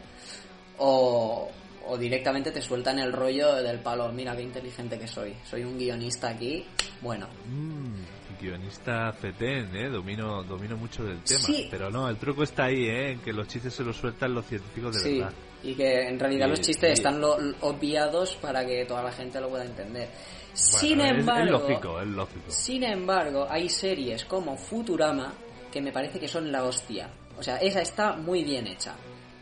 [0.78, 1.48] o,
[1.86, 5.78] o directamente te sueltan el rollo del palo, mira qué inteligente que soy, soy un
[5.78, 6.64] guionista aquí,
[7.00, 7.26] bueno.
[7.46, 9.88] Mm, guionista fetén, ¿eh?
[9.88, 11.40] Domino, domino mucho del tema.
[11.40, 11.68] Sí.
[11.70, 13.12] Pero no, el truco está ahí, ¿eh?
[13.12, 15.32] En que los chistes se los sueltan los científicos de sí, verdad.
[15.62, 19.12] y que en realidad Y- los chistes y- están lo- obviados para que toda la
[19.12, 20.08] gente lo pueda entender.
[20.52, 22.44] Sin es- embargo, es lógico, es lógico.
[22.50, 25.32] Sin embargo, hay series como Futurama
[25.72, 27.10] que me parece que son la hostia.
[27.38, 28.94] O sea, esa está muy bien hecha.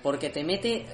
[0.03, 0.85] Porque te mete...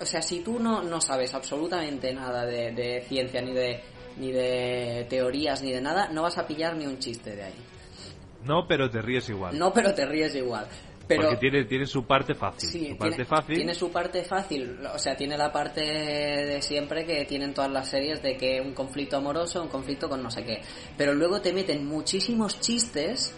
[0.00, 3.80] O sea, si tú no, no sabes absolutamente nada de, de ciencia, ni de,
[4.16, 7.54] ni de teorías, ni de nada, no vas a pillar ni un chiste de ahí.
[8.44, 9.58] No, pero te ríes igual.
[9.58, 10.66] No, pero te ríes igual.
[11.06, 12.68] Pero, Porque tiene, tiene su parte fácil.
[12.68, 13.54] Sí, su parte tiene, fácil.
[13.56, 17.88] tiene su parte fácil, o sea, tiene la parte de siempre que tienen todas las
[17.88, 20.62] series de que un conflicto amoroso, un conflicto con no sé qué.
[20.96, 23.34] Pero luego te meten muchísimos chistes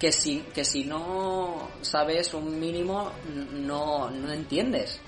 [0.00, 3.12] que si, que si no sabes un mínimo
[3.52, 5.00] no, no entiendes.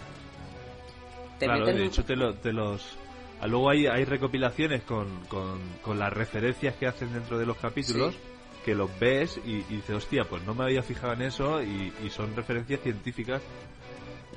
[1.38, 2.96] Te claro, meten de hecho te, lo- te los...
[3.40, 7.56] ah, Luego hay, hay recopilaciones con, con, con las referencias que hacen dentro de los
[7.56, 8.20] capítulos Sí.
[8.64, 11.92] que los ves y, y dices, hostia, pues no me había fijado en eso y,
[12.04, 13.40] y son referencias científicas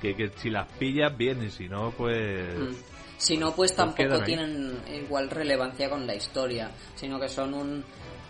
[0.02, 2.58] que, que si las pillas bien y si no, pues...
[2.58, 2.74] Mm.
[3.18, 7.84] Si no, pues Pues tampoco tienen igual relevancia con la historia, sino que son un,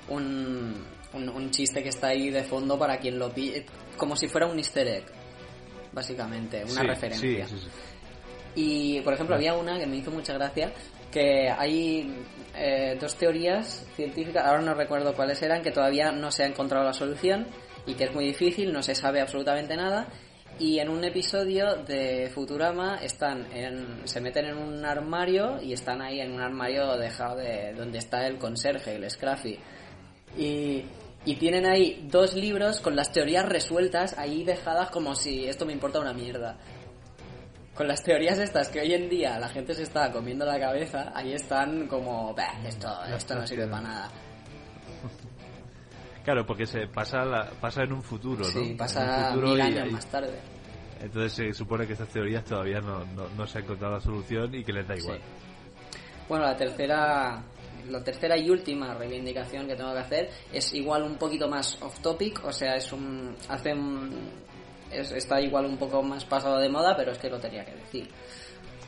[0.10, 0.76] un,
[1.14, 3.66] un, un chiste que está ahí de fondo para quien lo pille,
[3.96, 5.06] como si fuera un easter egg,
[5.94, 7.48] básicamente, una Sí, referencia.
[7.48, 7.70] sí, sí, sí.
[8.56, 10.72] Y, por ejemplo, había una que me hizo mucha gracia,
[11.12, 12.26] que hay
[12.56, 16.86] eh, dos teorías científicas, ahora no recuerdo cuáles eran, que todavía no se ha encontrado
[16.86, 17.48] la solución
[17.86, 20.08] y que es muy difícil, no se sabe absolutamente nada.
[20.60, 26.02] Y en un episodio de Futurama están en, se meten en un armario y están
[26.02, 29.58] ahí en un armario dejado de donde está el conserje, el Scruffy.
[30.38, 30.86] Y,
[31.26, 35.74] y tienen ahí dos libros con las teorías resueltas ahí dejadas como si esto me
[35.74, 36.58] importa una mierda
[37.76, 41.12] con las teorías estas que hoy en día la gente se está comiendo la cabeza,
[41.16, 44.12] ahí están como, "Bah, esto, esto no sirve para nada.
[46.24, 48.46] Claro, porque se pasa, la- pasa en un futuro, ¿no?
[48.46, 50.40] Sí, pasa futuro mil años y- más tarde.
[51.02, 54.54] Entonces se supone que estas teorías todavía no, no, no se ha encontrado la solución
[54.54, 55.20] y que les da igual.
[56.30, 57.42] Bueno, la tercera,
[57.90, 62.00] la tercera y última reivindicación que tengo que hacer es igual un poquito más off
[62.02, 64.12] topic, o sea, es un, hace un,
[64.92, 67.74] es- está igual un poco más pasado de moda, pero es que lo tenía que
[67.76, 68.10] decir.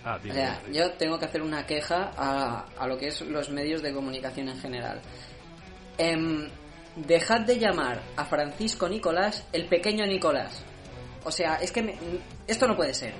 [0.06, 0.78] Ah, O sea, dime.
[0.78, 4.50] yo tengo que hacer una queja a, a lo que es los medios de comunicación
[4.50, 5.00] en general.
[5.98, 6.50] Em,
[6.96, 10.62] dejad de llamar a Francisco Nicolás el pequeño Nicolás.
[11.24, 11.96] O sea, es que me-
[12.48, 13.14] esto no puede ser.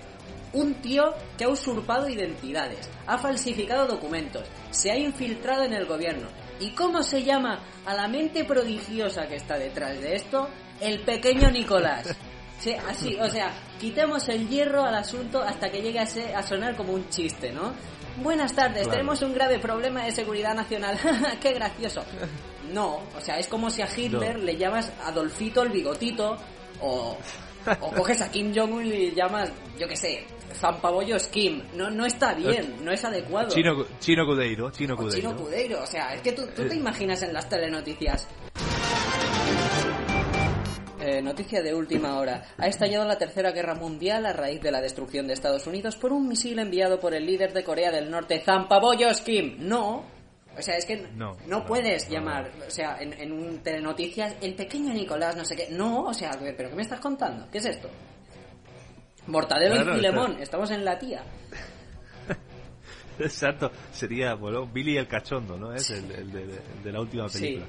[0.52, 6.28] Un tío que ha usurpado identidades, ha falsificado documentos, se ha infiltrado en el gobierno.
[6.60, 10.48] ¿Y cómo se llama a la mente prodigiosa que está detrás de esto?
[10.82, 12.16] El pequeño Nicolás.
[12.64, 16.42] Sí, así, o sea, quitemos el hierro al asunto hasta que llegue a, ser- a
[16.42, 17.74] sonar como un chiste, ¿no?
[18.22, 18.92] Buenas tardes, Claro.
[18.92, 20.98] tenemos un grave problema de seguridad nacional.
[21.42, 22.06] ¡Qué gracioso!
[22.72, 24.44] No, o sea, es como si a Hitler No.
[24.46, 26.38] le llamas Adolfito el bigotito
[26.80, 27.18] o,
[27.82, 31.64] o coges a Kim Jong-un y le llamas, yo qué sé, Zampabollos Kim.
[31.76, 33.50] No, no está bien, no es adecuado.
[33.50, 35.32] Chino, Chino Cudeiro, Chino O Cudeiro.
[35.32, 36.78] Chino Cudeiro, o sea, es que tú, tú te Eh.
[36.78, 38.26] imaginas en las telenoticias.
[41.06, 42.46] Eh, noticia de última hora.
[42.58, 46.14] Ha estallado la Tercera Guerra Mundial a raíz de la destrucción de Estados Unidos por
[46.14, 49.58] un misil enviado por el líder de Corea del Norte, Zampabollos Kim.
[49.60, 50.06] No.
[50.58, 53.62] O sea, es que no, No, no, puedes no, llamar, o sea, en, en un
[53.62, 55.68] telenoticias, el pequeño Nicolás, no sé qué.
[55.72, 57.50] No, o sea, ¿pero qué me estás contando?
[57.52, 57.90] ¿Qué es esto?
[59.28, 61.24] Mortadelo Claro, y Filemón, está- estamos en la tía.
[63.20, 65.74] Exacto, sería, bueno, Billy el cachondo, ¿no?
[65.74, 67.40] Es el, el de, el de la última Sí.
[67.40, 67.66] película.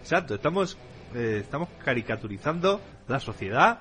[0.00, 0.76] Exacto, estamos,
[1.14, 3.78] eh, estamos caricaturizando la sociedad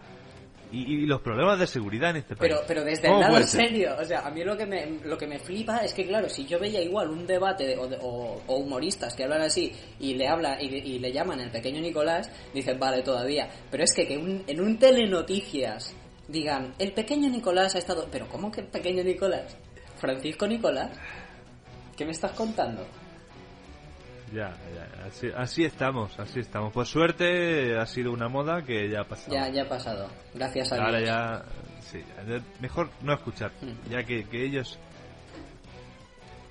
[0.71, 2.51] y, y los problemas de seguridad en este país.
[2.51, 5.15] Pero, pero desde el ¿Cómo lado serio, o sea, a mí lo que me, lo
[5.17, 7.99] que me flipa es que, claro, si yo veía igual un debate de- o, de-
[8.01, 11.79] o- o humoristas que hablan así y le hablan y, y le llaman el pequeño
[11.79, 13.49] Nicolás, dicen, vale, todavía.
[13.69, 15.95] Pero es que, que un- en un telenoticias
[16.27, 18.07] digan, el pequeño Nicolás ha estado...
[18.11, 19.55] ¿Pero cómo que el pequeño Nicolás?
[19.97, 20.89] ¿Francisco Nicolás?
[21.95, 22.83] ¿Qué me estás contando?
[24.33, 26.73] Ya, ya, así, así estamos, así estamos.
[26.73, 29.33] Por suerte ha sido una moda que ya ha pasado.
[29.33, 30.07] Ya, ya ha pasado.
[30.33, 31.09] Gracias a Ahora Dios.
[31.09, 31.43] ya,
[31.81, 32.03] sí,
[32.59, 33.89] mejor no escuchar, Mm.
[33.91, 34.79] ya que, que ellos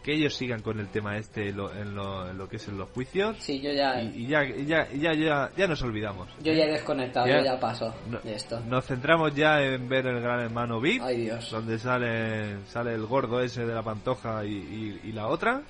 [0.02, 2.66] que ellos sigan con el tema este en lo, en lo, en lo que es
[2.66, 6.28] en los juicios Sí, yo ya, y, y ya, ya, ya, ya, ya nos olvidamos.
[6.42, 7.38] yo ya he desconectado, Ya.
[7.38, 8.58] yo ya paso No- de esto.
[8.66, 11.48] Nos centramos ya en ver el Gran Hermano VIP, Ay, Dios.
[11.52, 15.62] donde sale sale el gordo ese de la pantoja y, y- y la otra,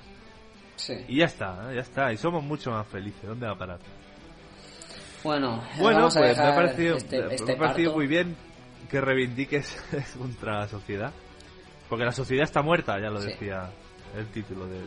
[0.75, 0.93] Sí.
[1.07, 1.75] y ya está, ¿eh?
[1.75, 3.23] ya está, y somos mucho más felices.
[3.23, 3.79] ¿Dónde va a parar?
[5.23, 7.97] Bueno, Bueno, vamos a pues me ha parecido, este, me este ha parecido parto.
[7.97, 8.35] muy bien
[8.89, 9.81] que reivindiques
[10.17, 11.11] contra la sociedad.
[11.89, 13.27] Porque la sociedad está muerta, ya lo Sí.
[13.29, 13.69] decía
[14.17, 14.85] el título de, de,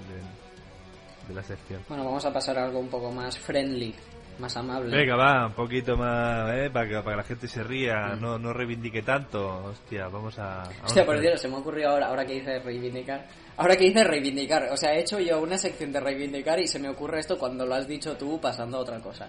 [1.29, 1.83] de la sección.
[1.89, 3.95] Bueno, vamos a pasar a algo un poco más friendly,
[4.39, 4.97] más amable.
[4.97, 6.71] Venga, va, un poquito más, ¿eh?
[6.71, 8.21] Para que, para que la gente se ría, Mm.
[8.21, 9.65] no, no reivindique tanto.
[9.65, 10.65] Hostia, vamos a...
[10.65, 13.27] vamos Hostia, a por Dios, se me ocurrió ahora, ahora que dice reivindicar.
[13.57, 16.79] Ahora que dice reivindicar, o sea, he hecho yo una sección de reivindicar y se
[16.79, 19.29] me ocurre esto cuando lo has dicho tú pasando a otra cosa.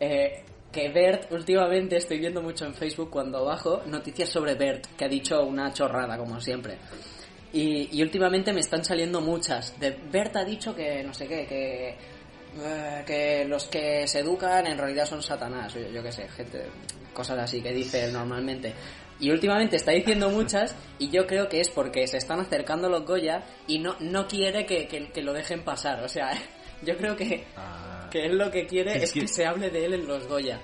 [0.00, 0.42] Eh,
[0.72, 5.08] que Bert, últimamente estoy viendo mucho en Facebook cuando bajo noticias sobre Bert, que ha
[5.08, 6.76] dicho una chorrada, como siempre.
[7.52, 9.78] Y, y últimamente me están saliendo muchas.
[9.80, 11.96] De Bert ha dicho que no sé qué, que,
[12.62, 16.28] eh, que los que se educan en realidad son Satanás, o yo, yo qué sé,
[16.28, 16.64] gente,
[17.12, 18.74] cosas así que dice normalmente.
[19.18, 23.06] Y últimamente está diciendo muchas y yo creo que es porque se están acercando los
[23.06, 26.02] Goya y no, no quiere que, que- que lo dejen pasar.
[26.04, 26.30] O sea,
[26.82, 29.86] yo creo que, Ah, que él lo que quiere Es que que- se hable de
[29.86, 30.60] él en los Goya.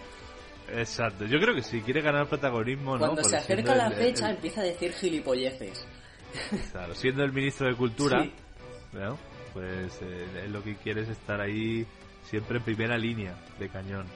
[0.74, 2.98] Exacto, yo creo que si quiere ganar protagonismo, ¿no?
[3.06, 5.86] Cuando se acerca la el- fecha el- empieza a decir gilipolleces.
[6.72, 8.32] Claro, siendo el ministro de Cultura, Sí.
[8.92, 9.18] ¿no?
[9.52, 11.86] Pues eh, lo que quiere es estar ahí
[12.24, 14.06] siempre en primera línea de cañón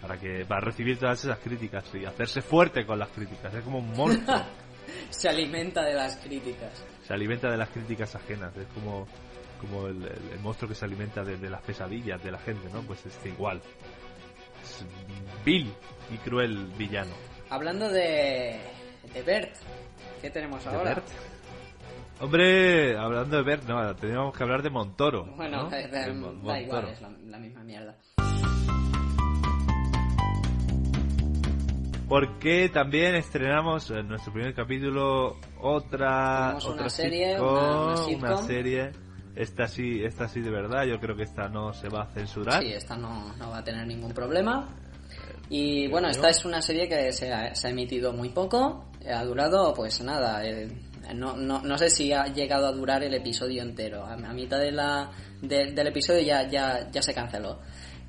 [0.00, 3.52] para que para recibir todas esas críticas y hacerse fuerte con las críticas.
[3.54, 4.42] Es como un monstruo.
[5.10, 6.84] Se alimenta de las críticas.
[7.06, 8.54] se alimenta de las críticas ajenas.
[8.56, 9.06] Es como
[9.60, 12.68] como el, el- el monstruo que se alimenta de, de las pesadillas de la gente,
[12.70, 12.82] ¿no?
[12.82, 13.62] Pues es igual.
[14.62, 14.84] Es
[15.44, 15.72] vil
[16.12, 17.14] y cruel villano.
[17.48, 18.60] Hablando de,
[19.14, 19.54] de Bert,
[20.20, 20.94] ¿qué tenemos ¿De ahora?
[20.96, 21.08] Bert?
[22.20, 25.24] Hombre, hablando de Bert, no, teníamos que hablar de Montoro.
[25.36, 25.70] Bueno, ¿no?
[25.70, 27.96] De Mon- da igual, es la, la misma mierda.
[32.08, 37.96] Porque también estrenamos en nuestro primer capítulo otra, una otra serie, sitcom, una- una una
[37.96, 38.46] sitcom.
[38.46, 38.92] serie.
[39.34, 40.84] Esta sí, esta sí de verdad.
[40.84, 42.62] Yo creo que esta no se va a censurar.
[42.62, 44.68] Sí, esta no, no va a tener ningún problema.
[45.50, 48.84] Y bueno, esta es una serie que se ha, se ha emitido muy poco.
[49.12, 50.68] Ha durado, pues nada, eh,
[51.12, 54.04] no, no, no sé si ha llegado a durar el episodio entero.
[54.04, 55.10] A, a mitad de la,
[55.42, 57.60] de- del episodio ya, ya, ya se canceló.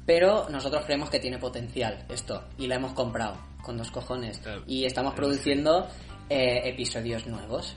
[0.05, 4.37] Pero nosotros creemos que tiene potencial esto y la hemos comprado con dos cojones.
[4.39, 4.63] Claro.
[4.67, 5.87] Y estamos produciendo
[6.29, 7.75] eh, episodios nuevos.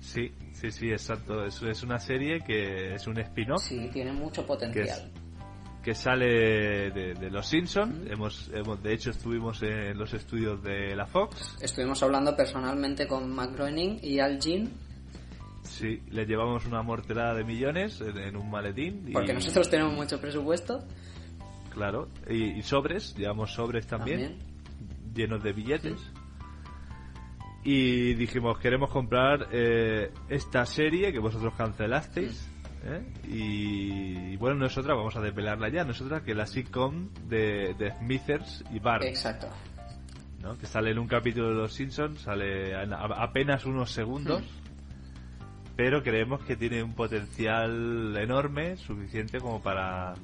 [0.00, 1.44] Sí, sí, sí, exacto.
[1.44, 5.10] Es, es una serie que es un spin-off Sí, tiene mucho potencial.
[5.86, 8.10] Que sale de, de Los Simpsons.
[8.10, 11.56] Hemos, hemos, de hecho, estuvimos en los estudios de la Fox.
[11.62, 14.68] Estuvimos hablando personalmente con Matt Groening y Al Jean
[15.62, 19.04] Sí, les llevamos una morterada de millones en, en un maletín.
[19.06, 20.84] y- Porque nosotros tenemos mucho presupuesto.
[21.72, 24.38] Claro, y, y sobres, llevamos sobres también,
[25.14, 26.00] llenos de billetes.
[27.62, 32.48] Y dijimos, queremos comprar eh, esta serie que vosotros cancelasteis.
[32.86, 33.04] ¿Eh?
[33.28, 35.84] Y, y bueno, nosotras vamos a desvelarla ya.
[35.84, 39.48] Nosotras que la sitcom de, de Smithers y Bart, Exacto.
[40.42, 40.56] ¿no?
[40.56, 44.42] que sale en un capítulo de Los Simpsons, sale en a- apenas unos segundos.
[45.76, 50.14] Pero creemos que tiene un potencial enorme, suficiente como para,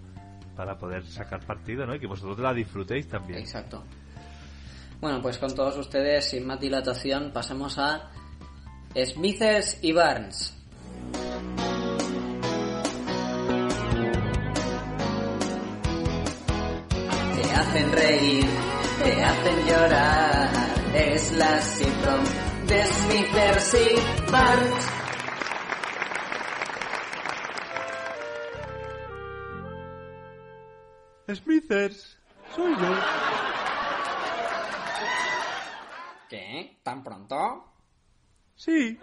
[0.56, 1.94] para poder sacar partido, ¿no?
[1.94, 3.38] Y que vosotros la disfrutéis también.
[3.40, 3.84] Exacto.
[5.00, 8.08] Bueno, pues con todos ustedes, sin más dilatación, pasamos a
[8.94, 10.58] Smithers y Barnes.
[17.72, 18.44] Hacen reír,
[19.02, 20.50] te hacen llorar.
[20.94, 22.24] Es la sitcom
[22.66, 24.88] de Smithers y Barnes.
[31.34, 32.18] Smithers,
[32.54, 32.94] soy yo.
[36.28, 36.78] ¿Qué?
[36.82, 37.72] ¿Tan pronto?
[38.54, 38.98] Sí.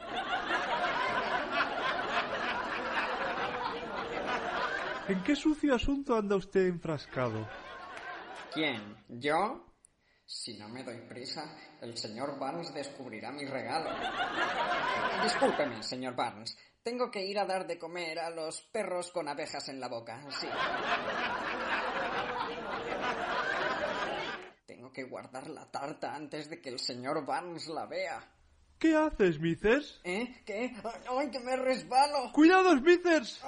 [5.07, 7.47] ¿En qué sucio asunto anda usted enfrascado?
[8.53, 9.05] ¿Quién?
[9.07, 9.65] ¿Yo?
[10.25, 13.89] Si no me doy prisa, el señor Barnes descubrirá mi regalo.
[15.23, 16.57] Discúlpeme, señor Barnes.
[16.83, 20.23] Tengo que ir a dar de comer a los perros con abejas en la boca.
[20.29, 20.47] Sí.
[24.65, 28.19] Tengo que guardar la tarta antes de que el señor Barnes la vea.
[28.79, 29.99] ¿Qué haces, Smithers?
[30.05, 30.41] ¿Eh?
[30.45, 30.73] ¿Qué?
[31.09, 32.31] ¡Ay, que me resbalo!
[32.31, 33.41] ¡Cuidado, Smithers!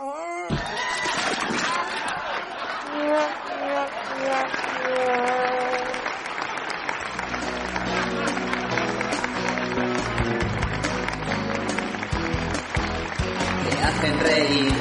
[13.63, 14.71] Te hacen reír,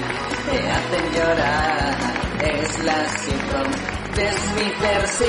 [0.51, 1.95] te hacen llorar.
[2.43, 3.71] Es la sitcom
[4.17, 5.25] de Smithers y.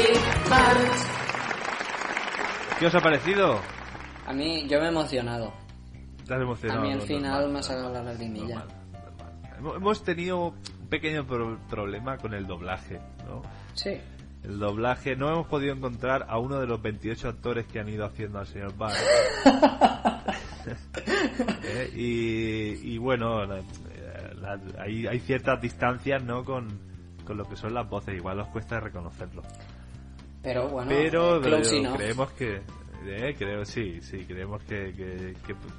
[2.80, 3.60] ¿Qué os ha parecido?
[4.26, 5.54] A mí, yo me he emocionado.
[6.26, 6.82] Te has emocionado.
[6.82, 8.66] a mí al final Normal, me ha sacado la lagrimilla.
[9.58, 13.42] Hemos- Hemos tenido un pequeño pro- problema con el doblaje, ¿no?
[13.76, 14.00] Sí.
[14.44, 18.06] El doblaje, no hemos podido encontrar a uno de los 28 actores que han ido
[18.06, 19.00] haciendo al señor Barnes.
[21.64, 23.64] Eh, y, y bueno, la- eh,
[24.40, 26.44] la- hay, hay ciertas distancias, ¿no?
[26.46, 26.68] Con,
[27.26, 29.42] con lo que son las voces, igual os cuesta reconocerlo.
[30.44, 31.96] Pero bueno, Pero eh, pero enough.
[31.98, 32.62] creemos que,
[33.06, 35.36] eh, creo, sí, sí, creemos que, que,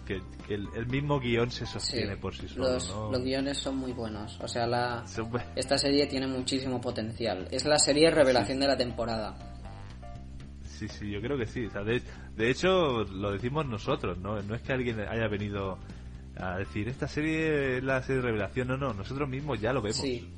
[0.06, 3.10] que- el, el mismo guion se Sí, sostiene por sí solo, los, ¿no?
[3.12, 4.38] los guiones son muy buenos.
[4.40, 5.04] O sea, la,
[5.56, 7.46] esta serie tiene muchísimo potencial.
[7.50, 9.34] Es la serie revelación de la temporada.
[10.64, 11.66] Sí, sí, yo creo que sí.
[11.66, 12.02] O sea, de,
[12.36, 14.40] de hecho, lo decimos nosotros, ¿no?
[14.42, 15.78] No es que alguien haya venido
[16.36, 18.68] a decir, esta serie es la serie de revelación.
[18.68, 19.98] No, no, nosotros mismos ya lo vemos.
[19.98, 20.28] Sí,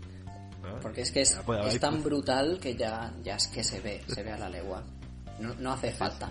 [0.62, 0.78] ¿no?
[0.81, 3.81] porque es que es, Ya, pues, es tan brutal que ya, ya es que se
[3.81, 4.82] ve, se ve a la legua.
[5.40, 6.31] No, no hace falta.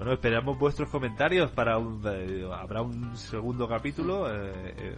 [0.00, 2.02] Bueno, esperamos vuestros comentarios para un...
[2.06, 4.96] eh, habrá un segundo capítulo eh, eh,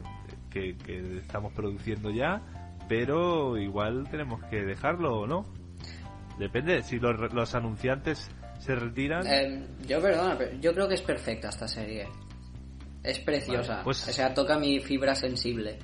[0.48, 2.40] que, que estamos produciendo ya,
[2.88, 5.44] pero igual tenemos que dejarlo o no.
[6.38, 8.30] Depende, si los, los anunciantes
[8.60, 9.26] se retiran...
[9.26, 12.06] Eh, yo, perdona, pero yo creo que es perfecta esta serie.
[13.02, 13.72] Es preciosa.
[13.72, 15.80] Vale, pues- O sea, toca mi fibra sensible.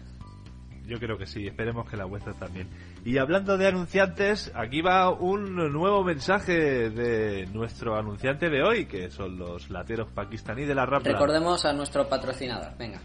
[0.86, 2.69] Yo creo que sí, esperemos que la vuestra también.
[3.09, 9.10] Y hablando de anunciantes, aquí va un nuevo mensaje de nuestro anunciante de hoy, que
[9.10, 11.12] son los lateros pakistaní de la Rambla.
[11.12, 12.76] Recordemos a nuestro patrocinador.
[12.76, 13.01] Venga.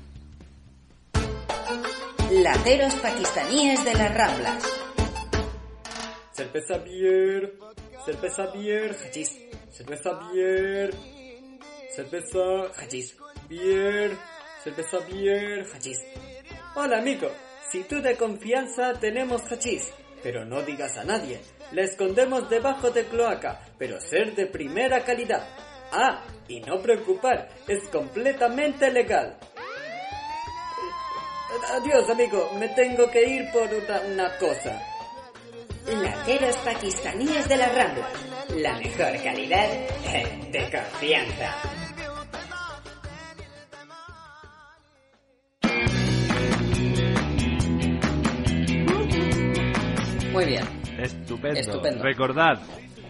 [2.34, 4.63] Lateros pakistaníes de las Ramblas.
[6.34, 7.53] Cerveza beer,
[8.03, 9.39] cerveza beer, hachís,
[9.71, 10.93] cerveza beer,
[11.95, 12.39] cerveza
[12.77, 13.17] hachís,
[13.47, 14.11] beer,
[14.65, 16.03] cerveza beer, hachís.
[16.75, 17.31] Hola amigo,
[17.74, 19.91] si tú de confianza tenemos hachís,
[20.22, 21.41] pero no digas a nadie,
[21.72, 25.44] la escondemos debajo de cloaca, pero ser de primera calidad.
[25.91, 29.40] Ah, y no preocupar, es completamente legal.
[31.72, 34.80] Adiós amigo, me tengo que ir por una, cosa.
[35.88, 38.12] Lateros pakistaníes de las Ramblas.
[38.56, 39.68] La mejor calidad
[40.52, 41.82] de confianza.
[50.34, 50.64] Muy bien.
[50.97, 51.60] Estupendo.
[51.60, 52.03] Estupendo.
[52.03, 52.60] Recordad,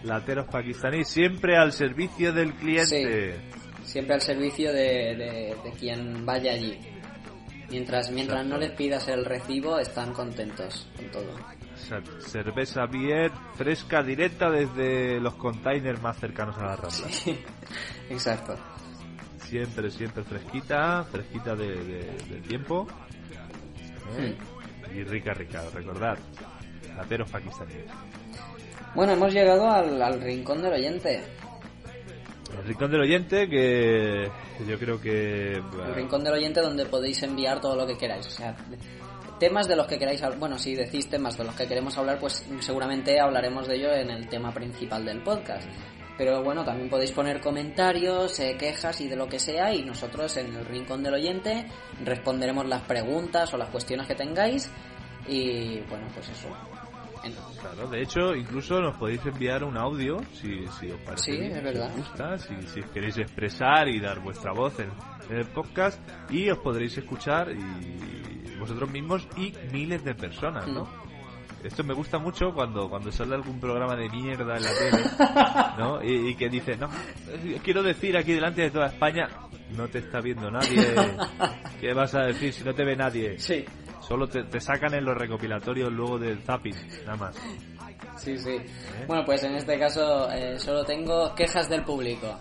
[0.04, 3.36] lateros pakistaní siempre al servicio del cliente.
[3.84, 6.78] Siempre al servicio de, de- de quien vaya allí.
[7.70, 11.34] Mientras, mientras no les pidas el recibo, están contentos con todo.
[12.20, 17.06] Cerveza bien fresca directa desde los containers más cercanos a la Rambla.
[18.10, 18.54] Exacto.
[19.38, 22.86] siempre, siempre fresquita, fresquita de, tiempo.
[24.18, 24.34] ¿eh?
[24.94, 26.18] Y rica, rica, recordad.
[26.96, 27.84] Raperos pakistaníes.
[28.94, 31.22] Bueno, hemos llegado al, al rincón del oyente.
[32.58, 34.30] El rincón del oyente que
[34.66, 35.54] yo creo que...
[35.54, 38.26] El rincón del oyente donde podéis enviar todo lo que queráis.
[38.26, 38.54] O sea,
[39.38, 40.38] temas de los que queráis hablar.
[40.38, 44.10] Bueno, si decís temas de los que queremos hablar, pues seguramente hablaremos de ello en
[44.10, 45.68] el tema principal del podcast.
[46.16, 49.74] Pero bueno, también podéis poner comentarios, eh, quejas y de lo que sea.
[49.74, 51.66] Y nosotros en el rincón del oyente
[52.04, 54.70] responderemos las preguntas o las cuestiones que tengáis.
[55.26, 56.48] Y bueno, pues eso.
[57.60, 61.52] Claro, de hecho, incluso nos podéis enviar un audio si, si os parece Sí, bien,
[61.52, 61.90] es si verdad.
[61.90, 64.90] os gusta, si, si queréis expresar y dar vuestra voz en,
[65.30, 70.84] en el podcast y os podréis escuchar y vosotros mismos y miles de personas, ¿no?
[70.84, 71.04] Mm.
[71.66, 75.04] Esto me gusta mucho cuando, cuando sale algún programa de mierda en la tele,
[75.78, 76.02] ¿no?
[76.04, 76.90] Y, y que dice, no,
[77.28, 79.28] eh, quiero decir aquí delante de toda España,
[79.74, 80.94] no te está viendo nadie,
[81.80, 83.38] ¿qué vas a decir si no te ve nadie?
[83.38, 83.64] Sí,
[84.06, 86.74] Solo te, te sacan en los recopilatorios luego del zapping,
[87.06, 87.36] nada más.
[88.18, 88.56] sí, sí.
[89.06, 92.38] Bueno, pues en este caso eh, solo tengo quejas del público.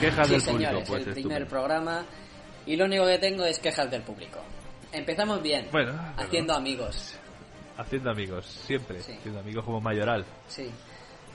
[0.00, 2.04] Quejas Sí, del señores, público, pues el primer programa
[2.66, 4.40] y lo único que tengo es quejas del público.
[4.92, 7.14] Empezamos bien, Bueno, haciendo amigos.
[7.78, 9.12] haciendo amigos, siempre, Sí.
[9.12, 10.24] haciendo amigos como mayoral.
[10.48, 10.70] Sí.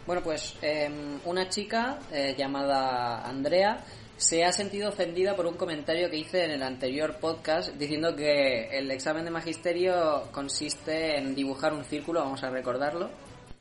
[0.06, 3.78] Bueno, pues em, una chica eh, llamada Andrea
[4.18, 8.68] se ha sentido ofendida por un comentario que hice en el anterior podcast diciendo que
[8.78, 13.10] el examen de magisterio consiste en dibujar un círculo, vamos a recordarlo.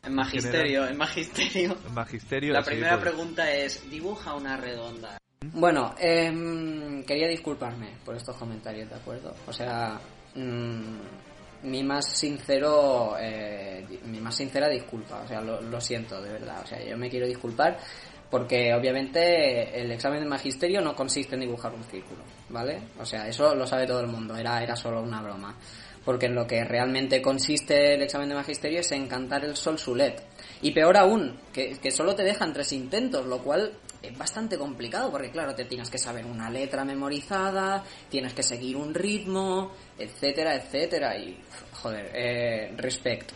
[0.03, 1.77] En magisterio, en magisterio.
[1.87, 2.53] El magisterio.
[2.55, 5.19] La sí, primera pues, pregunta es, dibuja una redonda.
[5.53, 9.35] Bueno, em, quería disculparme por estos comentarios, ¿de acuerdo?
[9.47, 10.01] O sea,
[10.35, 10.99] mm,
[11.65, 16.63] mi más sincero, eh, mi más sincera disculpa, o sea, lo, lo siento, de verdad,
[16.65, 17.79] o sea, yo me quiero disculpar
[18.31, 22.81] porque obviamente el examen de magisterio no consiste en dibujar un círculo, ¿vale?
[22.99, 25.55] O sea, eso lo sabe todo el mundo, era, era solo una broma.
[26.05, 29.77] Porque en lo que realmente consiste el examen de magisterio es en cantar el sol
[29.77, 30.23] sulet.
[30.63, 33.73] Y peor aún, que, que solo te dejan tres intentos, lo cual
[34.03, 38.77] es bastante complicado, porque claro, te tienes que saber una letra memorizada, tienes que seguir
[38.77, 41.19] un ritmo, etcétera, etcétera.
[41.19, 41.39] Y,
[41.73, 43.35] joder, eh, respeto,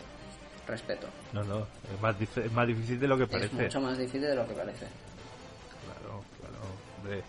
[0.67, 1.07] respeto.
[1.33, 1.59] No, no,
[1.93, 3.55] es más, dif- es más difícil de lo que Es parece.
[3.55, 4.87] mucho más difícil de lo que parece.
[5.85, 6.55] Claro, claro,
[6.99, 7.23] hombre.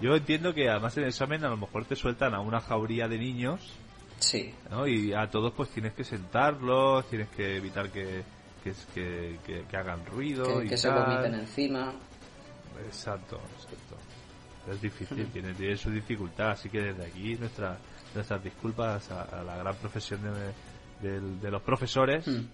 [0.00, 3.08] Yo entiendo que además en el examen a lo mejor te sueltan a una jauría
[3.08, 3.72] de niños,
[4.18, 4.86] Sí, ¿no?
[4.86, 8.22] Y a todos pues tienes que sentarlos, tienes que evitar que,
[8.64, 11.04] que, que, que- que hagan ruido que, y que se tal.
[11.04, 11.92] vomiten encima.
[12.86, 13.96] Exacto, exacto.
[14.70, 17.76] Es difícil, tiene, tiene su dificultad, así que desde aquí nuestra,
[18.14, 20.20] nuestras disculpas a, a la gran profesión
[21.02, 22.44] de, los profesores, Mm.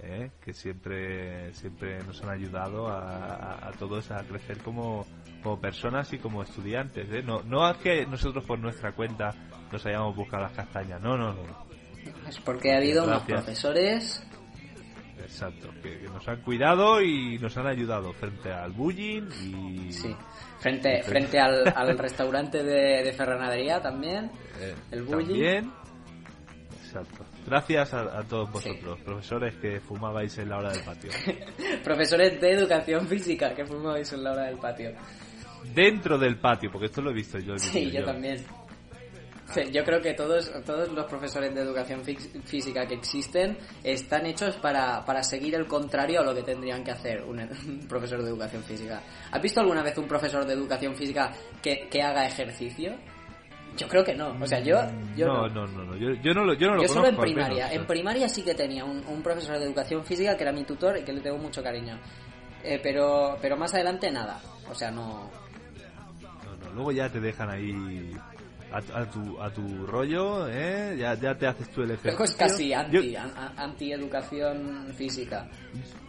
[0.00, 5.06] Eh, que siempre siempre nos han ayudado a, a- a todos a crecer como,
[5.42, 7.10] como personas y como estudiantes.
[7.12, 7.22] ¿eh?
[7.22, 9.34] No, no es que nosotros por nuestra cuenta
[9.70, 11.66] nos hayamos buscado las castañas, no, no, no.
[12.28, 13.42] Es porque ha habido unos Gracias.
[13.44, 14.26] profesores
[15.20, 19.92] Exacto, que, que nos han cuidado y nos han ayudado frente al bullying y...
[19.92, 20.14] Sí.
[20.58, 24.30] Frente, frente al, al restaurante de, de Ferranadería también.
[24.60, 25.26] Eh, El bullying.
[25.28, 25.72] También.
[26.84, 27.24] Exacto.
[27.46, 31.10] Gracias a, a todos vosotros, profesores que fumabais en la hora del patio.
[31.84, 34.92] Profesores de educación física que fumabais en la hora del patio.
[35.74, 37.58] Dentro del patio, porque esto lo he visto yo.
[37.58, 38.44] Sí, yo también.
[39.52, 44.24] Sí, yo creo que todos, todos los profesores de educación fix- física que existen están
[44.24, 48.22] hechos para, para seguir el contrario a lo que tendrían que hacer un, un profesor
[48.22, 49.02] de educación física.
[49.30, 52.94] ¿Has visto alguna vez un profesor de educación física que, que haga ejercicio?
[53.76, 54.36] Yo creo que no.
[54.40, 54.76] O sea, yo,
[55.16, 57.22] yo no, no, no, no, Yo, yo no lo, yo no lo solo en conozco,
[57.22, 57.64] al primaria.
[57.68, 57.80] menos.
[57.80, 60.98] En primaria sí que tenía un, un profesor de educación física que era mi tutor
[60.98, 61.98] y que le tengo mucho cariño.
[62.62, 64.40] Eh, pero, pero más adelante nada.
[64.70, 65.30] O sea, no.
[66.22, 68.12] No, no, Luego ya te dejan ahí
[68.70, 70.94] a, a tu, a tu rollo, ¿eh?
[70.98, 71.98] Ya, ya te haces tú el.
[72.04, 75.48] Luego es casi anti, an- an- anti-educación física.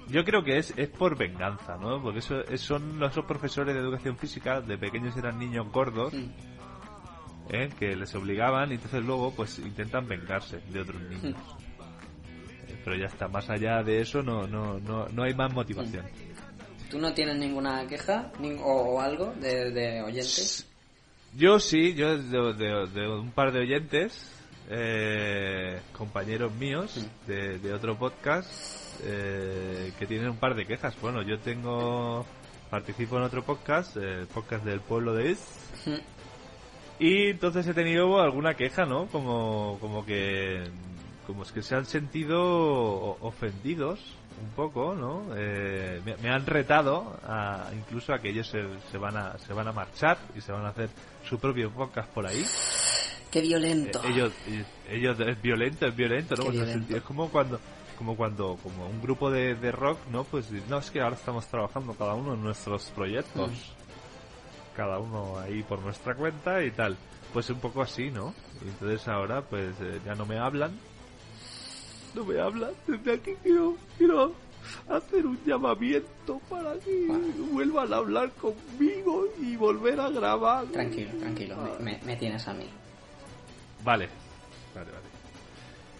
[0.10, 2.02] Yo creo que es, es por venganza, ¿no?
[2.02, 6.14] Porque eso, es- son los esos profesores de educación física, de pequeños eran niños gordos,
[6.14, 6.26] Mm.
[7.49, 7.70] ¿Eh?
[7.80, 11.36] que les obligaban y entonces luego pues intentan vengarse de otros niños.
[12.68, 16.06] Eh, Pero ya está, más allá de eso no, no, no, no hay más motivación.
[16.90, 20.68] ¿Tú no tienes ninguna queja ning- o, o algo de, de oyentes?
[21.36, 24.30] Yo sí, yo de, de- de un par de oyentes,
[24.70, 28.52] eh, compañeros míos de, de otro podcast,
[29.03, 30.95] eh, que tienen un par de quejas.
[31.02, 32.24] Bueno, yo tengo,
[32.70, 35.40] participo en otro podcast, el podcast del pueblo de Is,
[36.99, 39.07] y entonces he tenido alguna queja, ¿no?
[39.07, 40.64] Como, como que
[41.26, 42.41] como es que se han sentido
[43.22, 43.99] ofendidos
[44.41, 45.28] un poco, ¿no?
[45.36, 48.61] Eh, me, me han retado a, incluso a que ellos se,
[48.91, 50.90] se van a se van a marchar y se van a hacer
[51.24, 52.44] su propio podcast por ahí.
[53.32, 54.02] Qué violento.
[54.03, 54.34] Eh, ellos
[54.90, 56.52] ellos es violento, es violento, ¿no?
[56.52, 56.98] Violento.
[56.98, 57.60] Es como cuando
[57.98, 60.24] como cuando como un grupo de, de rock, ¿no?
[60.24, 63.49] Pues no es que ahora estamos trabajando cada uno en nuestros proyectos.
[63.49, 63.83] Mm.
[64.76, 66.98] Cada uno ahí por nuestra cuenta y tal.
[67.32, 68.34] Pues un poco así, ¿no?
[68.64, 70.72] Y entonces ahora pues eh, ya no me hablan.
[72.16, 72.72] No me hablan.
[72.88, 74.34] Desde aquí quiero quiero
[74.90, 77.08] hacer un llamamiento para que
[77.52, 80.66] vuelvan a hablar conmigo y volver a grabar.
[80.68, 82.70] Tranquilo, tranquilo, me tienes a mí.
[83.84, 84.08] Vale,
[84.74, 85.04] vale, vale.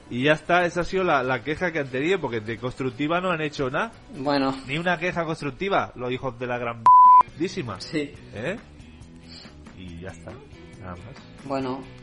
[0.10, 3.20] Y ya está, esa ha sido la, la queja que han tenido, porque de constructiva
[3.22, 3.92] no han hecho nada.
[4.18, 6.84] Bueno, Ni una queja constructiva, los hijos de la gran
[7.38, 7.80] dísima.
[7.82, 8.14] sí.
[8.34, 8.58] ¿Eh?
[9.78, 10.32] Y ya está,
[10.80, 11.46] nada más.
[11.46, 11.82] Bueno.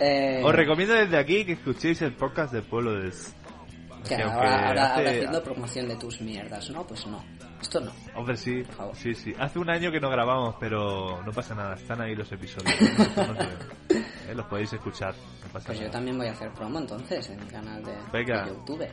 [0.00, 3.10] Eh, Os recomiendo desde aquí que escuchéis el podcast del pueblo de...
[3.10, 6.84] que que ahora, aunque ahora- hace- ahora haciendo promoción de tus mierdas, ¿no?
[6.84, 7.24] Pues no.
[7.62, 7.92] Esto no.
[8.16, 8.96] Hombre, sí, Por favor.
[8.96, 9.32] sí, sí.
[9.38, 12.74] Hace un año que no grabamos, pero no pasa nada, están ahí los episodios.
[13.16, 13.96] No.
[14.30, 15.14] Eh, Los podéis escuchar,
[15.44, 18.26] no pasa Pues yo también voy a hacer promo entonces en mi canal de, de
[18.26, 18.86] YouTube.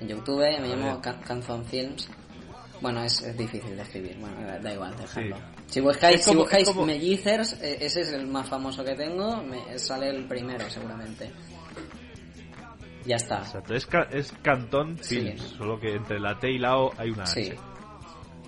[0.00, 1.00] En YouTube me A llamo ver.
[1.00, 2.08] Ca- Canzon Films.
[2.80, 5.36] Bueno, es, es difícil de escribir, bueno, da- igual, dejadlo.
[5.36, 5.42] Sí.
[5.68, 9.42] Si buscáis, como- si buscáis como- Mellizers, eh, ese es el más famoso que tengo,
[9.42, 11.30] me sale el primero seguramente.
[13.04, 13.38] Ya está.
[13.38, 15.20] Exacto, es, ca- es Cantón Sí.
[15.20, 17.42] Films, solo que entre la T y la O hay una Sí.
[17.52, 17.56] H.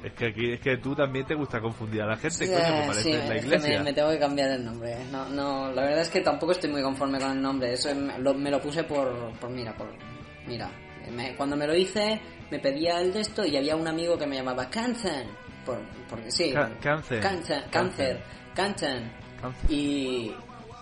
[0.04, 2.62] Es que aquí es que tú también te gusta confundir a la gente, coño, Eh,
[2.82, 3.78] que pareces sí, la es que iglesia.
[3.78, 4.96] me, me tengo que cambiar el nombre.
[5.10, 7.72] No, no, la verdad es que tampoco estoy muy conforme con el nombre.
[7.72, 9.88] Eso me lo, me lo puse por, por mira, por
[10.46, 10.70] mira.
[11.10, 14.26] Me- cuando me lo hice, me pedía el de esto y había un amigo que
[14.26, 15.26] me llamaba Cancer.
[15.64, 16.52] Por, porque sí.
[16.80, 17.20] Cáncer.
[17.20, 17.64] Cáncer.
[17.70, 18.22] Cáncer.
[18.54, 19.02] Cáncer.
[19.68, 20.32] Y,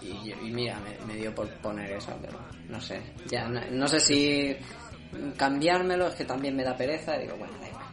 [0.00, 2.38] y, y mira, me, me dio por poner eso, pero
[2.68, 3.02] no sé.
[3.26, 4.56] Ya no, no sé si
[5.36, 7.18] cambiármelo, es que también me da pereza.
[7.18, 7.84] Digo, bueno, da igual.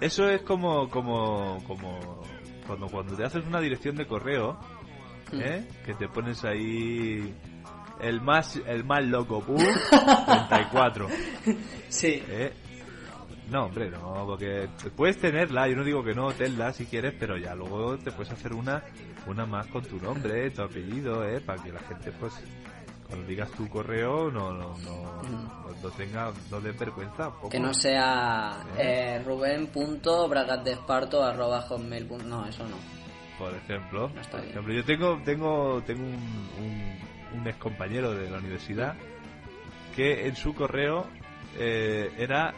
[0.00, 2.22] Eso es como, como, como
[2.66, 4.58] cuando, cuando te haces una dirección de correo,
[5.32, 5.40] Mm.
[5.42, 5.68] ¿eh?
[5.86, 7.34] que te pones ahí
[8.02, 9.56] el más, el más loco, pu,
[10.26, 11.08] 34.
[11.88, 12.22] Sí.
[12.28, 12.52] ¿eh?
[13.50, 17.36] No, hombre, no, porque puedes tenerla, yo no digo que no, tenla si quieres, pero
[17.36, 18.84] ya luego te puedes hacer una,
[19.26, 21.40] una más con tu nombre, tu apellido, ¿eh?
[21.40, 22.32] Para que la gente, pues,
[23.08, 25.50] cuando digas tu correo, no, no, no, no,
[25.82, 27.32] no tenga, no dé vergüenza.
[27.32, 27.48] poco.
[27.48, 32.08] Que no sea eh, ruben.bragatdesparto.hotmail.
[32.28, 32.76] No, eso no.
[33.36, 36.96] Por ejemplo, por ejemplo, yo tengo, tengo, tengo un, un,
[37.38, 38.94] un ex compañero de la universidad
[39.94, 41.06] que en su correo
[41.58, 42.54] eh, era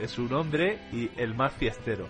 [0.00, 2.06] eh, su nombre y el más fiestero.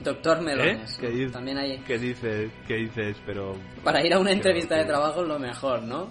[0.00, 0.96] Doctor Melones.
[0.98, 1.00] ¿Eh?
[1.00, 1.78] Que dices- También hay...
[1.78, 5.82] que dices, que dices, pero Para ir a una entrevista de trabajo es lo mejor,
[5.82, 6.08] ¿no?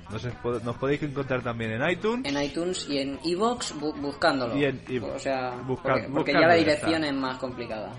[0.65, 2.24] Nos, podéis encontrar también en iTunes.
[2.31, 4.57] En iTunes y en Evox buscándolo.
[4.57, 5.16] Y en iVoox.
[5.16, 7.09] O sea, Busca- porque, ya la dirección está.
[7.09, 7.90] es más complicada.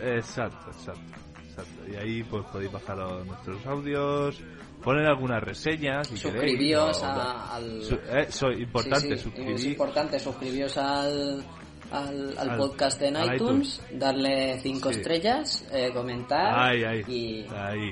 [0.00, 1.00] Exacto, exacto,
[1.48, 1.90] exacto.
[1.90, 2.96] Y ahí pues podéis bajar
[3.26, 4.40] nuestros audios,
[4.82, 7.82] poner algunas reseñas si queréis, Suscribíos a- al...
[7.82, 9.54] Su- eh, soy importante, Sí, sí, suscribir.
[9.54, 11.44] Es importante suscribiros al,
[11.92, 14.96] al, al Al- podcast en al iTunes, darle cinco Sí.
[15.00, 17.90] estrellas, eh, comentar Ahí, ahí, y ahí.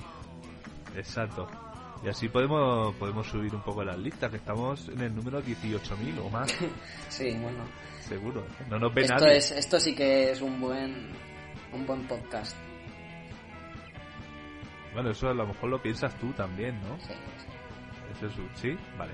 [0.96, 1.46] Exacto.
[2.04, 6.20] Y así podemos podemos subir un poco las listas, que estamos en el número 18.000
[6.24, 6.48] o más,
[7.08, 7.64] sí, bueno.
[8.00, 8.46] seguro.
[8.70, 9.36] No nos ve Esto nadie.
[9.38, 11.08] es esto sí que es un buen
[11.72, 12.56] un buen podcast.
[14.94, 16.98] Bueno, eso a lo mejor lo piensas tú también, ¿no?
[17.00, 17.46] Sí, sí.
[18.16, 18.76] Eso es un- ¿Sí?
[18.96, 19.12] Vale.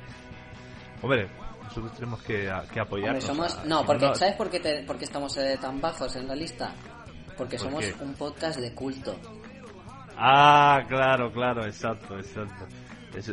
[1.03, 1.29] Hombre,
[1.63, 3.25] nosotros tenemos que, que Hombre, apoyarnos.
[3.25, 6.15] somos a- no, porque no- ¿sabes por qué te- por qué estamos eh, tan bajos
[6.17, 6.73] en la lista?
[7.37, 7.95] Porque ¿Por somos qué?
[8.03, 9.17] un podcast de culto.
[10.17, 12.67] Ah, claro, claro, exacto, exacto.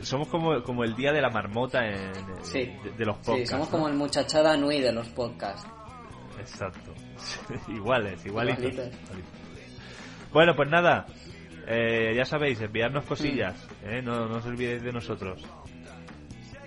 [0.03, 2.11] Somos como, como el día de la marmota en,
[2.43, 2.65] Sí.
[2.83, 3.49] de, de los Sí, podcasts.
[3.51, 3.71] somos ¿no?
[3.71, 5.67] como el muchachada Nui de los podcasts.
[6.39, 6.93] Exacto.
[7.67, 8.63] iguales, igualitos.
[8.65, 8.99] Igualitos.
[10.31, 11.05] Bueno, pues nada.
[11.67, 13.67] Eh, ya sabéis, enviarnos cosillas.
[13.83, 15.43] eh, no, no os olvidéis de nosotros.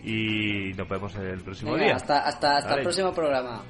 [0.02, 1.96] Y nos vemos el próximo Venga, día.
[1.96, 2.80] hasta, hasta, hasta Vale.
[2.80, 3.62] el próximo programa.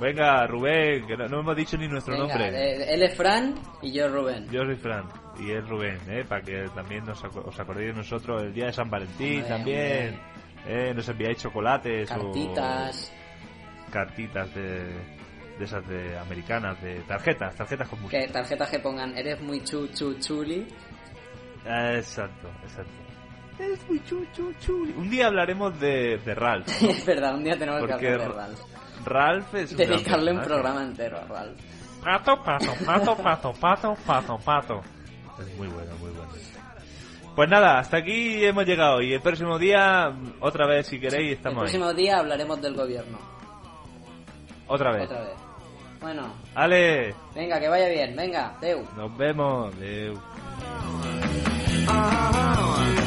[0.00, 2.48] Venga, Rubén, que no, no hemos dicho ni nuestro Venga, nombre.
[2.48, 4.48] eh, él es Fran y yo Rubén.
[4.50, 5.04] Yo soy Fran
[5.40, 6.24] y él Rubén, ¿eh?
[6.28, 10.20] para que también nos os acordéis de nosotros el día de San Valentín Hombre, también.
[10.66, 10.92] ¿eh?
[10.94, 13.12] Nos enviáis chocolates Cartitas.
[13.88, 14.90] o cartitas de,
[15.58, 18.20] de esas de americanas, de tarjetas, tarjetas con música.
[18.20, 20.66] Que tarjetas que pongan, eres muy chu chu chuli.
[21.66, 22.92] Exacto, exacto.
[23.58, 24.82] Es muy chu, chu, chu.
[24.96, 26.66] Un día hablaremos de, de Ralph.
[26.82, 28.60] es verdad, un día tenemos Porque que hablar de Ra- Ralph.
[29.06, 31.60] Ralph es Dedicarle un programa entero a Ralph.
[32.02, 34.80] Pato, pato, pato, pato, pato, pato, pato.
[35.40, 36.32] Es muy bueno, muy bueno.
[37.34, 41.36] Pues nada, hasta aquí hemos llegado y el próximo día, otra vez si queréis, El
[41.36, 41.62] estamos ahí.
[41.62, 43.18] próximo día hablaremos del gobierno.
[44.66, 45.04] Otra vez.
[45.04, 45.32] Otra vez.
[46.04, 46.34] Bueno.
[46.54, 47.14] Ale.
[47.34, 48.14] Venga, que vaya bien.
[48.14, 48.84] Venga, Deu.
[48.94, 49.74] Nos vemos.
[49.78, 50.20] Deu.
[51.88, 53.03] Ah, ah, ah.